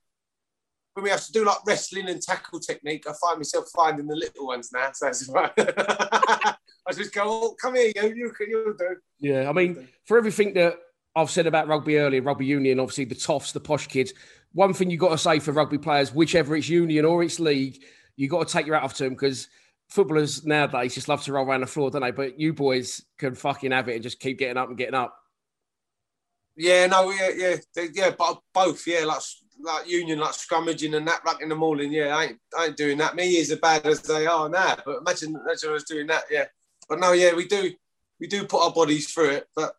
When 0.92 1.04
we 1.04 1.10
have 1.10 1.24
to 1.24 1.32
do 1.32 1.44
like 1.44 1.66
wrestling 1.66 2.08
and 2.08 2.22
tackle 2.22 2.60
technique, 2.60 3.04
I 3.08 3.12
find 3.20 3.38
myself 3.38 3.66
finding 3.74 4.06
the 4.06 4.14
little 4.14 4.46
ones 4.46 4.70
now. 4.72 4.90
So 4.92 5.06
that's 5.06 5.28
right. 5.28 5.52
I 6.86 6.92
just 6.92 7.14
go, 7.14 7.22
oh, 7.26 7.54
come 7.60 7.76
here, 7.76 7.92
you, 7.96 8.14
you 8.14 8.32
can, 8.32 8.48
you 8.50 8.74
do. 8.78 8.96
Yeah, 9.20 9.48
I 9.48 9.52
mean, 9.52 9.88
for 10.04 10.18
everything 10.18 10.52
that 10.54 10.74
I've 11.16 11.30
said 11.30 11.46
about 11.46 11.68
rugby 11.68 11.98
earlier, 11.98 12.22
rugby 12.22 12.46
union, 12.46 12.80
obviously 12.80 13.04
the 13.06 13.14
toffs, 13.14 13.52
the 13.52 13.60
posh 13.60 13.86
kids. 13.86 14.12
One 14.52 14.74
thing 14.74 14.90
you 14.90 14.98
got 14.98 15.10
to 15.10 15.18
say 15.18 15.38
for 15.38 15.52
rugby 15.52 15.78
players, 15.78 16.12
whichever 16.12 16.56
it's 16.56 16.68
union 16.68 17.04
or 17.04 17.22
it's 17.22 17.40
league, 17.40 17.82
you 18.16 18.28
got 18.28 18.46
to 18.46 18.52
take 18.52 18.66
your 18.66 18.76
hat 18.76 18.84
off 18.84 18.94
to 18.94 19.04
them 19.04 19.14
because 19.14 19.48
footballers 19.88 20.44
nowadays 20.44 20.94
just 20.94 21.08
love 21.08 21.22
to 21.22 21.32
roll 21.32 21.46
around 21.46 21.60
the 21.62 21.66
floor, 21.66 21.90
don't 21.90 22.02
they? 22.02 22.10
But 22.10 22.38
you 22.38 22.52
boys 22.52 23.02
can 23.18 23.34
fucking 23.34 23.72
have 23.72 23.88
it 23.88 23.94
and 23.94 24.02
just 24.02 24.20
keep 24.20 24.38
getting 24.38 24.56
up 24.56 24.68
and 24.68 24.78
getting 24.78 24.94
up. 24.94 25.16
Yeah, 26.56 26.86
no, 26.86 27.10
yeah, 27.10 27.30
yeah, 27.34 27.56
they- 27.74 27.88
yeah, 27.92 28.10
but 28.16 28.40
both, 28.52 28.86
yeah, 28.86 29.04
like 29.04 29.22
like 29.60 29.88
union, 29.88 30.18
like 30.18 30.32
scrummaging 30.32 30.96
and 30.96 31.06
that, 31.08 31.24
like 31.24 31.40
in 31.40 31.48
the 31.48 31.54
morning. 31.54 31.92
Yeah, 31.92 32.16
I 32.16 32.24
ain't, 32.24 32.38
I 32.58 32.66
ain't 32.66 32.76
doing 32.76 32.98
that. 32.98 33.14
Me 33.16 33.36
is 33.36 33.50
as 33.50 33.58
bad 33.58 33.86
as 33.86 34.02
they 34.02 34.26
are 34.26 34.48
now. 34.48 34.76
But 34.84 34.98
imagine, 34.98 35.30
imagine 35.36 35.70
I 35.70 35.72
was 35.72 35.84
doing 35.84 36.06
that. 36.08 36.24
Yeah, 36.30 36.44
but 36.88 37.00
no, 37.00 37.12
yeah, 37.12 37.34
we 37.34 37.46
do, 37.46 37.72
we 38.20 38.26
do 38.26 38.46
put 38.46 38.62
our 38.62 38.72
bodies 38.72 39.12
through 39.12 39.30
it. 39.30 39.48
But 39.56 39.74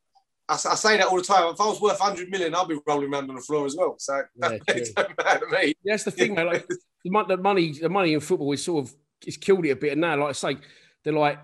I 0.48 0.56
say 0.58 0.98
that 0.98 1.08
all 1.08 1.18
the 1.18 1.24
time. 1.24 1.54
If 1.54 1.60
I 1.62 1.66
was 1.66 1.82
worth 1.82 2.00
hundred 2.00 2.30
million, 2.30 2.54
I'd 2.54 2.68
be 2.68 2.78
rolling 2.88 3.12
around 3.12 3.30
on 3.30 3.36
the 3.36 3.42
floor 3.42 3.66
as 3.66 3.76
well. 3.76 3.96
So 3.98 4.22
Yeah, 4.36 4.58
it 4.68 4.90
don't 4.96 5.18
matter 5.24 5.40
to 5.40 5.48
me. 5.48 5.74
Yeah, 5.84 5.94
that's 5.94 6.04
the 6.04 6.12
thing, 6.12 6.36
mate. 6.36 6.46
Like 6.46 6.68
the, 7.04 7.38
money, 7.38 7.72
the 7.72 7.90
money 7.90 8.14
in 8.14 8.20
football 8.20 8.52
is 8.52 8.64
sort 8.64 8.86
of 8.86 8.94
it's 9.26 9.38
killed 9.38 9.66
it 9.66 9.72
a 9.72 9.76
bit. 9.76 9.94
And 9.94 10.02
now, 10.02 10.18
like 10.18 10.30
I 10.30 10.34
say, 10.34 10.58
they're 11.04 11.14
like 11.14 11.40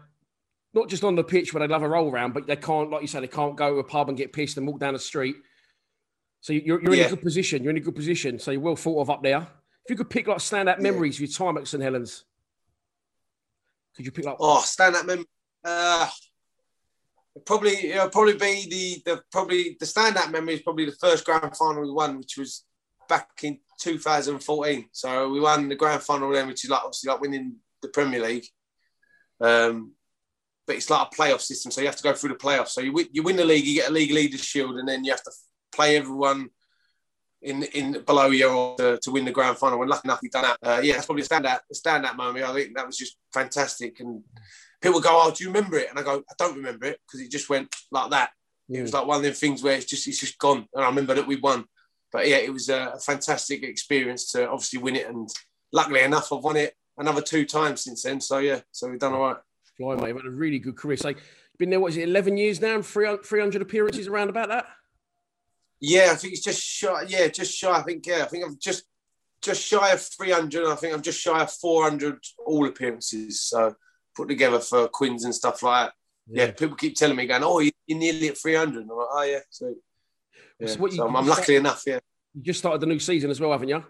not 0.74 0.88
just 0.88 1.04
on 1.04 1.16
the 1.16 1.24
pitch 1.24 1.54
where 1.54 1.66
they 1.66 1.72
love 1.72 1.82
a 1.82 1.90
roll 1.90 2.12
around, 2.12 2.34
but 2.34 2.48
they 2.48 2.56
can't, 2.56 2.92
like 2.92 3.02
you 3.02 3.08
say, 3.08 3.20
they 3.20 3.28
can't 3.28 3.58
go 3.58 3.74
to 3.74 3.80
a 3.80 3.84
pub 3.84 4.10
and 4.10 4.18
get 4.18 4.34
pissed 4.34 4.58
and 4.58 4.68
walk 4.68 4.80
down 4.80 4.94
the 4.94 5.00
street. 5.00 5.36
So 6.42 6.54
you're, 6.54 6.82
you're 6.82 6.94
in 6.94 7.00
Yeah. 7.00 7.06
a 7.06 7.10
good 7.10 7.22
position. 7.22 7.64
You're 7.64 7.72
in 7.72 7.78
a 7.78 7.82
good 7.82 7.96
position. 7.96 8.40
So 8.40 8.52
you're 8.52 8.62
well 8.62 8.76
thought 8.76 9.02
of 9.02 9.10
up 9.10 9.24
there. 9.24 9.40
If 9.86 9.90
you 9.90 9.96
could 9.96 10.10
pick 10.10 10.28
like 10.28 10.38
standout 10.38 10.80
memories 10.80 11.16
of 11.18 11.22
your 11.22 11.30
time 11.30 11.58
at 11.58 11.68
St 11.68 11.82
Helens, 11.84 12.24
could 13.96 14.06
you 14.06 14.12
pick 14.12 14.26
like? 14.26 14.38
Oh, 14.40 14.62
stand 14.62 14.96
up 14.96 15.06
memory. 15.06 15.26
Uh, 15.64 16.08
probably, 17.46 17.92
it'll 17.92 18.10
probably 18.10 18.34
be 18.34 18.68
the 18.70 19.12
the 19.12 19.22
probably 19.32 19.78
the 19.80 19.86
stand 19.86 20.18
up 20.18 20.32
memory 20.32 20.56
is 20.56 20.62
probably 20.62 20.86
the 20.86 20.96
first 21.00 21.26
grand 21.26 21.56
final 21.56 21.84
we 21.84 21.92
won, 21.92 22.18
which 22.18 22.38
was 22.38 22.66
back 23.08 23.30
in 23.44 23.60
2014. 23.80 24.90
So 24.92 25.30
we 25.30 25.40
won 25.40 25.70
the 25.70 25.76
grand 25.76 26.02
final 26.02 26.32
then, 26.32 26.48
which 26.48 26.64
is 26.64 26.70
like 26.70 26.82
obviously 26.84 27.10
like 27.10 27.22
winning 27.22 27.56
the 27.82 27.90
Premier 27.90 28.22
League. 28.22 28.46
Um, 29.40 29.94
but 30.68 30.76
it's 30.76 30.90
like 30.90 31.08
a 31.12 31.16
playoff 31.16 31.42
system, 31.42 31.72
so 31.72 31.82
you 31.82 31.88
have 31.88 31.96
to 31.96 32.04
go 32.04 32.14
through 32.14 32.30
the 32.30 32.36
playoffs. 32.36 32.70
So 32.70 32.82
you 32.82 32.94
win, 32.94 33.08
you 33.12 33.24
win 33.24 33.36
the 33.36 33.46
league, 33.46 33.66
you 33.66 33.76
get 33.76 33.90
a 33.90 33.94
league 33.94 34.12
leaders 34.12 34.44
shield, 34.44 34.78
and 34.78 34.88
then 34.88 35.04
you 35.04 35.12
have 35.12 35.24
to 35.24 35.32
play 35.72 35.98
everyone 35.98 36.50
in 37.42 37.64
in 37.64 38.04
below 38.06 38.28
you 38.28 38.76
to, 38.78 39.00
to 39.02 39.12
win 39.12 39.26
the 39.26 39.32
grand 39.32 39.58
final. 39.58 39.80
When 39.80 39.90
lucky 39.90 40.08
enough 40.08 40.20
we've 40.22 40.32
done 40.32 40.44
that, 40.44 40.58
uh, 40.64 40.82
yeah, 40.82 40.94
that's 40.94 41.08
probably 41.08 41.24
a 41.24 41.28
standout 41.28 41.60
a 41.72 41.76
standout 41.76 42.16
moment. 42.16 42.46
I 42.46 42.54
think 42.54 42.76
that 42.76 42.86
was 42.86 42.98
just 42.98 43.18
fantastic. 43.34 44.00
And 44.00 44.24
people 44.82 45.00
go, 45.00 45.10
"Oh, 45.12 45.32
do 45.32 45.44
you 45.44 45.50
remember 45.52 45.78
it?" 45.78 45.90
And 45.90 46.00
I 46.00 46.04
go, 46.04 46.24
"I 46.30 46.34
don't 46.38 46.56
remember 46.56 46.86
it 46.86 47.00
because 47.06 47.22
it 47.22 47.32
just 47.32 47.50
went 47.50 47.74
like 47.92 48.12
that." 48.12 48.32
It 48.70 48.82
was 48.82 48.92
hmm. 48.92 48.98
like 48.98 49.08
one 49.08 49.18
of 49.18 49.24
them 49.24 49.34
things 49.34 49.64
where 49.64 49.76
it's 49.76 49.86
just 49.86 50.08
it's 50.08 50.20
just 50.20 50.38
gone, 50.38 50.68
and 50.74 50.84
I 50.84 50.88
remember 50.88 51.14
that 51.16 51.28
we 51.28 51.38
won. 51.38 51.66
But 52.12 52.28
yeah, 52.28 52.38
it 52.38 52.52
was 52.52 52.70
a 52.70 52.98
fantastic 53.04 53.64
experience 53.64 54.32
to 54.32 54.50
obviously 54.50 54.80
win 54.80 54.96
it, 54.96 55.08
and 55.08 55.30
luckily 55.72 56.02
enough, 56.02 56.32
I've 56.32 56.44
won 56.44 56.58
it 56.58 56.76
another 56.98 57.22
two 57.22 57.46
times 57.46 57.84
since 57.84 58.04
then. 58.04 58.22
So 58.22 58.40
yeah, 58.40 58.62
so 58.72 58.90
we've 58.90 59.00
done 59.00 59.14
all 59.14 59.22
right. 59.22 59.38
Fly, 59.78 59.96
mate. 59.96 60.08
You've 60.10 60.18
had 60.18 60.26
a 60.26 60.32
really 60.32 60.60
good 60.60 60.78
career. 60.78 60.98
So 60.98 61.10
you've 61.10 61.22
been 61.58 61.70
there, 61.70 61.80
what 61.80 61.92
is 61.92 61.98
it, 61.98 62.10
11 62.10 62.38
years 62.38 62.62
now 62.62 62.76
and 62.76 62.86
300 62.86 63.26
300 63.26 63.62
appearances 63.62 64.08
around 64.08 64.30
about 64.30 64.50
that? 64.50 64.66
Yeah, 65.80 66.10
I 66.12 66.16
think 66.16 66.34
it's 66.34 66.44
just 66.44 66.62
shy. 66.62 67.06
Yeah, 67.08 67.28
just 67.28 67.58
shy. 67.58 67.72
I 67.72 67.82
think 67.82 68.06
yeah, 68.06 68.24
I 68.24 68.26
think 68.26 68.46
I'm 68.46 68.58
just 68.60 68.84
just 69.42 69.64
shy 69.64 69.92
of 69.92 70.02
300. 70.02 70.68
I 70.68 70.76
think 70.76 70.94
I'm 70.94 71.02
just 71.02 71.20
shy 71.20 71.42
of 71.42 71.52
400 71.52 72.20
all 72.46 72.68
appearances. 72.68 73.42
So 73.42 73.76
put 74.16 74.28
together 74.30 74.60
for 74.60 74.88
Quins 74.88 75.24
and 75.26 75.34
stuff 75.36 75.64
like 75.64 75.88
that. 75.88 75.94
Yeah, 76.28 76.52
people 76.52 76.76
keep 76.76 76.96
telling 76.96 77.16
me, 77.18 77.26
going, 77.26 77.44
"Oh, 77.44 77.60
you're 77.60 77.72
nearly 77.90 78.30
at 78.30 78.38
300." 78.38 78.82
I'm 78.84 78.88
like, 78.90 79.08
"Oh 79.12 79.24
yeah." 79.24 79.40
So, 79.50 79.74
yeah. 80.60 80.68
So 80.68 80.80
what 80.80 80.92
you- 80.92 80.98
so 80.98 81.08
I'm, 81.08 81.16
I'm 81.16 81.24
you 81.24 81.30
lucky 81.30 81.44
start- 81.44 81.58
enough. 81.60 81.84
Yeah, 81.86 82.00
You 82.36 82.42
just 82.44 82.60
started 82.60 82.80
the 82.82 82.86
new 82.88 83.00
season 83.00 83.30
as 83.30 83.40
well, 83.42 83.52
haven't 83.52 83.70
you? 83.70 83.84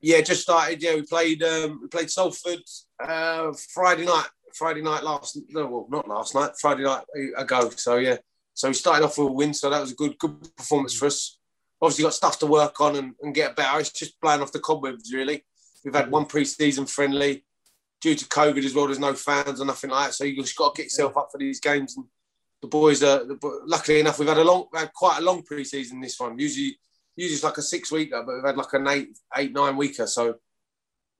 yeah. 0.00 0.20
Just 0.20 0.42
started. 0.42 0.82
Yeah, 0.82 0.94
we 0.94 1.02
played. 1.02 1.42
Um, 1.42 1.80
we 1.82 1.88
played 1.88 2.10
Salford 2.10 2.62
uh, 3.02 3.52
Friday 3.72 4.04
night. 4.04 4.28
Friday 4.54 4.82
night 4.82 5.02
last. 5.02 5.38
No, 5.48 5.66
well, 5.66 5.86
not 5.90 6.08
last 6.08 6.34
night. 6.34 6.50
Friday 6.60 6.82
night 6.84 7.04
ago. 7.36 7.70
So 7.76 7.96
yeah. 7.96 8.16
So 8.54 8.68
we 8.68 8.74
started 8.74 9.04
off 9.04 9.16
with 9.18 9.28
a 9.28 9.32
win. 9.32 9.54
So 9.54 9.70
that 9.70 9.80
was 9.80 9.92
a 9.92 9.96
good, 9.96 10.18
good 10.18 10.54
performance 10.56 10.94
for 10.94 11.06
us. 11.06 11.38
Obviously, 11.80 12.04
got 12.04 12.14
stuff 12.14 12.38
to 12.40 12.46
work 12.46 12.80
on 12.80 12.96
and, 12.96 13.14
and 13.22 13.34
get 13.34 13.56
better. 13.56 13.80
It's 13.80 13.90
just 13.90 14.20
blowing 14.20 14.42
off 14.42 14.52
the 14.52 14.60
cobwebs, 14.60 15.12
really. 15.12 15.44
We've 15.84 15.94
had 15.94 16.10
one 16.12 16.26
pre-season 16.26 16.86
friendly. 16.86 17.44
Due 18.02 18.14
to 18.16 18.24
COVID 18.26 18.64
as 18.64 18.74
well, 18.74 18.86
there's 18.86 18.98
no 18.98 19.14
fans 19.14 19.60
or 19.60 19.64
nothing 19.64 19.90
like 19.90 20.08
that. 20.08 20.14
So 20.14 20.24
you 20.24 20.36
just 20.36 20.56
got 20.56 20.74
to 20.74 20.82
get 20.82 20.86
yourself 20.86 21.16
up 21.16 21.28
for 21.30 21.38
these 21.38 21.60
games. 21.60 21.96
And 21.96 22.06
the 22.60 22.68
boys 22.68 23.02
are. 23.02 23.22
Luckily 23.66 24.00
enough, 24.00 24.18
we've 24.18 24.28
had 24.28 24.38
a 24.38 24.44
long, 24.44 24.66
had 24.74 24.92
quite 24.92 25.18
a 25.18 25.22
long 25.22 25.42
pre-season 25.42 26.00
this 26.00 26.18
one. 26.18 26.38
Usually, 26.38 26.76
usually 27.16 27.34
it's 27.34 27.44
like 27.44 27.58
a 27.58 27.62
six 27.62 27.92
weeker, 27.92 28.22
but 28.26 28.34
we've 28.34 28.44
had 28.44 28.56
like 28.56 28.72
an 28.72 28.88
eight, 28.88 29.18
eight, 29.36 29.52
nine 29.52 29.76
weeker. 29.76 30.06
So 30.06 30.36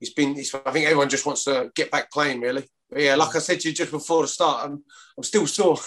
it's 0.00 0.12
been. 0.12 0.36
It's, 0.36 0.54
I 0.54 0.70
think 0.72 0.86
everyone 0.86 1.08
just 1.08 1.26
wants 1.26 1.44
to 1.44 1.70
get 1.74 1.90
back 1.90 2.10
playing, 2.10 2.40
really. 2.40 2.64
But 2.90 3.02
yeah, 3.02 3.14
like 3.14 3.34
I 3.36 3.38
said 3.38 3.60
to 3.60 3.68
you 3.68 3.74
just 3.74 3.90
before 3.90 4.22
the 4.22 4.28
start, 4.28 4.64
I'm, 4.64 4.82
I'm 5.16 5.22
still 5.22 5.46
sore. 5.46 5.76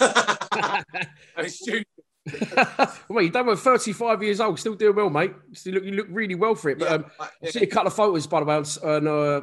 well, 3.08 3.22
you 3.22 3.30
done 3.30 3.46
with 3.46 3.60
35 3.60 4.22
years 4.22 4.40
old, 4.40 4.58
still 4.58 4.74
doing 4.74 4.96
well, 4.96 5.10
mate. 5.10 5.32
Still 5.52 5.74
look, 5.74 5.84
you 5.84 5.92
look 5.92 6.08
really 6.10 6.34
well 6.34 6.54
for 6.54 6.70
it. 6.70 6.78
But 6.78 6.88
Yeah, 6.88 6.94
um, 6.94 7.04
I- 7.20 7.28
I 7.44 7.50
see 7.50 7.62
a 7.62 7.66
couple 7.66 7.88
of 7.88 7.94
photos, 7.94 8.26
by 8.26 8.40
the 8.40 8.46
way, 8.46 8.56
on, 8.56 8.64
on, 8.82 9.06
uh, 9.06 9.40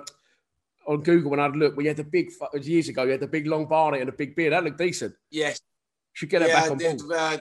on 0.88 1.02
Google 1.02 1.32
when 1.32 1.40
I 1.40 1.48
would 1.48 1.56
look. 1.56 1.76
We 1.76 1.88
had 1.88 1.98
the 1.98 2.04
big, 2.04 2.32
years 2.62 2.90
ago, 2.90 3.04
you 3.04 3.12
had 3.12 3.20
the 3.20 3.28
big 3.28 3.48
long 3.48 3.66
barnet 3.66 4.02
and 4.02 4.10
a 4.10 4.14
big 4.14 4.36
beard. 4.36 4.54
That 4.54 4.64
looked 4.64 4.78
decent. 4.78 5.16
Yes. 5.32 5.60
Should 6.14 6.30
get 6.30 6.40
that 6.40 6.50
yeah, 6.50 6.62
back 6.62 6.72
on 6.72 6.78
board. 6.78 7.02
uh, 7.12 7.38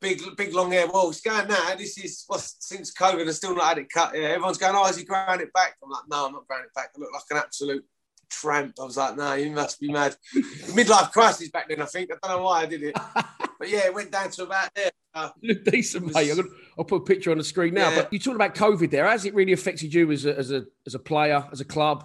big, 0.00 0.20
big 0.36 0.54
long 0.54 0.70
hair. 0.70 0.86
Well, 0.86 1.10
it's 1.10 1.20
going 1.20 1.48
now. 1.48 1.74
This 1.76 1.98
is 1.98 2.24
what's 2.26 2.56
since 2.60 2.92
COVID. 2.94 3.28
I 3.28 3.30
still 3.32 3.54
not 3.54 3.64
had 3.64 3.78
it 3.78 3.90
cut. 3.92 4.14
Yeah, 4.14 4.28
everyone's 4.28 4.58
going, 4.58 4.74
"Oh, 4.76 4.86
is 4.86 4.96
he 4.96 5.04
growing 5.04 5.40
it 5.40 5.52
back?" 5.52 5.76
I'm 5.82 5.90
like, 5.90 6.04
"No, 6.08 6.26
I'm 6.26 6.32
not 6.32 6.46
growing 6.46 6.64
it 6.64 6.74
back. 6.74 6.90
I 6.96 7.00
look 7.00 7.12
like 7.12 7.22
an 7.30 7.38
absolute 7.38 7.84
tramp." 8.30 8.74
I 8.80 8.84
was 8.84 8.96
like, 8.96 9.16
"No, 9.16 9.34
you 9.34 9.50
must 9.50 9.80
be 9.80 9.90
mad." 9.90 10.16
Midlife 10.34 11.12
crisis 11.12 11.50
back 11.50 11.68
then. 11.68 11.82
I 11.82 11.86
think 11.86 12.10
I 12.12 12.28
don't 12.28 12.38
know 12.38 12.44
why 12.44 12.62
I 12.62 12.66
did 12.66 12.82
it, 12.82 12.96
but 13.58 13.68
yeah, 13.68 13.86
it 13.86 13.94
went 13.94 14.10
down 14.10 14.30
to 14.30 14.44
about 14.44 14.74
there. 14.74 14.90
Uh, 15.14 15.30
look 15.42 15.64
decent, 15.64 16.12
mate. 16.14 16.30
I'm 16.30 16.36
gonna, 16.36 16.48
I'll 16.78 16.84
put 16.84 17.02
a 17.02 17.04
picture 17.04 17.30
on 17.30 17.38
the 17.38 17.44
screen 17.44 17.74
now. 17.74 17.90
Yeah. 17.90 18.02
But 18.02 18.12
you 18.12 18.18
talked 18.18 18.36
about 18.36 18.54
COVID 18.54 18.90
there. 18.90 19.06
Has 19.06 19.24
it 19.24 19.34
really 19.34 19.52
affected 19.52 19.92
you 19.92 20.10
as 20.12 20.24
a, 20.26 20.36
as 20.36 20.50
a 20.52 20.64
as 20.86 20.94
a 20.94 20.98
player, 20.98 21.44
as 21.50 21.60
a 21.60 21.64
club? 21.64 22.04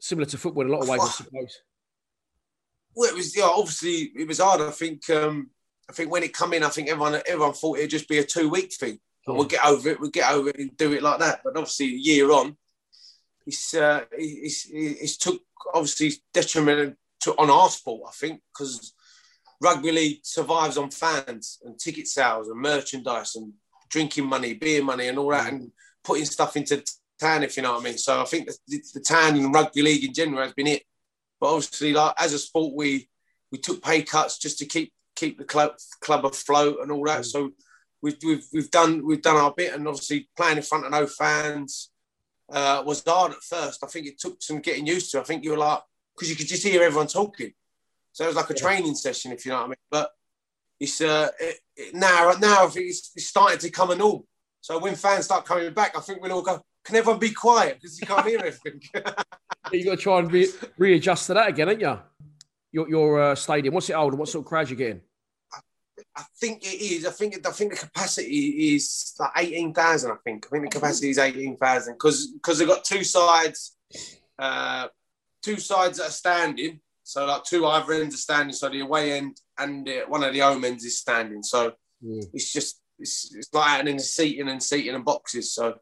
Similar 0.00 0.26
to 0.26 0.38
football 0.38 0.62
in 0.62 0.68
a 0.68 0.72
lot 0.72 0.82
of 0.82 0.88
ways, 0.88 1.00
I 1.02 1.08
suppose. 1.08 1.60
well, 2.94 3.10
it 3.10 3.16
was 3.16 3.36
yeah. 3.36 3.44
Obviously, 3.44 4.12
it 4.16 4.26
was 4.26 4.38
hard. 4.38 4.60
I 4.60 4.70
think. 4.70 5.08
Um, 5.10 5.50
I 5.88 5.92
think 5.92 6.10
when 6.10 6.22
it 6.22 6.32
come 6.32 6.54
in, 6.54 6.62
I 6.62 6.68
think 6.68 6.88
everyone 6.88 7.20
everyone 7.26 7.52
thought 7.52 7.78
it'd 7.78 7.90
just 7.90 8.08
be 8.08 8.18
a 8.18 8.24
two 8.24 8.48
week 8.48 8.72
thing. 8.72 8.98
And 9.26 9.36
we'll 9.36 9.46
get 9.46 9.64
over 9.64 9.88
it. 9.88 10.00
We'll 10.00 10.10
get 10.10 10.30
over 10.32 10.50
it 10.50 10.58
and 10.58 10.76
do 10.76 10.92
it 10.92 11.02
like 11.02 11.18
that. 11.20 11.40
But 11.42 11.56
obviously, 11.56 11.86
a 11.86 11.98
year 11.98 12.30
on, 12.30 12.56
it's 13.46 13.74
uh, 13.74 14.04
it's, 14.12 14.66
it's 14.70 15.16
took 15.16 15.42
obviously 15.72 16.12
detriment 16.32 16.96
to 17.20 17.32
on 17.32 17.50
our 17.50 17.70
sport. 17.70 18.02
I 18.08 18.12
think 18.12 18.42
because 18.52 18.92
rugby 19.64 19.90
league 19.90 20.20
survives 20.22 20.76
on 20.76 20.90
fans 20.90 21.58
and 21.64 21.78
ticket 21.78 22.06
sales 22.06 22.48
and 22.48 22.60
merchandise 22.60 23.34
and 23.36 23.52
drinking 23.88 24.26
money, 24.26 24.54
beer 24.54 24.84
money, 24.84 25.08
and 25.08 25.18
all 25.18 25.30
that, 25.30 25.52
and 25.52 25.72
putting 26.04 26.26
stuff 26.26 26.56
into 26.56 26.84
town. 27.18 27.42
If 27.42 27.56
you 27.56 27.62
know 27.62 27.72
what 27.72 27.80
I 27.80 27.84
mean. 27.84 27.98
So 27.98 28.20
I 28.20 28.24
think 28.24 28.46
the, 28.46 28.82
the 28.94 29.00
town 29.00 29.36
and 29.36 29.54
rugby 29.54 29.82
league 29.82 30.04
in 30.04 30.14
general 30.14 30.42
has 30.42 30.52
been 30.52 30.66
it. 30.66 30.82
But 31.40 31.54
obviously, 31.54 31.92
like 31.92 32.14
as 32.18 32.32
a 32.32 32.38
sport, 32.38 32.74
we 32.74 33.08
we 33.50 33.58
took 33.58 33.82
pay 33.82 34.02
cuts 34.02 34.38
just 34.38 34.58
to 34.58 34.66
keep 34.66 34.92
keep 35.16 35.38
the 35.38 35.44
club 35.44 35.72
club 36.00 36.24
afloat 36.24 36.78
and 36.82 36.92
all 36.92 37.04
that. 37.06 37.24
So 37.24 37.52
we've, 38.02 38.18
we've 38.24 38.46
we've 38.52 38.70
done 38.70 39.04
we've 39.06 39.22
done 39.22 39.36
our 39.36 39.52
bit, 39.56 39.72
and 39.72 39.88
obviously 39.88 40.28
playing 40.36 40.58
in 40.58 40.62
front 40.62 40.84
of 40.84 40.92
no 40.92 41.06
fans 41.06 41.90
uh, 42.52 42.82
was 42.84 43.02
hard 43.06 43.32
at 43.32 43.42
first. 43.42 43.82
I 43.82 43.86
think 43.86 44.06
it 44.06 44.18
took 44.18 44.42
some 44.42 44.60
getting 44.60 44.86
used 44.86 45.10
to. 45.12 45.20
I 45.20 45.24
think 45.24 45.44
you 45.44 45.52
were 45.52 45.56
like 45.56 45.80
because 46.14 46.30
you 46.30 46.36
could 46.36 46.48
just 46.48 46.62
hear 46.62 46.82
everyone 46.82 47.08
talking, 47.08 47.52
so 48.14 48.22
it 48.22 48.28
was 48.28 48.36
like 48.36 48.48
a 48.48 48.54
training 48.54 48.94
session, 48.94 49.32
if 49.32 49.44
you 49.44 49.50
know 49.50 49.58
what 49.58 49.64
I 49.64 49.68
mean. 49.68 49.76
But 49.90 50.10
it's 50.78 51.00
uh, 51.00 51.28
it, 51.40 51.56
it, 51.76 51.94
now 51.94 52.32
now 52.40 52.64
I 52.64 52.70
it's, 52.76 53.10
it's 53.16 53.26
starting 53.26 53.58
to 53.58 53.70
come 53.70 53.90
and 53.90 54.00
all. 54.00 54.24
So 54.60 54.78
when 54.78 54.94
fans 54.94 55.24
start 55.24 55.44
coming 55.44 55.74
back, 55.74 55.96
I 55.96 56.00
think 56.00 56.22
we'll 56.22 56.32
all 56.32 56.42
go. 56.42 56.62
Can 56.84 56.94
everyone 56.94 57.18
be 57.18 57.30
quiet 57.30 57.78
because 57.80 58.00
you 58.00 58.06
can't 58.06 58.24
hear 58.24 58.38
everything? 58.44 58.80
you 59.72 59.84
got 59.84 59.90
to 59.90 59.96
try 59.96 60.20
and 60.20 60.32
re- 60.32 60.52
readjust 60.78 61.26
to 61.26 61.34
that 61.34 61.48
again, 61.48 61.68
ain't 61.68 61.80
you? 61.80 61.98
Your 62.70 62.88
your 62.88 63.20
uh, 63.20 63.34
stadium. 63.34 63.74
What's 63.74 63.90
it 63.90 63.94
old 63.94 64.14
what 64.14 64.28
sort 64.28 64.44
of 64.44 64.48
crowd 64.48 64.70
you 64.70 64.76
getting? 64.76 65.00
I 66.16 66.22
think 66.40 66.62
it 66.64 66.80
is. 66.80 67.04
I 67.06 67.10
think 67.10 67.44
I 67.44 67.50
think 67.50 67.72
the 67.72 67.80
capacity 67.80 68.74
is 68.76 69.12
like 69.18 69.32
eighteen 69.38 69.74
thousand. 69.74 70.12
I 70.12 70.16
think. 70.22 70.46
I 70.46 70.50
think 70.50 70.70
the 70.70 70.78
capacity 70.78 71.10
is 71.10 71.18
eighteen 71.18 71.56
thousand 71.56 71.94
because 71.94 72.28
because 72.28 72.58
they've 72.58 72.68
got 72.68 72.84
two 72.84 73.02
sides, 73.02 73.76
uh, 74.38 74.86
two 75.42 75.56
sides 75.56 75.98
that 75.98 76.10
are 76.10 76.10
standing, 76.10 76.78
So 77.04 77.26
like 77.26 77.44
two 77.44 77.66
either 77.66 77.92
ends 77.92 78.14
are 78.14 78.18
standing. 78.18 78.54
So 78.54 78.68
the 78.68 78.80
away 78.80 79.12
end 79.12 79.36
and 79.58 79.88
uh, 79.88 80.06
one 80.08 80.24
of 80.24 80.32
the 80.32 80.40
home 80.40 80.64
ends 80.64 80.84
is 80.84 80.98
standing. 80.98 81.42
So 81.42 81.72
Mm. 82.04 82.22
it's 82.34 82.52
just 82.52 82.82
it's, 82.98 83.34
it's 83.34 83.54
like 83.54 83.70
adding 83.80 83.98
seating 83.98 84.48
and 84.48 84.62
seating 84.62 84.94
and 84.94 85.04
boxes. 85.04 85.54
So 85.54 85.76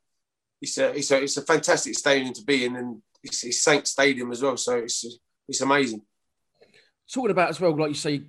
it's 0.60 0.78
a 0.78 0.90
it's 0.96 1.10
a 1.10 1.20
it's 1.22 1.36
a 1.36 1.42
fantastic 1.42 1.94
stadium 1.98 2.32
to 2.34 2.44
be 2.44 2.64
in, 2.64 2.76
and 2.76 3.02
it's, 3.24 3.42
it's 3.42 3.62
Saint 3.62 3.88
Stadium 3.88 4.30
as 4.30 4.40
well. 4.40 4.56
So 4.56 4.76
it's 4.76 5.04
it's 5.48 5.60
amazing. 5.62 6.02
Talking 7.12 7.32
about 7.32 7.48
as 7.48 7.60
well, 7.60 7.76
like 7.76 7.88
you 7.88 7.94
say, 7.94 8.22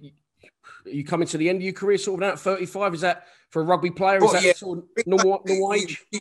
you- 0.86 1.04
coming 1.04 1.28
to 1.28 1.38
the 1.38 1.50
end 1.50 1.58
of 1.58 1.64
your 1.64 1.74
career, 1.74 1.98
sort 2.00 2.16
of 2.16 2.22
now 2.22 2.32
at 2.34 2.40
35. 2.40 2.96
Is 2.96 3.02
that 3.02 3.28
for 3.52 3.62
a 3.62 3.66
rugby 3.66 3.92
player? 3.92 4.18
Is 4.18 4.24
Well, 4.24 4.34
that 4.34 4.44
yeah. 4.44 4.54
sort 4.54 4.80
of 4.80 4.86
normal, 5.06 5.42
normal 5.46 5.74
age? 5.74 6.04
You, 6.12 6.20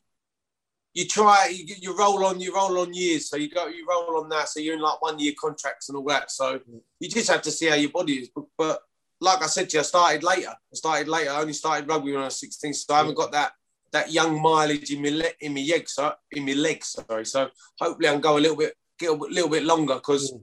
you 0.94 1.06
try, 1.06 1.52
you, 1.52 1.74
you 1.80 1.96
roll 1.96 2.24
on, 2.24 2.40
you 2.40 2.54
roll 2.54 2.78
on 2.80 2.92
years. 2.92 3.28
So 3.28 3.36
you 3.36 3.48
go, 3.48 3.66
you 3.66 3.86
roll 3.88 4.22
on 4.22 4.28
that. 4.28 4.48
So 4.48 4.60
you're 4.60 4.74
in 4.74 4.80
like 4.80 5.00
one 5.00 5.18
year 5.18 5.32
contracts 5.40 5.88
and 5.88 5.96
all 5.96 6.04
that. 6.04 6.30
So 6.30 6.60
you 7.00 7.08
just 7.08 7.30
have 7.30 7.42
to 7.42 7.50
see 7.50 7.66
how 7.66 7.76
your 7.76 7.90
body 7.90 8.14
is. 8.14 8.30
But, 8.34 8.44
but 8.58 8.80
like 9.20 9.42
I 9.42 9.46
said 9.46 9.70
to 9.70 9.76
you, 9.76 9.80
I 9.80 9.84
started 9.84 10.22
later. 10.22 10.50
I 10.50 10.74
started 10.74 11.08
later. 11.08 11.30
I 11.30 11.40
only 11.40 11.54
started 11.54 11.88
rugby 11.88 12.12
when 12.12 12.20
I 12.20 12.26
was 12.26 12.40
16. 12.40 12.74
So 12.74 12.94
I 12.94 12.98
haven't 12.98 13.16
got 13.16 13.32
that 13.32 13.52
that 13.92 14.10
young 14.10 14.40
mileage 14.40 14.90
in 14.90 15.02
my 15.02 15.10
le- 15.10 15.36
in 15.40 15.54
my 15.54 15.64
legs. 15.70 15.92
So, 15.92 16.12
in 16.32 16.44
my 16.44 16.52
legs, 16.54 16.88
sorry. 16.88 17.26
So 17.26 17.48
hopefully 17.78 18.08
I 18.08 18.12
can 18.12 18.20
go 18.20 18.38
a 18.38 18.40
little 18.40 18.56
bit, 18.56 18.74
get 18.98 19.10
a 19.10 19.12
little 19.12 19.50
bit 19.50 19.64
longer 19.64 19.94
because 19.94 20.32
mm. 20.32 20.40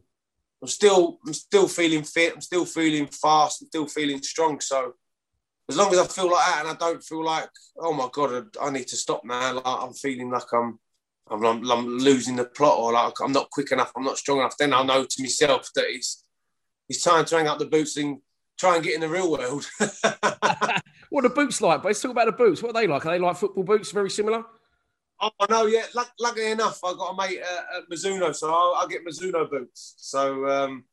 I'm 0.62 0.68
still, 0.68 1.20
I'm 1.26 1.34
still 1.34 1.68
feeling 1.68 2.04
fit. 2.04 2.34
I'm 2.36 2.42
still 2.42 2.66
feeling 2.66 3.08
fast. 3.08 3.62
I'm 3.62 3.68
still 3.68 3.88
feeling 3.88 4.22
strong. 4.22 4.60
So 4.60 4.94
as 5.70 5.78
long 5.78 5.94
as 5.94 6.00
I 6.00 6.08
feel 6.08 6.32
like 6.32 6.46
that 6.46 6.66
and 6.66 6.70
I 6.70 6.74
don't 6.74 7.04
feel 7.04 7.24
like, 7.24 7.50
oh 7.78 7.94
my 7.94 8.10
god, 8.12 8.48
I, 8.60 8.68
I 8.68 8.70
need 8.72 8.88
to 8.88 8.98
stop 8.98 9.22
now. 9.24 9.54
Like 9.54 9.64
I'm 9.66 9.94
feeling 9.94 10.30
like 10.32 10.52
I'm, 10.52 10.80
I'm, 11.30 11.46
I'm, 11.46 11.72
I'm 11.72 11.98
losing 12.00 12.36
the 12.36 12.46
plot 12.46 12.78
or 12.78 12.94
like 12.94 13.14
I'm 13.22 13.32
not 13.32 13.50
quick 13.52 13.72
enough. 13.72 13.92
I'm 13.96 14.04
not 14.04 14.18
strong 14.18 14.40
enough. 14.40 14.58
Then 14.58 14.74
I'll 14.74 14.84
know 14.84 15.06
to 15.06 15.22
myself 15.22 15.70
that 15.76 15.86
it's, 15.88 16.24
it's 16.90 17.04
time 17.04 17.26
to 17.26 17.38
hang 17.38 17.48
up 17.48 17.60
the 17.60 17.66
boots 17.66 17.98
and 17.98 18.18
try 18.60 18.76
and 18.76 18.84
get 18.84 18.96
in 18.96 19.02
the 19.02 19.10
real 19.10 19.32
world. 19.32 19.70
What 21.10 21.26
are 21.26 21.30
the 21.30 21.36
boots 21.36 21.60
like? 21.62 21.82
But 21.82 21.90
let's 21.90 22.02
talk 22.02 22.12
about 22.12 22.28
the 22.28 22.32
boots. 22.32 22.62
What 22.62 22.70
are 22.76 22.82
they 22.82 22.88
like? 22.88 23.06
Are 23.06 23.12
they 23.12 23.20
like 23.20 23.36
football 23.36 23.64
boots? 23.64 23.92
Very 23.92 24.10
similar. 24.10 24.46
Oh 25.22 25.32
no, 25.50 25.66
yeah. 25.66 25.86
Luckily 26.20 26.52
enough, 26.52 26.80
I 26.84 26.94
got 26.94 27.14
a 27.14 27.18
mate 27.18 27.42
uh, 27.42 27.80
at 27.80 27.90
Mizuno, 27.90 28.34
so 28.34 28.54
I'll, 28.54 28.76
I'll 28.78 28.88
get 28.88 29.06
Mizuno 29.06 29.50
boots. 29.50 29.96
So 29.98 30.48
um, 30.48 30.86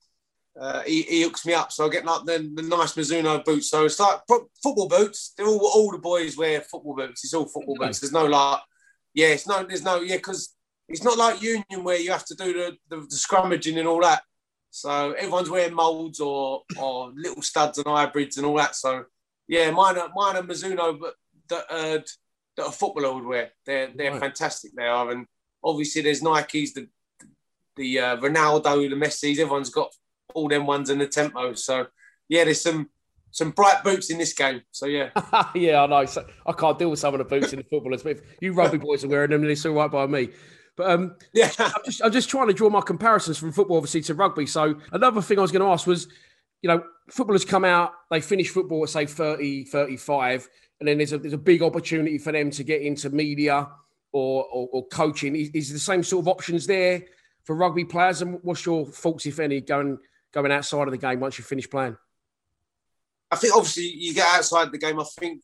uh, 0.60 0.82
he, 0.82 1.02
he 1.02 1.22
hooks 1.22 1.44
me 1.44 1.52
up, 1.54 1.70
so 1.72 1.86
I 1.86 1.90
get 1.90 2.04
like 2.04 2.24
the, 2.24 2.50
the 2.54 2.62
nice 2.62 2.94
Mizuno 2.94 3.44
boots. 3.44 3.68
So 3.70 3.84
it's 3.84 4.00
like 4.00 4.20
pro- 4.26 4.48
football 4.62 4.88
boots. 4.88 5.32
They're 5.36 5.46
all 5.46 5.70
all 5.74 5.90
the 5.92 5.98
boys 5.98 6.36
wear 6.36 6.60
football 6.62 6.96
boots. 6.96 7.24
It's 7.24 7.34
all 7.34 7.46
football 7.46 7.76
boots. 7.76 8.00
There's 8.00 8.12
no 8.12 8.26
like, 8.26 8.60
yeah, 9.14 9.28
it's 9.28 9.46
no, 9.46 9.64
there's 9.64 9.84
no, 9.84 10.00
yeah, 10.00 10.16
because 10.16 10.54
it's 10.88 11.04
not 11.04 11.18
like 11.18 11.42
Union 11.42 11.82
where 11.82 11.98
you 11.98 12.10
have 12.10 12.24
to 12.26 12.34
do 12.34 12.52
the, 12.52 12.76
the, 12.88 12.96
the 13.02 13.16
scrummaging 13.16 13.78
and 13.78 13.88
all 13.88 14.00
that. 14.02 14.22
So 14.70 15.12
everyone's 15.12 15.50
wearing 15.50 15.74
molds 15.74 16.20
or 16.20 16.62
or 16.78 17.12
little 17.16 17.42
studs 17.42 17.78
and 17.78 17.86
hybrids 17.86 18.36
and 18.36 18.46
all 18.46 18.56
that. 18.56 18.76
So 18.76 19.04
yeah, 19.48 19.70
mine 19.70 19.98
are 19.98 20.10
mine 20.14 20.36
are 20.36 20.42
Mizuno, 20.42 20.98
but 20.98 21.14
that 21.48 21.64
uh, 21.70 21.98
that 22.56 22.66
a 22.66 22.70
footballer 22.72 23.14
would 23.14 23.24
wear. 23.24 23.50
They're 23.64 23.90
they're 23.94 24.12
Right. 24.12 24.20
fantastic. 24.20 24.72
They 24.76 24.86
are, 24.86 25.10
and 25.10 25.26
obviously 25.62 26.02
there's 26.02 26.20
Nikes, 26.22 26.74
the 26.74 26.88
the 27.76 27.98
uh, 28.00 28.16
Ronaldo, 28.18 28.88
the 28.88 28.96
Messi's. 28.96 29.38
Everyone's 29.38 29.70
got 29.70 29.92
all 30.34 30.48
them 30.48 30.66
ones 30.66 30.90
and 30.90 31.00
the 31.00 31.06
Tiempo. 31.06 31.54
So 31.54 31.86
yeah, 32.28 32.44
there's 32.44 32.60
some 32.60 32.90
some 33.30 33.50
bright 33.50 33.84
boots 33.84 34.10
in 34.10 34.18
this 34.18 34.32
game. 34.32 34.62
So 34.70 34.86
yeah, 34.86 35.10
yeah, 35.54 35.82
I 35.82 35.86
know. 35.86 36.06
So 36.06 36.26
I 36.46 36.52
can't 36.52 36.78
deal 36.78 36.90
with 36.90 36.98
some 36.98 37.14
of 37.14 37.18
the 37.18 37.24
boots 37.24 37.52
in 37.52 37.58
the 37.58 37.64
footballers, 37.64 38.02
but 38.02 38.12
if 38.12 38.22
you 38.40 38.52
rugby 38.52 38.78
boys 38.78 39.04
are 39.04 39.08
wearing 39.08 39.30
them, 39.30 39.44
it's 39.44 39.64
all 39.66 39.74
right 39.74 39.90
by 39.90 40.06
me. 40.06 40.30
But 40.76 40.90
um, 40.90 41.16
yeah. 41.32 41.50
I'm 41.58 41.72
just, 41.84 42.04
I'm 42.04 42.12
just 42.12 42.28
trying 42.28 42.48
to 42.48 42.52
draw 42.52 42.68
my 42.68 42.82
comparisons 42.82 43.38
from 43.38 43.52
football, 43.52 43.78
obviously, 43.78 44.02
to 44.02 44.14
rugby. 44.14 44.46
So 44.46 44.78
another 44.92 45.22
thing 45.22 45.38
I 45.38 45.42
was 45.42 45.52
going 45.52 45.62
to 45.62 45.72
ask 45.72 45.86
was, 45.86 46.06
you 46.62 46.68
know, 46.68 46.82
footballers 47.10 47.44
come 47.44 47.64
out, 47.64 47.92
they 48.10 48.20
finish 48.20 48.50
football 48.50 48.82
at 48.82 48.90
say 48.90 49.06
30, 49.06 49.64
35, 49.64 50.48
and 50.80 50.88
then 50.88 50.98
there's 50.98 51.12
a 51.12 51.18
there's 51.18 51.32
a 51.32 51.38
big 51.38 51.62
opportunity 51.62 52.18
for 52.18 52.32
them 52.32 52.50
to 52.50 52.62
get 52.62 52.82
into 52.82 53.08
media 53.10 53.68
or 54.12 54.44
or, 54.52 54.68
or 54.72 54.86
coaching. 54.88 55.34
Is, 55.34 55.50
is 55.50 55.72
the 55.72 55.78
same 55.78 56.02
sort 56.02 56.24
of 56.24 56.28
options 56.28 56.66
there 56.66 57.02
for 57.44 57.56
rugby 57.56 57.84
players? 57.84 58.20
And 58.20 58.38
what's 58.42 58.66
your 58.66 58.86
thoughts, 58.86 59.24
if 59.26 59.40
any, 59.40 59.60
going 59.62 59.98
going 60.36 60.52
outside 60.52 60.86
of 60.86 60.90
the 60.90 60.98
game 60.98 61.20
once 61.20 61.38
you 61.38 61.44
finish 61.44 61.68
playing? 61.68 61.96
I 63.30 63.36
think 63.36 63.56
obviously 63.56 63.84
you 63.84 64.14
get 64.14 64.26
outside 64.28 64.70
the 64.70 64.78
game. 64.78 65.00
I 65.00 65.04
think 65.18 65.42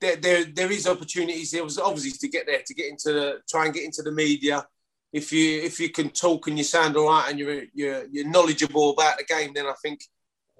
there 0.00 0.16
there, 0.16 0.44
there 0.44 0.72
is 0.72 0.88
opportunities. 0.88 1.50
There 1.50 1.62
was 1.62 1.78
obviously 1.78 2.12
to 2.12 2.28
get 2.28 2.46
there, 2.46 2.62
to 2.66 2.74
get 2.74 2.88
into 2.90 3.12
the 3.12 3.40
try 3.48 3.66
and 3.66 3.74
get 3.74 3.84
into 3.84 4.02
the 4.02 4.12
media. 4.12 4.66
If 5.12 5.32
you 5.32 5.60
if 5.60 5.78
you 5.78 5.90
can 5.90 6.10
talk 6.10 6.48
and 6.48 6.56
you 6.56 6.64
sound 6.64 6.96
all 6.96 7.08
right 7.08 7.28
and 7.28 7.38
you're 7.38 7.64
you're, 7.74 8.06
you're 8.10 8.28
knowledgeable 8.28 8.90
about 8.90 9.18
the 9.18 9.24
game, 9.24 9.52
then 9.54 9.66
I 9.66 9.74
think 9.82 10.00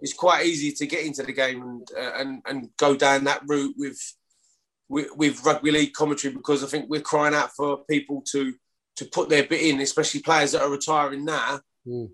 it's 0.02 0.12
quite 0.12 0.44
easy 0.44 0.72
to 0.72 0.86
get 0.86 1.06
into 1.06 1.22
the 1.22 1.32
game 1.32 1.62
and 1.62 1.88
uh, 1.96 2.12
and 2.16 2.42
and 2.46 2.70
go 2.76 2.94
down 2.94 3.24
that 3.24 3.42
route 3.46 3.74
with, 3.78 4.00
with 4.88 5.08
with 5.16 5.44
rugby 5.44 5.70
league 5.70 5.94
commentary 5.94 6.34
because 6.34 6.62
I 6.62 6.66
think 6.66 6.90
we're 6.90 7.00
crying 7.00 7.34
out 7.34 7.52
for 7.56 7.78
people 7.88 8.22
to 8.32 8.52
to 8.96 9.04
put 9.06 9.30
their 9.30 9.44
bit 9.44 9.62
in, 9.62 9.80
especially 9.80 10.20
players 10.20 10.52
that 10.52 10.62
are 10.62 10.70
retiring 10.70 11.24
now 11.24 11.60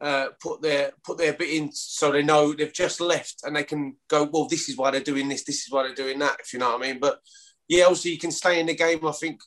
uh, 0.00 0.28
put 0.40 0.60
their 0.60 0.92
put 1.04 1.18
their 1.18 1.32
bit 1.32 1.50
in 1.50 1.72
so 1.72 2.12
they 2.12 2.22
know 2.22 2.52
they've 2.52 2.72
just 2.72 3.00
left 3.00 3.42
and 3.44 3.56
they 3.56 3.64
can 3.64 3.96
go. 4.08 4.28
Well, 4.30 4.46
this 4.48 4.68
is 4.68 4.76
why 4.76 4.90
they're 4.90 5.00
doing 5.00 5.28
this. 5.28 5.44
This 5.44 5.64
is 5.64 5.70
why 5.70 5.82
they're 5.82 5.94
doing 5.94 6.18
that. 6.18 6.36
If 6.40 6.52
you 6.52 6.58
know 6.58 6.72
what 6.72 6.82
I 6.82 6.86
mean. 6.86 7.00
But 7.00 7.20
yeah, 7.68 7.84
also 7.84 8.08
you 8.08 8.18
can 8.18 8.30
stay 8.30 8.60
in 8.60 8.66
the 8.66 8.74
game. 8.74 9.06
I 9.06 9.12
think 9.12 9.40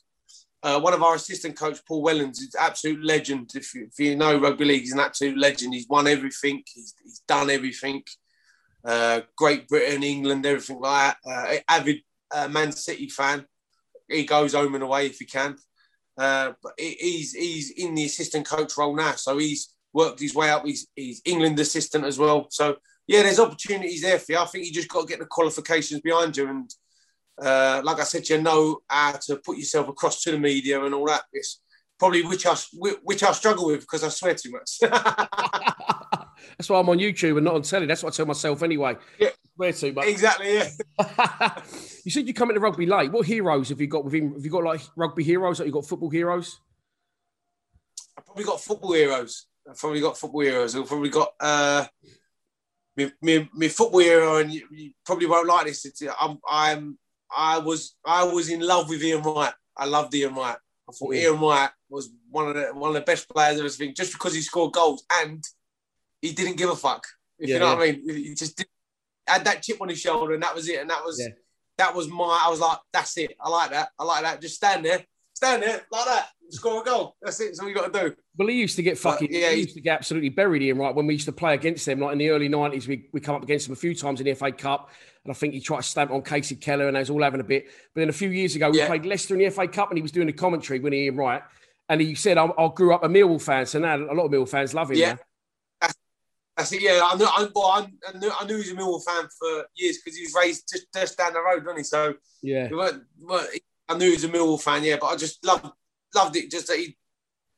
uh, 0.62 0.80
one 0.80 0.94
of 0.94 1.02
our 1.02 1.14
assistant 1.14 1.56
coach, 1.56 1.78
Paul 1.86 2.04
Wellens, 2.04 2.38
is 2.38 2.56
absolute 2.58 3.04
legend. 3.04 3.52
If 3.54 3.74
you, 3.74 3.88
if 3.90 3.98
you 3.98 4.16
know 4.16 4.38
rugby 4.38 4.64
league, 4.64 4.82
he's 4.82 4.92
an 4.92 5.00
absolute 5.00 5.38
legend. 5.38 5.74
He's 5.74 5.88
won 5.88 6.06
everything. 6.08 6.62
He's, 6.66 6.94
he's 7.02 7.22
done 7.28 7.50
everything. 7.50 8.02
Uh, 8.84 9.20
Great 9.36 9.68
Britain, 9.68 10.02
England, 10.02 10.44
everything 10.44 10.80
like 10.80 11.16
that. 11.24 11.30
Uh, 11.30 11.56
avid 11.68 12.00
uh, 12.34 12.48
Man 12.48 12.72
City 12.72 13.08
fan. 13.08 13.44
He 14.08 14.24
goes 14.24 14.54
home 14.54 14.74
and 14.74 14.84
away 14.84 15.06
if 15.06 15.18
he 15.18 15.24
can. 15.24 15.56
Uh, 16.18 16.52
but 16.62 16.72
he's 16.78 17.32
he's 17.32 17.70
in 17.70 17.94
the 17.94 18.06
assistant 18.06 18.48
coach 18.48 18.76
role 18.78 18.96
now, 18.96 19.12
so 19.12 19.36
he's 19.36 19.75
worked 19.92 20.20
his 20.20 20.34
way 20.34 20.50
up. 20.50 20.64
He's, 20.64 20.86
he's 20.94 21.22
England 21.24 21.58
assistant 21.58 22.04
as 22.04 22.18
well. 22.18 22.46
So 22.50 22.76
yeah, 23.06 23.22
there's 23.22 23.38
opportunities 23.38 24.02
there 24.02 24.18
for 24.18 24.32
you. 24.32 24.38
I 24.38 24.46
think 24.46 24.66
you 24.66 24.72
just 24.72 24.88
got 24.88 25.02
to 25.02 25.06
get 25.06 25.20
the 25.20 25.26
qualifications 25.26 26.00
behind 26.00 26.36
you, 26.36 26.48
and 26.48 26.70
uh, 27.40 27.80
like 27.84 28.00
I 28.00 28.04
said, 28.04 28.28
you 28.28 28.42
know 28.42 28.80
how 28.88 29.12
to 29.12 29.36
put 29.36 29.58
yourself 29.58 29.88
across 29.88 30.22
to 30.22 30.32
the 30.32 30.38
media 30.38 30.84
and 30.84 30.94
all 30.94 31.06
that. 31.06 31.22
It's 31.32 31.60
probably 31.98 32.22
which 32.22 32.46
I 32.46 32.56
which 33.02 33.22
I 33.22 33.32
struggle 33.32 33.66
with 33.66 33.80
because 33.80 34.02
I 34.02 34.08
swear 34.08 34.34
too 34.34 34.50
much. 34.50 34.78
That's 36.58 36.70
why 36.70 36.80
I'm 36.80 36.88
on 36.88 36.98
YouTube 36.98 37.36
and 37.36 37.44
not 37.44 37.54
on 37.54 37.62
telly. 37.62 37.86
That's 37.86 38.02
what 38.02 38.14
I 38.14 38.16
tell 38.16 38.26
myself 38.26 38.62
anyway. 38.62 38.96
Yeah. 39.18 39.30
Where 39.56 39.72
to, 39.72 39.92
but 39.92 40.06
exactly. 40.06 40.54
Yeah. 40.54 40.68
you 42.04 42.10
said 42.10 42.26
you 42.26 42.34
come 42.34 42.50
into 42.50 42.60
rugby 42.60 42.86
late. 42.86 43.12
What 43.12 43.26
heroes 43.26 43.68
have 43.68 43.80
you 43.80 43.86
got 43.86 44.04
within? 44.04 44.32
Have 44.32 44.44
you 44.44 44.50
got 44.50 44.64
like 44.64 44.80
rugby 44.96 45.22
heroes? 45.22 45.58
Have 45.58 45.66
you 45.66 45.72
got 45.72 45.86
football 45.86 46.10
heroes? 46.10 46.58
I've 48.18 48.24
probably 48.24 48.44
got 48.44 48.60
football 48.60 48.92
heroes. 48.92 49.46
I've 49.68 49.78
probably 49.78 50.00
got 50.00 50.18
football 50.18 50.40
heroes. 50.40 50.76
I've 50.76 50.86
probably 50.86 51.10
got 51.10 51.30
uh, 51.40 51.86
me, 52.96 53.12
me, 53.20 53.48
me 53.54 53.68
football 53.68 54.00
hero, 54.00 54.36
and 54.36 54.52
you, 54.52 54.66
you 54.70 54.90
probably 55.04 55.26
won't 55.26 55.48
like 55.48 55.66
this. 55.66 55.84
It's, 55.84 56.02
I'm, 56.20 56.38
I'm, 56.48 56.98
I 57.34 57.58
was, 57.58 57.96
I 58.04 58.24
was 58.24 58.48
in 58.48 58.60
love 58.60 58.88
with 58.88 59.02
Ian 59.02 59.22
Wright. 59.22 59.52
I 59.76 59.84
loved 59.86 60.14
Ian 60.14 60.34
Wright. 60.34 60.56
I 60.88 60.92
thought 60.92 61.14
Yeah. 61.14 61.30
Ian 61.30 61.40
Wright 61.40 61.70
was 61.88 62.10
one 62.30 62.48
of 62.48 62.54
the 62.54 62.66
one 62.74 62.90
of 62.90 62.94
the 62.94 63.00
best 63.00 63.28
players 63.28 63.54
I've 63.54 63.60
ever 63.60 63.68
seen, 63.68 63.94
just 63.94 64.12
because 64.12 64.34
he 64.34 64.40
scored 64.40 64.72
goals 64.72 65.04
and 65.12 65.42
he 66.22 66.32
didn't 66.32 66.56
give 66.56 66.70
a 66.70 66.76
fuck. 66.76 67.04
If 67.38 67.48
Yeah, 67.48 67.54
you 67.56 67.60
know 67.60 67.66
yeah. 67.72 67.74
what 67.74 67.88
I 67.88 67.92
mean, 67.92 68.08
he 68.08 68.34
just 68.34 68.56
did, 68.56 68.66
had 69.26 69.44
that 69.44 69.62
chip 69.62 69.80
on 69.82 69.88
his 69.88 70.00
shoulder, 70.00 70.34
and 70.34 70.42
that 70.42 70.54
was 70.54 70.68
it. 70.68 70.80
And 70.80 70.90
that 70.90 71.04
was 71.04 71.20
that 71.78 71.94
was 71.94 72.08
my. 72.08 72.40
I 72.44 72.48
was 72.48 72.60
like, 72.60 72.78
that's 72.92 73.16
it. 73.18 73.34
I 73.40 73.48
like 73.48 73.70
that. 73.70 73.88
I 73.98 74.04
like 74.04 74.22
that. 74.22 74.40
Just 74.40 74.54
stand 74.54 74.84
there, 74.84 75.04
stand 75.34 75.62
there 75.62 75.82
like 75.90 76.06
that, 76.06 76.28
score 76.50 76.82
a 76.82 76.84
goal. 76.84 77.16
That's 77.22 77.40
it. 77.40 77.46
That's 77.46 77.60
all 77.60 77.68
you 77.68 77.74
got 77.74 77.92
to 77.92 78.00
do. 78.08 78.14
Well, 78.36 78.48
he 78.48 78.54
used 78.54 78.76
to 78.76 78.82
get 78.82 78.98
fucking. 78.98 79.28
yeah, 79.30 79.50
he 79.50 79.60
used 79.62 79.74
to 79.74 79.80
get 79.80 79.98
absolutely 79.98 80.28
buried 80.30 80.62
in 80.62 80.78
right 80.78 80.94
when 80.94 81.06
we 81.06 81.14
used 81.14 81.26
to 81.26 81.32
play 81.32 81.54
against 81.54 81.86
them. 81.86 82.00
Like 82.00 82.12
in 82.12 82.18
the 82.18 82.30
early 82.30 82.48
nineties, 82.48 82.86
we 82.88 83.08
we 83.12 83.20
come 83.20 83.34
up 83.34 83.42
against 83.42 83.66
them 83.66 83.72
a 83.72 83.76
few 83.76 83.94
times 83.94 84.20
in 84.20 84.26
the 84.26 84.34
FA 84.34 84.52
Cup, 84.52 84.90
and 85.24 85.30
I 85.30 85.34
think 85.34 85.54
he 85.54 85.60
tried 85.60 85.78
to 85.78 85.82
stamp 85.82 86.10
on 86.10 86.22
Kasey 86.22 86.60
Keller, 86.60 86.86
and 86.88 86.96
they 86.96 87.00
was 87.00 87.10
all 87.10 87.22
having 87.22 87.40
a 87.40 87.44
bit. 87.44 87.66
But 87.94 88.00
then 88.02 88.08
a 88.08 88.12
few 88.12 88.28
years 88.30 88.54
ago, 88.56 88.70
we 88.70 88.78
Yeah. 88.78 88.86
played 88.86 89.06
Leicester 89.06 89.34
in 89.34 89.40
the 89.40 89.46
FA 89.50 89.66
Cup, 89.68 89.90
and 89.90 89.98
he 89.98 90.02
was 90.02 90.12
doing 90.12 90.26
the 90.26 90.32
commentary 90.32 90.78
when 90.80 90.92
he 90.92 91.10
right, 91.10 91.42
and 91.88 92.00
he 92.00 92.14
said, 92.14 92.38
"I, 92.38 92.46
I 92.46 92.70
grew 92.74 92.94
up 92.94 93.04
a 93.04 93.08
Millwall 93.08 93.40
fan, 93.42 93.66
so 93.66 93.78
now 93.78 93.96
a 93.96 94.14
lot 94.14 94.26
of 94.26 94.30
Millwall 94.32 94.48
fans 94.48 94.74
love 94.74 94.90
him." 94.90 94.96
Yeah. 94.98 95.12
now. 95.82 95.88
That's 96.56 96.72
it. 96.72 96.80
Yeah, 96.80 97.00
I 97.04 97.16
knew. 97.16 97.26
I, 97.26 97.48
well, 97.54 97.66
I, 97.66 97.86
I 98.08 98.18
knew, 98.18 98.30
I 98.40 98.46
knew 98.46 98.54
he 98.54 98.60
was 98.60 98.70
a 98.70 98.74
Millwall 98.74 99.04
fan 99.04 99.28
for 99.38 99.66
years 99.74 99.98
because 99.98 100.16
he 100.16 100.22
was 100.24 100.34
raised 100.34 100.66
just, 100.72 100.86
just 100.94 101.18
down 101.18 101.34
the 101.34 101.40
road, 101.42 101.64
wasn't 101.66 101.78
he? 101.78 101.84
So 101.84 102.14
yeah. 102.42 102.70
weren't- 102.70 103.02
weren't- 103.20 103.60
I 103.90 103.96
knew 103.98 104.06
he 104.06 104.12
was 104.14 104.24
a 104.24 104.28
Millwall 104.30 104.60
fan. 104.60 104.82
Yeah, 104.82 104.96
but 104.98 105.08
I 105.08 105.16
just 105.16 105.44
loved 105.44 105.66
loved 106.16 106.36
it. 106.36 106.50
Just 106.50 106.66
that 106.68 106.78
he 106.78 106.96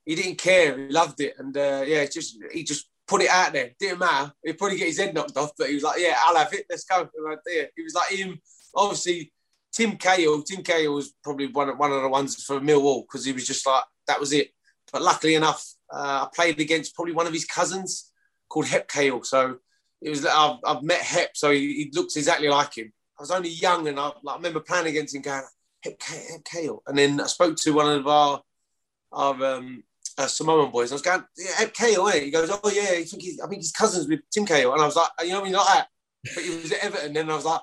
he 0.04 0.14
didn't 0.14 0.38
care. 0.38 0.76
He 0.76 0.92
loved 0.92 1.20
it, 1.20 1.34
and 1.38 1.56
uh, 1.56 1.84
yeah, 1.86 2.04
just 2.06 2.38
he 2.52 2.64
just 2.64 2.88
put 3.06 3.22
it 3.22 3.30
out 3.30 3.52
there. 3.52 3.70
Didn't 3.78 4.00
matter. 4.00 4.32
He'd 4.44 4.58
probably 4.58 4.78
get 4.78 4.88
his 4.88 4.98
head 4.98 5.14
knocked 5.14 5.36
off, 5.36 5.52
but 5.56 5.68
he 5.68 5.74
was 5.74 5.84
like, 5.84 6.00
"Yeah, 6.00 6.16
I'll 6.20 6.36
have 6.36 6.52
it. 6.52 6.66
Let's 6.68 6.84
go." 6.84 7.08
There. 7.46 7.68
He 7.76 7.82
was 7.82 7.94
like 7.94 8.10
him. 8.10 8.40
Obviously, 8.74 9.32
Tim 9.72 9.96
Cahill. 9.96 10.42
Tim 10.42 10.62
Cahill 10.62 10.94
was 10.94 11.12
probably 11.22 11.46
one 11.46 11.68
of, 11.68 11.78
one 11.78 11.92
of 11.92 12.02
the 12.02 12.08
ones 12.08 12.42
for 12.42 12.60
Millwall 12.60 13.02
because 13.02 13.24
he 13.24 13.32
was 13.32 13.46
just 13.46 13.66
like 13.66 13.84
that 14.06 14.20
was 14.20 14.32
it. 14.32 14.50
But 14.92 15.02
luckily 15.02 15.34
enough, 15.34 15.64
uh, 15.92 16.26
I 16.26 16.28
played 16.34 16.60
against 16.60 16.94
probably 16.94 17.14
one 17.14 17.26
of 17.26 17.32
his 17.32 17.44
cousins. 17.44 18.10
called 18.48 18.66
Hep 18.66 18.88
Cahill. 18.88 19.22
So 19.24 19.58
it 20.00 20.10
was 20.10 20.24
I've, 20.24 20.58
I've 20.64 20.82
met 20.82 21.00
Hep, 21.00 21.30
so 21.34 21.50
he, 21.50 21.74
he, 21.74 21.90
looks 21.92 22.16
exactly 22.16 22.48
like 22.48 22.76
him. 22.76 22.92
I 23.18 23.22
was 23.22 23.30
only 23.30 23.50
young, 23.50 23.88
and 23.88 23.98
I, 23.98 24.06
like, 24.22 24.34
I 24.34 24.36
remember 24.36 24.60
playing 24.60 24.86
against 24.86 25.14
him, 25.14 25.22
going 25.22 25.42
Hep, 25.82 26.00
Hep 26.02 26.44
Cahill. 26.44 26.82
And 26.86 26.96
then 26.96 27.20
I 27.20 27.26
spoke 27.26 27.56
to 27.56 27.72
one 27.72 27.92
of 27.98 28.06
our 28.06 28.40
our 29.12 29.44
um, 29.44 29.82
uh, 30.16 30.26
Samoan 30.26 30.70
boys. 30.70 30.92
I 30.92 30.96
was 30.96 31.02
going, 31.02 31.24
yeah, 31.36 31.66
Cahill, 31.66 32.08
eh? 32.08 32.20
He 32.20 32.30
goes, 32.30 32.50
oh 32.50 32.70
yeah, 32.70 32.98
I 32.98 33.04
think 33.04 33.22
he's, 33.22 33.40
I 33.40 33.46
think 33.46 33.62
he's 33.62 33.72
cousins 33.72 34.08
with 34.08 34.20
Tim 34.30 34.46
Cahill. 34.46 34.72
And 34.72 34.82
I 34.82 34.86
was 34.86 34.96
like, 34.96 35.08
you 35.22 35.28
know, 35.28 35.36
what 35.36 35.42
I 35.42 35.44
mean, 35.44 35.52
like 35.54 35.66
that. 35.66 35.88
But 36.34 36.44
he 36.44 36.50
was 36.50 36.72
at 36.72 36.84
Everton. 36.84 37.06
And 37.06 37.16
then 37.16 37.30
I 37.30 37.36
was 37.36 37.44
like, 37.44 37.60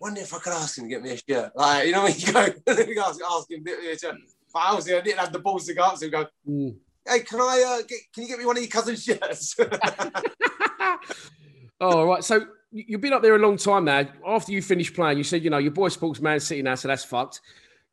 wonder 0.00 0.20
if 0.20 0.32
I 0.32 0.38
could 0.38 0.52
ask 0.52 0.78
him 0.78 0.84
to 0.84 0.90
get 0.90 1.02
me 1.02 1.10
a 1.10 1.16
shirt. 1.16 1.52
Like, 1.54 1.86
you 1.86 1.92
know, 1.92 2.02
when 2.04 2.14
you 2.16 2.32
go, 2.32 2.44
you 2.44 3.00
ask, 3.00 3.20
ask 3.22 3.50
him 3.50 3.64
to 3.64 3.70
get 3.70 3.80
me 3.80 3.92
a 3.92 3.98
shirt. 3.98 4.16
But 4.52 4.60
obviously, 4.60 4.96
I 4.96 5.00
didn't 5.00 5.20
have 5.20 5.32
the 5.32 5.38
balls 5.38 5.66
to 5.66 5.74
go 5.74 5.84
up 5.84 5.98
to 5.98 6.04
him. 6.04 6.10
Go, 6.10 6.26
mm. 6.48 6.74
hey, 7.06 7.20
can 7.20 7.40
I 7.40 7.64
uh, 7.66 7.82
get? 7.86 7.98
Can 8.12 8.24
you 8.24 8.28
get 8.28 8.38
me 8.38 8.46
one 8.46 8.56
of 8.56 8.62
your 8.62 8.70
cousin's 8.70 9.04
shirts? 9.04 9.54
oh, 11.80 12.04
right. 12.04 12.24
So 12.24 12.46
you've 12.72 13.00
been 13.00 13.12
up 13.12 13.22
there 13.22 13.36
a 13.36 13.38
long 13.38 13.56
time 13.56 13.84
now. 13.84 14.08
After 14.26 14.50
you 14.50 14.62
finished 14.62 14.94
playing, 14.94 15.18
you 15.18 15.24
said, 15.24 15.44
you 15.44 15.50
know, 15.50 15.58
your 15.58 15.70
boy 15.70 15.88
sports 15.88 16.20
Man 16.20 16.40
City 16.40 16.62
now, 16.62 16.74
so 16.74 16.88
that's 16.88 17.04
fucked. 17.04 17.40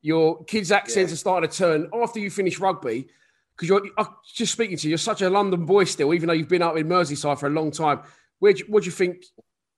Your 0.02 0.44
kids' 0.46 0.72
accents 0.72 1.12
yeah. 1.12 1.14
are 1.14 1.18
starting 1.18 1.50
to 1.50 1.58
turn 1.58 1.90
after 1.94 2.20
you 2.20 2.30
finish 2.30 2.60
rugby. 2.60 3.08
Because 3.56 3.70
you're 3.70 3.90
I'm 3.98 4.08
just 4.36 4.54
speaking 4.54 4.78
to 4.78 4.88
you, 4.88 4.90
you're 4.90 4.98
such 5.00 5.22
a 5.24 5.30
London 5.30 5.66
boy 5.66 5.86
still, 5.86 6.14
even 6.14 6.28
though 6.28 6.34
you've 6.34 6.48
been 6.48 6.62
up 6.62 6.78
in 6.78 6.88
Merseyside 6.88 7.40
for 7.40 7.48
a 7.48 7.50
long 7.50 7.72
time. 7.72 8.02
Where 8.40 8.54
do, 8.54 8.64
what 8.68 8.84
do 8.84 8.86
you 8.86 8.92
think? 8.92 9.26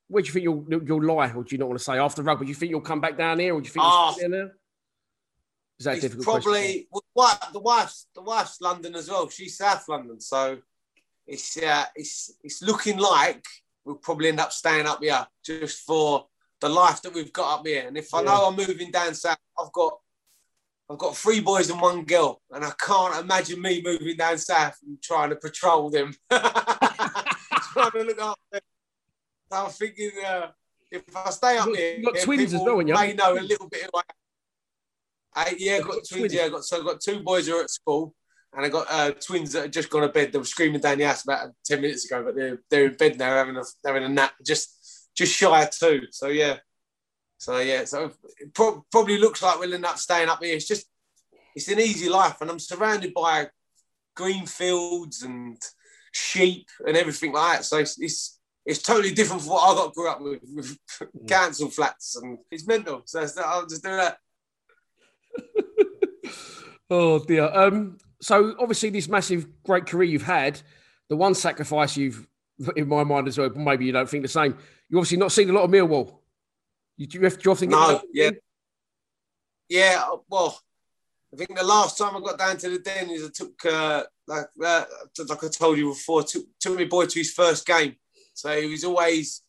Where 0.08 0.22
do 0.22 0.26
you 0.26 0.32
think 0.32 0.44
you'll 0.44 0.82
you'll 0.84 1.02
lie, 1.02 1.32
or 1.32 1.44
do 1.44 1.54
you 1.54 1.58
not 1.58 1.68
want 1.68 1.78
to 1.78 1.84
say 1.84 1.96
after 1.96 2.22
rugby? 2.22 2.44
Do 2.44 2.50
you 2.50 2.54
think 2.54 2.70
you'll 2.70 2.82
come 2.82 3.00
back 3.00 3.16
down 3.16 3.38
here, 3.38 3.54
or 3.54 3.60
do 3.60 3.66
you 3.66 3.72
think 3.72 3.84
oh, 3.86 4.14
you'll 4.20 4.30
there? 4.30 4.52
Is 5.78 5.84
that 5.84 6.00
difficult? 6.02 6.42
Probably 6.42 6.88
well, 7.14 7.38
the 7.54 7.60
wife's 7.60 8.06
the 8.14 8.20
wife's 8.20 8.60
London 8.60 8.94
as 8.94 9.08
well. 9.08 9.30
She's 9.30 9.56
South 9.56 9.88
London, 9.88 10.20
so 10.20 10.58
it's 11.26 11.56
uh, 11.56 11.86
it's 11.96 12.34
it's 12.44 12.60
looking 12.60 12.98
like 12.98 13.42
we'll 13.86 13.96
probably 13.96 14.28
end 14.28 14.40
up 14.40 14.52
staying 14.52 14.86
up 14.86 15.02
here 15.02 15.26
just 15.42 15.86
for 15.86 16.26
the 16.60 16.68
life 16.68 17.00
that 17.00 17.14
we've 17.14 17.32
got 17.32 17.60
up 17.60 17.66
here. 17.66 17.86
And 17.88 17.96
if 17.96 18.12
I 18.12 18.22
know 18.22 18.46
I'm 18.46 18.56
moving 18.56 18.90
down 18.90 19.14
south, 19.14 19.38
I've 19.58 19.72
got 19.72 19.98
I've 20.90 20.98
got 20.98 21.16
three 21.16 21.38
boys 21.38 21.70
and 21.70 21.80
one 21.80 22.04
girl, 22.04 22.42
and 22.50 22.64
I 22.64 22.72
can't 22.84 23.22
imagine 23.22 23.62
me 23.62 23.80
moving 23.84 24.16
down 24.16 24.36
south 24.38 24.76
and 24.84 25.00
trying 25.00 25.30
to 25.30 25.36
patrol 25.36 25.88
them, 25.88 26.12
trying 26.30 27.90
to 27.92 28.02
look 28.02 28.20
after 28.20 28.40
them. 28.50 28.60
So 29.52 29.64
I'm 29.64 29.70
thinking, 29.70 30.10
uh, 30.26 30.48
if 30.90 31.02
I 31.14 31.30
stay 31.30 31.58
up 31.58 31.68
here, 31.68 31.98
you 31.98 32.04
got 32.04 32.18
twins 32.18 32.52
as 32.52 32.60
well, 32.60 32.82
you 32.82 32.92
may 32.92 33.12
know 33.12 33.34
a 33.34 33.40
little 33.40 33.68
bit. 33.68 33.88
Like, 33.94 34.04
I, 35.32 35.54
yeah, 35.58 35.78
got, 35.78 35.92
got 35.92 36.08
twins. 36.10 36.34
Yeah, 36.34 36.48
got 36.48 36.64
so 36.64 36.78
I've 36.78 36.84
got 36.84 37.00
two 37.00 37.20
boys 37.20 37.46
who 37.46 37.56
are 37.56 37.62
at 37.62 37.70
school, 37.70 38.12
and 38.52 38.66
I 38.66 38.68
got 38.68 38.86
uh, 38.90 39.12
twins 39.12 39.52
that 39.52 39.62
had 39.62 39.72
just 39.72 39.90
gone 39.90 40.02
to 40.02 40.08
bed. 40.08 40.32
They 40.32 40.38
were 40.38 40.44
screaming 40.44 40.80
down 40.80 40.98
the 40.98 41.04
house 41.04 41.22
about 41.22 41.50
ten 41.64 41.82
minutes 41.82 42.04
ago, 42.04 42.24
but 42.24 42.34
they're 42.34 42.58
they're 42.68 42.86
in 42.86 42.96
bed 42.96 43.16
now, 43.16 43.36
having 43.36 43.56
a 43.56 43.62
having 43.86 44.02
a 44.02 44.08
nap, 44.08 44.32
just 44.44 45.08
just 45.16 45.36
shy 45.36 45.62
of 45.62 45.70
two. 45.70 46.02
So 46.10 46.26
yeah, 46.26 46.56
so 47.40 47.58
yeah, 47.58 47.86
so 47.86 48.12
it 48.38 48.52
pro- 48.52 48.84
probably 48.92 49.16
looks 49.16 49.42
like 49.42 49.58
we'll 49.58 49.72
end 49.72 49.86
up 49.86 49.96
staying 49.96 50.28
up 50.28 50.44
here. 50.44 50.54
It's 50.54 50.68
just 50.68 50.86
it's 51.56 51.68
an 51.68 51.80
easy 51.80 52.10
life, 52.10 52.36
and 52.42 52.50
I'm 52.50 52.58
surrounded 52.58 53.14
by 53.14 53.48
green 54.14 54.44
fields 54.44 55.22
and 55.22 55.56
sheep 56.12 56.68
and 56.86 56.98
everything 56.98 57.32
like 57.32 57.56
that. 57.56 57.64
So 57.64 57.78
it's 57.78 57.98
it's, 57.98 58.38
it's 58.66 58.82
totally 58.82 59.14
different 59.14 59.40
from 59.40 59.52
what 59.52 59.62
I 59.62 59.74
got 59.74 59.94
grew 59.94 60.10
up 60.10 60.20
with, 60.20 60.40
with 60.54 60.78
mm. 61.02 61.28
council 61.28 61.70
flats, 61.70 62.16
and 62.16 62.36
it's 62.50 62.66
mental. 62.66 63.04
So 63.06 63.26
I'll 63.42 63.66
just 63.66 63.82
do 63.82 63.96
that. 63.96 64.18
oh 66.90 67.20
dear. 67.20 67.44
Um. 67.44 67.96
So 68.20 68.54
obviously, 68.60 68.90
this 68.90 69.08
massive, 69.08 69.46
great 69.62 69.86
career 69.86 70.10
you've 70.10 70.22
had, 70.22 70.60
the 71.08 71.16
one 71.16 71.34
sacrifice 71.34 71.96
you've, 71.96 72.26
in 72.76 72.86
my 72.86 73.02
mind 73.02 73.28
as 73.28 73.38
well, 73.38 73.48
maybe 73.56 73.86
you 73.86 73.92
don't 73.92 74.10
think 74.10 74.24
the 74.24 74.28
same. 74.28 74.58
You 74.90 74.98
obviously 74.98 75.16
not 75.16 75.32
seen 75.32 75.48
a 75.48 75.54
lot 75.54 75.64
of 75.64 75.70
Millwall. 75.70 76.19
You, 77.00 77.06
do 77.06 77.18
you 77.18 77.30
do 77.30 77.38
you 77.42 77.50
often 77.50 77.70
no, 77.70 78.02
yeah, 78.12 78.30
yeah. 79.70 80.04
Well, 80.28 80.60
I 81.32 81.36
think 81.38 81.56
the 81.56 81.64
last 81.64 81.96
time 81.96 82.14
I 82.14 82.20
got 82.20 82.36
down 82.36 82.58
to 82.58 82.68
the 82.68 82.78
den 82.78 83.08
is 83.08 83.24
I 83.24 83.30
took 83.34 83.64
uh, 83.64 84.02
like 84.28 84.44
uh, 84.62 84.84
like 85.26 85.44
I 85.44 85.48
told 85.48 85.78
you 85.78 85.88
before, 85.88 86.24
took, 86.24 86.44
took 86.60 86.76
my 86.76 86.84
boy 86.84 87.06
to 87.06 87.18
his 87.18 87.32
first 87.32 87.66
game. 87.66 87.96
So 88.34 88.60
he 88.60 88.66
was 88.66 88.84
always 88.84 89.40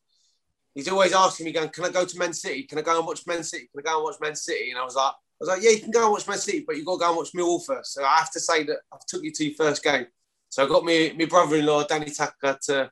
he's 0.74 0.88
always 0.88 1.12
asking 1.12 1.48
me, 1.48 1.52
going, 1.52 1.68
"Can 1.68 1.84
I 1.84 1.90
go 1.90 2.06
to 2.06 2.18
Man 2.18 2.32
City? 2.32 2.64
Can 2.64 2.78
I 2.78 2.84
go 2.84 2.98
and 3.00 3.06
watch 3.06 3.28
Man 3.28 3.44
City? 3.44 3.68
Can 3.70 3.82
I 3.82 3.84
go 3.84 3.98
and 3.98 4.06
watch 4.06 4.22
Man 4.22 4.36
City?" 4.36 4.70
And 4.70 4.80
I 4.80 4.86
was 4.86 4.96
like, 4.96 5.12
"I 5.12 5.38
was 5.42 5.50
like, 5.50 5.62
yeah, 5.62 5.72
you 5.72 5.82
can 5.82 5.92
go 5.92 6.04
and 6.04 6.12
watch 6.14 6.30
Man 6.30 6.38
City, 6.38 6.64
but 6.66 6.78
you 6.78 6.86
got 6.86 6.94
to 6.94 7.00
go 7.00 7.08
and 7.10 7.18
watch 7.18 7.34
Millwall 7.34 7.66
first. 7.66 7.96
So 7.96 8.06
I 8.06 8.16
have 8.16 8.32
to 8.32 8.40
say 8.40 8.64
that 8.64 8.78
I 8.94 8.98
took 9.10 9.24
you 9.26 9.32
to 9.34 9.44
your 9.44 9.56
first 9.56 9.84
game. 9.84 10.06
So 10.48 10.64
I 10.64 10.70
got 10.70 10.86
me 10.86 11.12
my 11.20 11.26
brother-in-law 11.26 11.84
Danny 11.84 12.12
Tucker 12.12 12.58
to 12.68 12.90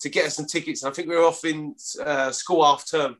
to 0.00 0.08
get 0.10 0.26
us 0.26 0.36
some 0.36 0.44
tickets. 0.44 0.82
And 0.82 0.90
I 0.90 0.94
think 0.94 1.08
we 1.08 1.16
were 1.16 1.24
off 1.24 1.46
in 1.46 1.74
uh, 2.04 2.30
school 2.30 2.62
half 2.62 2.86
term. 2.86 3.16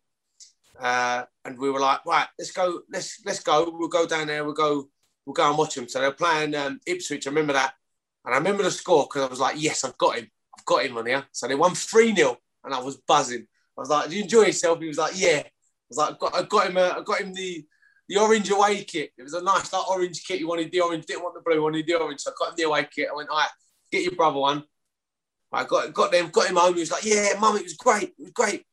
Uh, 0.78 1.24
and 1.44 1.58
we 1.58 1.70
were 1.70 1.80
like, 1.80 2.04
right, 2.06 2.26
let's 2.38 2.50
go, 2.50 2.80
let's 2.90 3.20
let's 3.24 3.40
go. 3.40 3.74
We'll 3.76 3.88
go 3.88 4.06
down 4.06 4.26
there. 4.26 4.44
We'll 4.44 4.54
go, 4.54 4.88
we'll 5.26 5.34
go 5.34 5.48
and 5.48 5.58
watch 5.58 5.74
them. 5.74 5.88
So 5.88 6.00
they're 6.00 6.12
playing 6.12 6.54
um, 6.54 6.80
Ipswich. 6.86 7.26
I 7.26 7.30
remember 7.30 7.52
that, 7.52 7.74
and 8.24 8.34
I 8.34 8.38
remember 8.38 8.62
the 8.62 8.70
score 8.70 9.04
because 9.04 9.22
I 9.22 9.30
was 9.30 9.40
like, 9.40 9.60
yes, 9.60 9.84
I've 9.84 9.98
got 9.98 10.16
him. 10.16 10.30
I've 10.56 10.64
got 10.64 10.84
him 10.84 10.96
on 10.96 11.06
here. 11.06 11.24
So 11.32 11.48
they 11.48 11.54
won 11.54 11.74
three 11.74 12.14
0 12.14 12.36
and 12.64 12.74
I 12.74 12.80
was 12.80 12.96
buzzing. 12.96 13.46
I 13.76 13.80
was 13.80 13.88
like, 13.90 14.10
"Do 14.10 14.16
you 14.16 14.22
enjoy 14.22 14.42
yourself?" 14.42 14.80
He 14.80 14.88
was 14.88 14.98
like, 14.98 15.12
"Yeah." 15.14 15.42
I 15.44 15.50
was 15.88 15.98
like, 15.98 16.14
"I 16.14 16.16
got, 16.18 16.34
I 16.34 16.42
got 16.42 16.66
him. 16.68 16.76
A, 16.76 16.88
I 16.98 17.02
got 17.04 17.20
him 17.20 17.34
the 17.34 17.64
the 18.08 18.18
orange 18.18 18.50
away 18.50 18.84
kit. 18.84 19.12
It 19.16 19.22
was 19.22 19.34
a 19.34 19.42
nice 19.42 19.72
like 19.72 19.88
orange 19.88 20.24
kit. 20.24 20.38
He 20.38 20.44
wanted 20.44 20.70
the 20.70 20.80
orange, 20.80 21.06
didn't 21.06 21.22
want 21.22 21.34
the 21.34 21.40
blue, 21.40 21.62
wanted 21.62 21.86
the 21.86 21.94
orange. 21.94 22.20
So 22.20 22.30
I 22.30 22.34
got 22.38 22.50
him 22.50 22.54
the 22.56 22.62
away 22.64 22.86
kit. 22.94 23.08
I 23.10 23.16
went, 23.16 23.30
all 23.30 23.38
right, 23.38 23.48
get 23.90 24.02
your 24.02 24.14
brother 24.14 24.38
one. 24.38 24.64
I 25.52 25.64
got 25.64 25.92
got 25.92 26.12
them, 26.12 26.28
got 26.28 26.48
him 26.48 26.56
home. 26.56 26.74
He 26.74 26.80
was 26.80 26.90
like, 26.90 27.04
yeah, 27.04 27.28
mum, 27.38 27.56
it 27.56 27.62
was 27.62 27.74
great. 27.74 28.10
It 28.10 28.14
was 28.18 28.30
great 28.30 28.64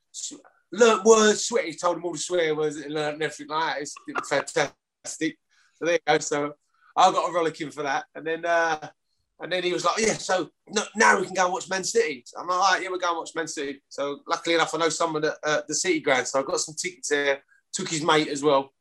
learnt 0.71 1.03
words, 1.03 1.45
swear. 1.45 1.63
He 1.63 1.73
told 1.73 1.97
them 1.97 2.05
all 2.05 2.13
the 2.13 2.19
swear 2.19 2.55
words 2.55 2.77
and 2.77 2.93
learnt 2.93 3.21
everything 3.21 3.47
like 3.47 3.75
that. 3.75 3.81
It's, 3.81 3.95
it 4.07 4.15
was 4.15 4.29
fantastic. 4.29 5.37
So 5.75 5.85
there 5.85 5.93
you 5.93 5.99
go. 6.07 6.17
So 6.19 6.53
I 6.95 7.11
got 7.11 7.29
a 7.29 7.33
rollicking 7.33 7.71
for 7.71 7.83
that. 7.83 8.05
And 8.15 8.25
then 8.25 8.45
uh, 8.45 8.89
and 9.41 9.51
then 9.51 9.63
he 9.63 9.71
was 9.71 9.85
like, 9.85 9.99
yeah, 9.99 10.13
so 10.13 10.49
no, 10.67 10.83
now 10.95 11.17
we 11.17 11.25
can 11.25 11.33
go 11.33 11.45
and 11.45 11.53
watch 11.53 11.69
Man 11.69 11.83
City. 11.83 12.23
So 12.25 12.41
I'm 12.41 12.47
like, 12.47 12.57
all 12.57 12.73
right, 12.73 12.83
yeah, 12.83 12.89
we're 12.89 12.97
going 12.97 13.13
to 13.13 13.19
watch 13.19 13.35
Man 13.35 13.47
City. 13.47 13.81
So 13.87 14.19
luckily 14.27 14.55
enough, 14.55 14.75
I 14.75 14.79
know 14.79 14.89
someone 14.89 15.23
at 15.23 15.37
uh, 15.43 15.61
the 15.67 15.75
City 15.75 16.01
ground. 16.01 16.27
So 16.27 16.39
I 16.39 16.43
got 16.43 16.59
some 16.59 16.75
tickets 16.75 17.07
there, 17.07 17.41
took 17.71 17.87
his 17.87 18.03
mate 18.03 18.27
as 18.27 18.43
well, 18.43 18.73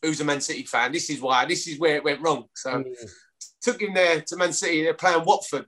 who's 0.00 0.20
a 0.20 0.24
Man 0.24 0.40
City 0.40 0.62
fan. 0.62 0.92
This 0.92 1.10
is 1.10 1.20
why, 1.20 1.46
this 1.46 1.66
is 1.66 1.80
where 1.80 1.96
it 1.96 2.04
went 2.04 2.20
wrong. 2.22 2.44
So 2.54 2.70
mm. 2.74 2.84
took 3.60 3.82
him 3.82 3.92
there 3.92 4.20
to 4.20 4.36
Man 4.36 4.52
City. 4.52 4.84
They're 4.84 4.94
playing 4.94 5.24
Watford. 5.24 5.66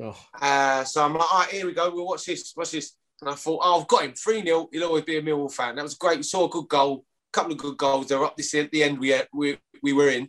Oh. 0.00 0.16
Uh, 0.40 0.84
so 0.84 1.04
I'm 1.04 1.14
like, 1.14 1.32
all 1.32 1.40
right, 1.40 1.50
here 1.50 1.66
we 1.66 1.72
go. 1.72 1.90
We'll 1.92 2.06
watch 2.06 2.26
this. 2.26 2.52
Watch 2.56 2.70
this. 2.70 2.92
And 3.20 3.30
I 3.30 3.34
thought, 3.34 3.60
oh, 3.62 3.80
I've 3.80 3.88
got 3.88 4.04
him 4.04 4.12
3 4.12 4.42
0. 4.42 4.68
He'll 4.72 4.84
always 4.84 5.04
be 5.04 5.16
a 5.16 5.22
Millwall 5.22 5.52
fan. 5.52 5.76
That 5.76 5.82
was 5.82 5.94
great. 5.94 6.18
We 6.18 6.24
saw 6.24 6.46
a 6.46 6.48
good 6.48 6.68
goal, 6.68 7.04
a 7.32 7.32
couple 7.32 7.52
of 7.52 7.58
good 7.58 7.76
goals. 7.76 8.08
They're 8.08 8.24
up 8.24 8.36
this 8.36 8.54
at 8.54 8.70
the 8.70 8.82
end 8.82 8.98
we, 8.98 9.14
we, 9.32 9.58
we 9.82 9.92
were 9.92 10.08
in. 10.08 10.28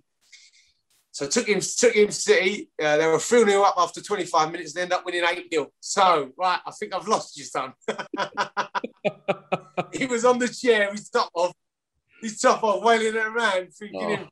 So 1.15 1.25
took 1.27 1.47
him 1.47 1.61
took 1.61 1.95
him 1.95 2.11
City. 2.11 2.69
Uh, 2.81 2.97
they 2.97 3.07
were 3.07 3.19
3 3.19 3.45
0 3.45 3.63
up 3.63 3.75
after 3.77 4.01
25 4.01 4.51
minutes 4.51 4.75
and 4.75 4.83
end 4.83 4.93
up 4.93 5.05
winning 5.05 5.23
8 5.23 5.47
0. 5.49 5.71
So, 5.79 6.31
right, 6.38 6.59
I 6.65 6.71
think 6.71 6.93
I've 6.93 7.07
lost 7.07 7.38
you, 7.38 7.45
son. 7.45 7.71
he 9.93 10.05
was 10.05 10.25
on 10.25 10.39
the 10.39 10.49
chair, 10.49 10.91
his 10.91 11.09
top 11.09 11.29
off, 11.33 11.53
his 12.21 12.38
top 12.38 12.61
off, 12.63 12.83
wailing 12.83 13.15
around, 13.15 13.73
thinking 13.73 14.03
oh. 14.03 14.09
him. 14.09 14.27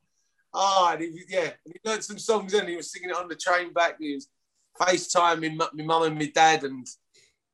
Ah, 0.53 0.93
oh, 0.93 0.97
he, 0.97 1.21
yeah. 1.29 1.51
And 1.65 1.73
he 1.73 1.89
learned 1.89 2.03
some 2.03 2.19
songs 2.19 2.53
and 2.53 2.67
he 2.67 2.75
was 2.75 2.91
singing 2.91 3.11
it 3.11 3.15
on 3.15 3.29
the 3.29 3.35
train 3.35 3.71
back. 3.71 3.95
He 3.99 4.15
was 4.15 4.27
FaceTiming 4.77 5.55
my 5.55 5.83
mum 5.83 6.03
and 6.03 6.19
my 6.19 6.31
dad 6.35 6.63
and 6.63 6.85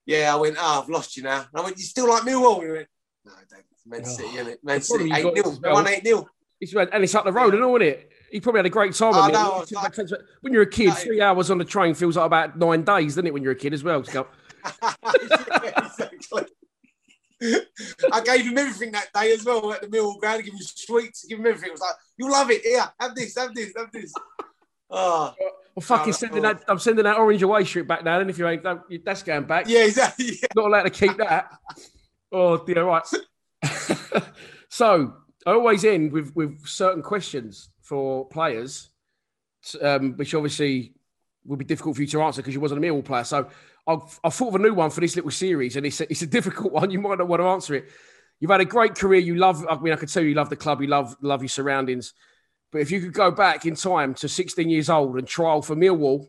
yeah, 0.09 0.33
I 0.33 0.37
went, 0.37 0.57
oh, 0.59 0.81
I've 0.81 0.89
lost 0.89 1.15
you 1.17 1.21
now. 1.21 1.41
And 1.41 1.61
I 1.61 1.61
went, 1.61 1.77
you 1.77 1.83
still 1.83 2.09
like 2.09 2.23
Millwall? 2.23 2.63
He 2.63 2.71
went, 2.71 2.87
no, 3.25 3.31
I 3.31 3.43
don't. 3.47 3.63
Man 3.85 4.01
oh. 4.03 4.09
City, 4.09 4.29
isn't 4.29 4.47
it? 4.47 4.59
Man 4.63 4.81
City, 4.81 5.11
8 5.13 5.21
0. 5.21 5.33
They 5.61 5.71
won 5.71 5.87
8 5.87 6.03
0. 6.03 6.27
And 6.91 7.03
it's 7.03 7.13
up 7.13 7.25
the 7.25 7.31
road, 7.31 7.53
and 7.53 7.63
all, 7.63 7.75
isn't 7.75 7.87
it? 7.87 8.11
He 8.31 8.39
probably 8.41 8.59
had 8.59 8.65
a 8.65 8.71
great 8.71 8.95
time. 8.95 9.13
I 9.13 9.29
know, 9.29 9.63
like, 9.71 9.95
when 10.41 10.51
you're 10.51 10.63
a 10.63 10.69
kid, 10.69 10.95
three 10.95 11.21
hours 11.21 11.51
on 11.51 11.59
the 11.59 11.65
train 11.65 11.93
feels 11.93 12.17
like 12.17 12.25
about 12.25 12.57
nine 12.57 12.83
days, 12.83 13.13
doesn't 13.13 13.27
it? 13.27 13.33
When 13.33 13.43
you're 13.43 13.51
a 13.51 13.55
kid 13.55 13.73
as 13.73 13.83
well. 13.83 14.03
Yeah, 14.11 14.23
exactly. 15.83 16.43
I 18.11 18.21
gave 18.23 18.47
him 18.47 18.57
everything 18.57 18.91
that 18.93 19.09
day 19.13 19.31
as 19.31 19.45
well 19.45 19.71
at 19.73 19.81
the 19.81 19.87
Millwall 19.87 20.19
ground. 20.19 20.43
Give 20.43 20.53
him 20.53 20.59
sweets, 20.59 21.25
give 21.25 21.39
him 21.39 21.45
everything. 21.45 21.69
It 21.69 21.73
was 21.73 21.81
like, 21.81 21.95
you 22.17 22.31
love 22.31 22.49
it. 22.49 22.63
Here, 22.63 22.83
have 22.99 23.13
this, 23.13 23.37
have 23.37 23.53
this, 23.53 23.73
have 23.77 23.91
this. 23.91 24.11
Oh. 24.91 25.35
Well, 25.79 25.97
fucking 25.97 26.13
sending 26.13 26.41
that. 26.41 26.63
I'm 26.67 26.77
sending 26.77 27.05
that 27.05 27.17
orange 27.17 27.41
away 27.41 27.63
strip 27.63 27.87
back 27.87 28.03
now. 28.03 28.19
And 28.19 28.29
if 28.29 28.37
you 28.37 28.45
ain't, 28.47 28.65
that's 29.05 29.23
going 29.23 29.45
back. 29.45 29.69
Yeah, 29.69 29.85
exactly. 29.85 30.25
Yeah. 30.41 30.47
Not 30.53 30.65
allowed 30.65 30.83
to 30.83 30.89
keep 30.89 31.15
that. 31.17 31.53
oh 32.33 32.57
dear, 32.57 32.83
right. 32.83 33.03
so 34.69 35.13
I 35.45 35.51
always 35.51 35.85
end 35.85 36.11
with 36.11 36.35
with 36.35 36.67
certain 36.67 37.01
questions 37.01 37.69
for 37.81 38.25
players, 38.27 38.89
um, 39.81 40.17
which 40.17 40.35
obviously 40.35 40.95
would 41.45 41.59
be 41.59 41.65
difficult 41.65 41.95
for 41.95 42.01
you 42.01 42.07
to 42.09 42.21
answer 42.23 42.41
because 42.41 42.53
you 42.53 42.59
wasn't 42.59 42.83
a 42.83 42.85
Millwall 42.85 43.05
player. 43.05 43.23
So 43.23 43.47
I've, 43.87 44.19
I've 44.21 44.33
thought 44.33 44.49
of 44.49 44.55
a 44.55 44.59
new 44.59 44.73
one 44.73 44.89
for 44.89 44.99
this 44.99 45.15
little 45.15 45.31
series, 45.31 45.77
and 45.77 45.85
it's 45.85 46.01
a, 46.01 46.11
it's 46.11 46.23
a 46.23 46.27
difficult 46.27 46.73
one. 46.73 46.91
You 46.91 46.99
might 46.99 47.19
not 47.19 47.29
want 47.29 47.41
to 47.41 47.47
answer 47.47 47.73
it. 47.75 47.89
You've 48.41 48.51
had 48.51 48.59
a 48.59 48.65
great 48.65 48.95
career. 48.95 49.21
You 49.21 49.35
love. 49.35 49.65
I 49.69 49.79
mean, 49.79 49.93
I 49.93 49.95
could 49.95 50.09
tell 50.09 50.23
you 50.23 50.33
love 50.33 50.49
the 50.49 50.57
club. 50.57 50.81
You 50.81 50.87
love 50.87 51.15
love 51.21 51.41
your 51.41 51.47
surroundings. 51.47 52.13
But 52.71 52.81
if 52.81 52.91
you 52.91 53.01
could 53.01 53.13
go 53.13 53.31
back 53.31 53.65
in 53.65 53.75
time 53.75 54.13
to 54.15 54.29
16 54.29 54.69
years 54.69 54.89
old 54.89 55.17
and 55.17 55.27
trial 55.27 55.61
for 55.61 55.75
Millwall, 55.75 56.27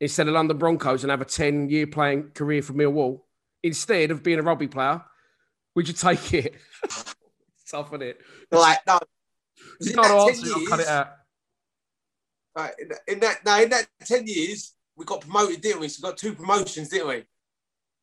instead 0.00 0.28
of 0.28 0.34
London 0.34 0.58
Broncos 0.58 1.04
and 1.04 1.10
have 1.10 1.20
a 1.20 1.26
10 1.26 1.68
year 1.68 1.86
playing 1.86 2.30
career 2.34 2.62
for 2.62 2.72
Millwall 2.72 3.22
instead 3.62 4.10
of 4.10 4.22
being 4.22 4.38
a 4.38 4.42
rugby 4.42 4.68
player, 4.68 5.02
would 5.74 5.88
you 5.88 5.94
take 5.94 6.32
it? 6.34 6.54
Tough 7.68 7.92
it. 7.94 8.20
Like, 8.50 8.86
no. 8.86 8.98
You 9.80 9.90
in 9.90 9.94
can't 9.96 10.08
that 10.08 10.18
10 10.18 10.28
answer 10.28 10.54
I'll 10.54 10.66
cut 10.66 10.80
it 10.80 10.88
out. 10.88 11.08
Right, 12.56 12.72
in, 12.78 12.88
that- 12.88 13.00
in 13.08 13.20
that, 13.20 13.44
no, 13.44 13.62
in 13.62 13.68
that 13.70 13.86
10 14.04 14.26
years, 14.26 14.74
we 14.96 15.04
got 15.04 15.20
promoted, 15.20 15.60
didn't 15.60 15.80
we? 15.80 15.88
So 15.88 16.00
we 16.02 16.10
got 16.10 16.18
two 16.18 16.34
promotions, 16.34 16.88
didn't 16.88 17.08
we? 17.08 17.24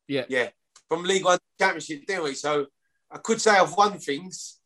Yeah. 0.06 0.24
Yeah. 0.28 0.48
From 0.88 1.02
League 1.02 1.24
One 1.24 1.38
Championship, 1.58 2.06
didn't 2.06 2.24
we? 2.24 2.34
So 2.34 2.66
I 3.10 3.18
could 3.18 3.40
say 3.40 3.50
I've 3.52 3.74
won 3.76 3.98
things. 3.98 4.60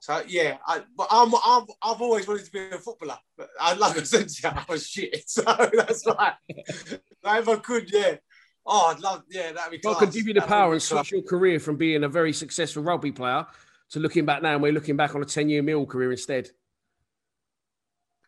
So 0.00 0.22
yeah, 0.28 0.58
I, 0.66 0.82
but 0.96 1.08
I'm, 1.10 1.32
I'm, 1.44 1.66
I've 1.82 2.00
always 2.00 2.26
wanted 2.28 2.46
to 2.46 2.52
be 2.52 2.60
a 2.60 2.78
footballer. 2.78 3.18
But 3.36 3.50
I, 3.60 3.74
like 3.74 3.98
I 3.98 4.02
said 4.04 4.28
you, 4.42 4.48
I 4.48 4.64
was 4.68 4.86
shit. 4.86 5.24
So 5.26 5.42
that's 5.42 6.06
like, 6.06 6.34
if 6.48 7.00
I 7.24 7.56
could, 7.56 7.90
yeah. 7.92 8.16
Oh, 8.64 8.92
I'd 8.94 9.00
love, 9.00 9.24
yeah, 9.30 9.52
that'd 9.52 9.70
be 9.70 9.78
If 9.78 9.86
I 9.86 9.98
could 9.98 10.12
give 10.12 10.28
you 10.28 10.34
the 10.34 10.40
That'd 10.40 10.50
power 10.50 10.72
and 10.72 10.82
switch 10.82 11.10
your 11.10 11.22
career 11.22 11.58
from 11.58 11.76
being 11.76 12.04
a 12.04 12.08
very 12.08 12.34
successful 12.34 12.82
rugby 12.82 13.12
player 13.12 13.46
to 13.90 13.98
looking 13.98 14.26
back 14.26 14.42
now 14.42 14.52
and 14.52 14.62
we're 14.62 14.72
looking 14.72 14.96
back 14.96 15.14
on 15.14 15.22
a 15.22 15.24
10 15.24 15.48
year 15.48 15.62
mill 15.62 15.86
career 15.86 16.10
instead 16.12 16.50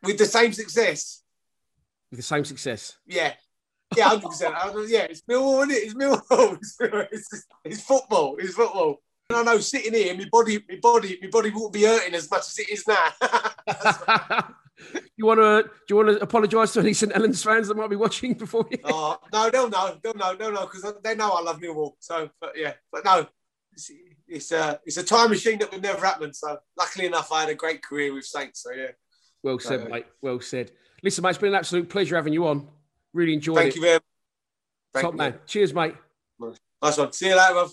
with 0.02 0.18
the 0.18 0.24
same 0.24 0.52
success. 0.52 1.22
with 2.10 2.18
the 2.18 2.24
same 2.24 2.44
success. 2.44 2.96
Yeah. 3.06 3.34
Yeah, 3.96 4.08
hundred 4.08 4.28
percent. 4.28 4.54
Yeah, 4.86 5.00
it's 5.10 5.22
Millwall, 5.22 5.68
isn't 5.68 5.70
it? 5.72 5.84
It's 5.84 5.94
Millwall. 5.94 6.58
It's, 6.60 6.76
it's, 6.80 7.46
it's 7.64 7.82
football. 7.82 8.36
It's 8.38 8.54
football. 8.54 9.02
I 9.34 9.42
know 9.42 9.58
sitting 9.58 9.94
here, 9.94 10.14
my 10.16 10.26
body, 10.30 10.58
my 10.68 10.76
body, 10.80 11.18
my 11.22 11.28
body 11.28 11.50
won't 11.50 11.72
be 11.72 11.84
hurting 11.84 12.14
as 12.14 12.30
much 12.30 12.40
as 12.48 12.58
it 12.58 12.70
is 12.70 12.86
now. 12.86 14.54
you 15.16 15.26
want 15.26 15.40
to? 15.40 15.62
Do 15.64 15.70
you 15.88 15.96
want 15.96 16.08
to 16.08 16.22
apologise 16.22 16.72
to 16.74 16.80
any 16.80 16.92
St 16.92 17.12
Helens 17.12 17.42
fans 17.42 17.68
that 17.68 17.76
might 17.76 17.90
be 17.90 17.96
watching 17.96 18.34
before 18.34 18.66
you? 18.70 18.78
oh, 18.84 19.18
no, 19.32 19.50
they'll 19.50 19.68
know, 19.68 19.98
they'll 20.02 20.14
know, 20.14 20.34
they'll 20.36 20.52
know, 20.52 20.66
because 20.66 20.94
they 21.02 21.14
know 21.14 21.30
I 21.30 21.42
love 21.42 21.60
Millwall. 21.60 21.92
So, 22.00 22.30
but 22.40 22.52
yeah, 22.56 22.74
but 22.92 23.04
no, 23.04 23.26
it's 23.72 23.90
it's 24.26 24.52
a 24.52 24.80
it's 24.84 24.96
a 24.96 25.02
time 25.02 25.30
machine 25.30 25.58
that 25.58 25.72
would 25.72 25.82
never 25.82 26.04
happen. 26.04 26.32
So, 26.32 26.58
luckily 26.78 27.06
enough, 27.06 27.32
I 27.32 27.40
had 27.40 27.50
a 27.50 27.54
great 27.54 27.82
career 27.82 28.14
with 28.14 28.24
Saints. 28.24 28.62
So 28.62 28.72
yeah, 28.72 28.92
Well 29.42 29.58
said, 29.58 29.80
Uh, 29.82 29.88
mate. 29.88 30.06
Well 30.22 30.40
said. 30.40 30.72
Listen, 31.02 31.22
mate, 31.22 31.30
it's 31.30 31.38
been 31.38 31.50
an 31.50 31.54
absolute 31.56 31.88
pleasure 31.88 32.16
having 32.16 32.32
you 32.32 32.46
on. 32.46 32.68
Really 33.12 33.34
enjoyed 33.34 33.56
thank 33.56 33.70
it. 33.70 33.76
you 33.76 33.82
very 33.82 33.94
much. 33.94 34.02
Thank 34.94 35.04
Top 35.04 35.14
you. 35.14 35.18
man. 35.18 35.38
Cheers, 35.46 35.74
mate. 35.74 35.94
Nice 36.82 36.96
one. 36.96 37.12
See 37.12 37.28
you 37.28 37.36
later, 37.36 37.54
love. 37.54 37.72